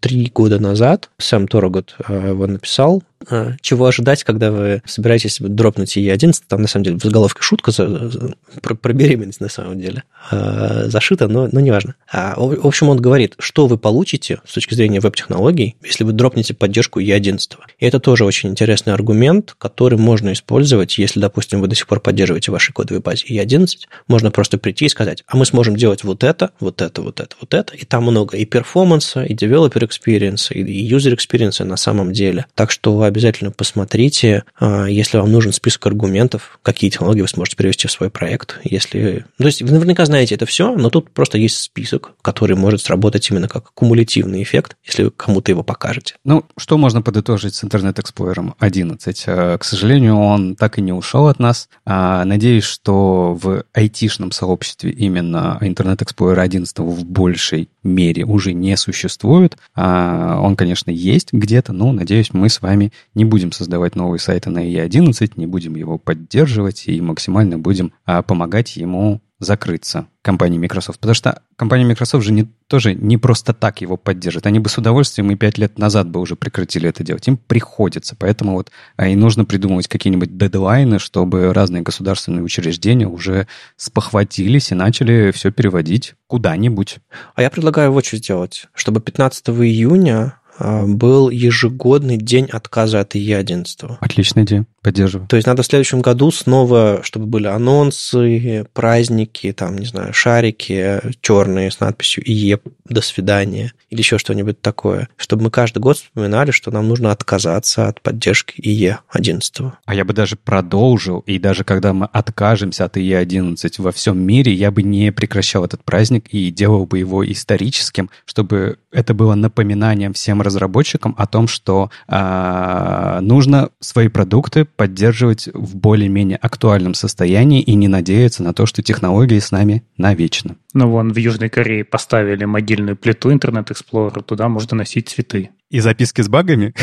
три 0.00 0.30
года 0.32 0.58
назад. 0.58 1.10
Сэм 1.18 1.48
Торогот 1.48 1.96
э, 2.08 2.28
его 2.28 2.46
написал. 2.46 3.02
А, 3.30 3.52
чего 3.60 3.86
ожидать, 3.86 4.24
когда 4.24 4.50
вы 4.50 4.82
собираетесь 4.86 5.38
дропнуть 5.40 5.96
E11. 5.96 6.42
Там, 6.48 6.62
на 6.62 6.68
самом 6.68 6.84
деле, 6.84 6.96
в 6.98 7.02
заголовке 7.02 7.42
шутка 7.42 7.70
за, 7.70 8.10
за, 8.10 8.34
про, 8.60 8.74
про 8.74 8.92
беременность, 8.92 9.40
на 9.40 9.48
самом 9.48 9.80
деле, 9.80 10.04
э, 10.30 10.84
зашита, 10.86 11.28
но, 11.28 11.48
но 11.50 11.60
неважно. 11.60 11.94
А, 12.12 12.34
в 12.36 12.66
общем, 12.66 12.88
он 12.88 13.00
говорит, 13.00 13.34
что 13.38 13.66
вы 13.66 13.78
получите 13.78 14.40
с 14.46 14.54
точки 14.54 14.74
зрения 14.74 15.00
веб-технологий, 15.00 15.76
если 15.82 16.04
вы 16.04 16.12
дропнете 16.12 16.54
поддержку 16.54 17.00
E11. 17.00 17.38
И 17.78 17.86
это 17.86 18.00
тоже 18.00 18.24
очень 18.24 18.50
интересный 18.50 18.92
аргумент, 18.92 19.54
который 19.58 19.98
можно 19.98 20.32
использовать, 20.32 20.98
если, 20.98 21.20
допустим, 21.20 21.60
вы 21.60 21.68
до 21.68 21.74
сих 21.74 21.86
пор 21.86 22.00
поддерживаете 22.00 22.50
в 22.50 22.54
вашей 22.54 22.72
кодовой 22.72 23.00
базе 23.00 23.26
E11, 23.28 23.66
можно 24.08 24.30
просто 24.30 24.58
прийти 24.58 24.86
и 24.86 24.88
сказать, 24.88 25.24
а 25.26 25.36
мы 25.36 25.46
сможем 25.46 25.76
делать 25.76 26.04
вот 26.04 26.24
это, 26.24 26.50
вот 26.60 26.82
это, 26.82 27.02
вот 27.02 27.20
это, 27.20 27.36
вот 27.40 27.54
это, 27.54 27.74
и 27.74 27.84
там 27.84 28.04
много 28.04 28.36
и 28.36 28.44
перформанса, 28.44 29.24
и 29.24 29.34
developer 29.34 29.88
experience, 29.88 30.52
и 30.52 30.90
user 30.90 31.16
experience 31.16 31.62
на 31.64 31.76
самом 31.76 32.12
деле. 32.12 32.46
Так 32.54 32.70
что 32.70 33.02
обязательно 33.14 33.52
посмотрите, 33.52 34.42
а, 34.58 34.86
если 34.86 35.18
вам 35.18 35.30
нужен 35.30 35.52
список 35.52 35.86
аргументов, 35.86 36.58
какие 36.62 36.90
технологии 36.90 37.22
вы 37.22 37.28
сможете 37.28 37.56
привести 37.56 37.86
в 37.86 37.92
свой 37.92 38.10
проект. 38.10 38.60
Если... 38.64 39.24
То 39.38 39.46
есть 39.46 39.62
вы 39.62 39.70
наверняка 39.70 40.04
знаете 40.04 40.34
это 40.34 40.46
все, 40.46 40.74
но 40.74 40.90
тут 40.90 41.10
просто 41.10 41.38
есть 41.38 41.58
список, 41.58 42.12
который 42.22 42.56
может 42.56 42.82
сработать 42.82 43.30
именно 43.30 43.48
как 43.48 43.72
кумулятивный 43.72 44.42
эффект, 44.42 44.76
если 44.84 45.04
вы 45.04 45.10
кому-то 45.12 45.52
его 45.52 45.62
покажете. 45.62 46.16
Ну, 46.24 46.44
что 46.58 46.76
можно 46.76 47.02
подытожить 47.02 47.54
с 47.54 47.62
Internet 47.62 47.94
Explorer 47.94 48.54
11? 48.58 49.24
Э, 49.26 49.58
к 49.58 49.64
сожалению, 49.64 50.18
он 50.18 50.56
так 50.56 50.78
и 50.78 50.82
не 50.82 50.92
ушел 50.92 51.28
от 51.28 51.38
нас. 51.38 51.68
А, 51.84 52.24
надеюсь, 52.24 52.64
что 52.64 53.38
в 53.40 53.64
айтишном 53.72 54.32
сообществе 54.32 54.90
именно 54.90 55.58
Internet 55.60 55.98
Explorer 55.98 56.40
11 56.40 56.78
в 56.80 57.04
большей 57.04 57.68
мере 57.84 58.24
уже 58.24 58.54
не 58.54 58.76
существует. 58.76 59.56
А, 59.76 60.40
он, 60.40 60.56
конечно, 60.56 60.90
есть 60.90 61.32
где-то, 61.32 61.72
но, 61.72 61.92
надеюсь, 61.92 62.32
мы 62.32 62.48
с 62.48 62.60
вами 62.60 62.92
не 63.14 63.24
будем 63.24 63.52
создавать 63.52 63.96
новые 63.96 64.18
сайты 64.18 64.50
на 64.50 64.66
E11, 64.66 65.32
не 65.36 65.46
будем 65.46 65.74
его 65.74 65.98
поддерживать 65.98 66.84
и 66.86 67.00
максимально 67.00 67.58
будем 67.58 67.92
а, 68.04 68.22
помогать 68.22 68.76
ему 68.76 69.20
закрыться 69.44 70.06
компании 70.22 70.58
Microsoft. 70.58 71.00
Потому 71.00 71.14
что 71.14 71.42
компания 71.56 71.84
Microsoft 71.84 72.24
же 72.24 72.32
не, 72.32 72.44
тоже 72.66 72.94
не 72.94 73.18
просто 73.18 73.52
так 73.52 73.80
его 73.80 73.96
поддержит. 73.96 74.46
Они 74.46 74.58
бы 74.58 74.68
с 74.68 74.78
удовольствием 74.78 75.30
и 75.30 75.36
пять 75.36 75.58
лет 75.58 75.78
назад 75.78 76.08
бы 76.08 76.20
уже 76.20 76.34
прекратили 76.34 76.88
это 76.88 77.04
делать. 77.04 77.26
Им 77.28 77.36
приходится. 77.36 78.16
Поэтому 78.18 78.54
вот 78.54 78.70
а, 78.96 79.06
и 79.06 79.14
нужно 79.14 79.44
придумывать 79.44 79.88
какие-нибудь 79.88 80.36
дедлайны, 80.36 80.98
чтобы 80.98 81.52
разные 81.52 81.82
государственные 81.82 82.42
учреждения 82.42 83.06
уже 83.06 83.46
спохватились 83.76 84.72
и 84.72 84.74
начали 84.74 85.30
все 85.32 85.50
переводить 85.50 86.14
куда-нибудь. 86.26 86.98
А 87.34 87.42
я 87.42 87.50
предлагаю 87.50 87.92
вот 87.92 88.06
что 88.06 88.16
сделать. 88.16 88.66
Чтобы 88.74 89.00
15 89.00 89.48
июня 89.50 90.38
был 90.58 91.30
ежегодный 91.30 92.16
день 92.16 92.48
отказа 92.50 93.00
от 93.00 93.14
ИЕ-11. 93.16 93.96
Отличная 94.00 94.44
идея, 94.44 94.66
поддерживаю. 94.82 95.28
То 95.28 95.36
есть 95.36 95.46
надо 95.46 95.62
в 95.62 95.66
следующем 95.66 96.00
году 96.00 96.30
снова, 96.30 97.00
чтобы 97.02 97.26
были 97.26 97.46
анонсы, 97.46 98.66
праздники, 98.72 99.52
там, 99.52 99.78
не 99.78 99.86
знаю, 99.86 100.12
шарики 100.14 101.00
черные 101.20 101.70
с 101.70 101.80
надписью 101.80 102.22
ИЕ 102.24 102.60
«До 102.88 103.00
свидания» 103.00 103.72
или 103.90 104.00
еще 104.00 104.18
что-нибудь 104.18 104.60
такое, 104.60 105.08
чтобы 105.16 105.44
мы 105.44 105.50
каждый 105.50 105.78
год 105.78 105.96
вспоминали, 105.96 106.50
что 106.50 106.70
нам 106.70 106.88
нужно 106.88 107.12
отказаться 107.12 107.88
от 107.88 108.00
поддержки 108.00 108.60
ИЕ-11. 108.60 109.72
А 109.84 109.94
я 109.94 110.04
бы 110.04 110.12
даже 110.12 110.36
продолжил, 110.36 111.20
и 111.20 111.38
даже 111.38 111.64
когда 111.64 111.92
мы 111.92 112.06
откажемся 112.06 112.84
от 112.84 112.96
ИЕ-11 112.96 113.74
во 113.78 113.92
всем 113.92 114.20
мире, 114.20 114.52
я 114.52 114.70
бы 114.70 114.82
не 114.82 115.12
прекращал 115.12 115.64
этот 115.64 115.84
праздник 115.84 116.26
и 116.28 116.50
делал 116.50 116.86
бы 116.86 116.98
его 116.98 117.24
историческим, 117.30 118.10
чтобы 118.24 118.78
это 118.90 119.14
было 119.14 119.34
напоминанием 119.34 120.12
всем 120.12 120.42
разработчикам 120.44 121.14
о 121.18 121.26
том, 121.26 121.48
что 121.48 121.90
э, 122.06 123.18
нужно 123.20 123.70
свои 123.80 124.08
продукты 124.08 124.64
поддерживать 124.64 125.48
в 125.52 125.76
более-менее 125.76 126.36
актуальном 126.36 126.94
состоянии 126.94 127.62
и 127.62 127.74
не 127.74 127.88
надеяться 127.88 128.42
на 128.42 128.54
то, 128.54 128.66
что 128.66 128.82
технологии 128.82 129.38
с 129.38 129.50
нами 129.50 129.82
навечно. 129.96 130.56
Ну, 130.72 130.88
вон 130.88 131.12
в 131.12 131.16
Южной 131.16 131.48
Корее 131.48 131.84
поставили 131.84 132.44
могильную 132.44 132.96
плиту 132.96 133.30
Internet 133.32 133.68
Explorer, 133.68 134.22
туда 134.22 134.48
можно 134.48 134.76
носить 134.76 135.08
цветы. 135.08 135.50
И 135.70 135.80
записки 135.80 136.20
с 136.22 136.28
багами? 136.28 136.74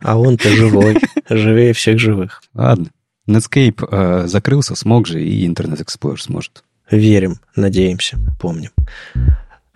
А 0.00 0.18
он-то 0.18 0.48
живой, 0.50 0.98
живее 1.28 1.72
всех 1.72 1.98
живых. 1.98 2.42
Ладно. 2.54 2.86
Netscape 3.28 3.88
э, 3.90 4.26
закрылся, 4.26 4.74
смог 4.74 5.06
же, 5.06 5.22
и 5.22 5.48
Internet 5.48 5.84
Explorer 5.84 6.18
сможет. 6.18 6.62
Верим, 6.90 7.36
надеемся, 7.56 8.18
помним. 8.38 8.70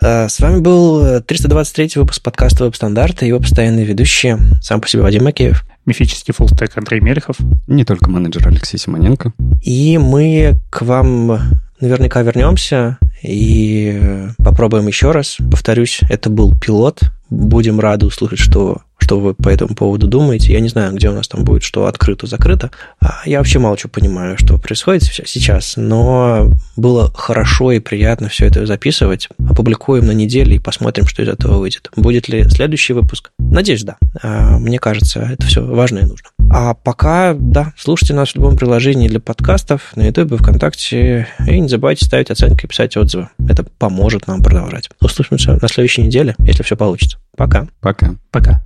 Э, 0.00 0.28
с 0.28 0.38
вами 0.38 0.60
был 0.60 1.20
323 1.20 1.92
э, 1.96 2.00
выпуск 2.00 2.22
подкаста 2.22 2.64
«Веб-стандарты» 2.64 3.24
и 3.24 3.28
его 3.28 3.40
постоянные 3.40 3.84
ведущие. 3.84 4.38
Сам 4.62 4.80
по 4.80 4.88
себе 4.88 5.02
Вадим 5.02 5.24
Макеев. 5.24 5.64
Мифический 5.86 6.32
фуллстек 6.32 6.76
Андрей 6.76 7.00
Мелехов. 7.00 7.36
Не 7.66 7.84
только 7.84 8.10
менеджер 8.10 8.46
Алексей 8.46 8.78
Симоненко. 8.78 9.32
И 9.62 9.98
мы 9.98 10.56
к 10.70 10.82
вам 10.82 11.40
наверняка 11.80 12.22
вернемся 12.22 12.98
и 13.22 14.28
попробуем 14.38 14.86
еще 14.86 15.10
раз. 15.10 15.38
Повторюсь, 15.50 16.00
это 16.08 16.30
был 16.30 16.56
пилот. 16.56 17.00
Будем 17.30 17.80
рады 17.80 18.06
услышать, 18.06 18.38
что 18.38 18.82
что 19.08 19.18
вы 19.18 19.32
по 19.32 19.48
этому 19.48 19.74
поводу 19.74 20.06
думаете. 20.06 20.52
Я 20.52 20.60
не 20.60 20.68
знаю, 20.68 20.94
где 20.94 21.08
у 21.08 21.14
нас 21.14 21.28
там 21.28 21.42
будет 21.42 21.62
что 21.62 21.86
открыто-закрыто. 21.86 22.70
А 23.00 23.22
я 23.24 23.38
вообще 23.38 23.58
мало 23.58 23.74
чего 23.78 23.88
понимаю, 23.88 24.36
что 24.36 24.58
происходит 24.58 25.02
сейчас, 25.02 25.78
но 25.78 26.50
было 26.76 27.10
хорошо 27.14 27.72
и 27.72 27.78
приятно 27.78 28.28
все 28.28 28.44
это 28.44 28.66
записывать. 28.66 29.30
Опубликуем 29.48 30.04
на 30.06 30.10
неделе 30.10 30.56
и 30.56 30.58
посмотрим, 30.58 31.06
что 31.06 31.22
из 31.22 31.28
этого 31.28 31.56
выйдет. 31.56 31.90
Будет 31.96 32.28
ли 32.28 32.46
следующий 32.50 32.92
выпуск? 32.92 33.30
Надеюсь, 33.38 33.82
да. 33.82 33.96
А, 34.22 34.58
мне 34.58 34.78
кажется, 34.78 35.20
это 35.20 35.46
все 35.46 35.64
важно 35.64 36.00
и 36.00 36.04
нужно. 36.04 36.28
А 36.50 36.74
пока, 36.74 37.32
да, 37.32 37.72
слушайте 37.78 38.12
нас 38.12 38.32
в 38.32 38.36
любом 38.36 38.58
приложении 38.58 39.08
для 39.08 39.20
подкастов, 39.20 39.92
на 39.96 40.02
YouTube, 40.02 40.38
ВКонтакте, 40.38 41.28
и 41.46 41.60
не 41.60 41.68
забывайте 41.68 42.04
ставить 42.04 42.30
оценки 42.30 42.66
и 42.66 42.68
писать 42.68 42.94
отзывы. 42.98 43.30
Это 43.48 43.64
поможет 43.64 44.26
нам 44.26 44.42
продолжать. 44.42 44.90
Услышимся 45.00 45.58
на 45.62 45.68
следующей 45.68 46.02
неделе, 46.02 46.34
если 46.40 46.62
все 46.62 46.76
получится. 46.76 47.16
Пока. 47.38 47.68
Пока. 47.80 48.14
Пока. 48.30 48.62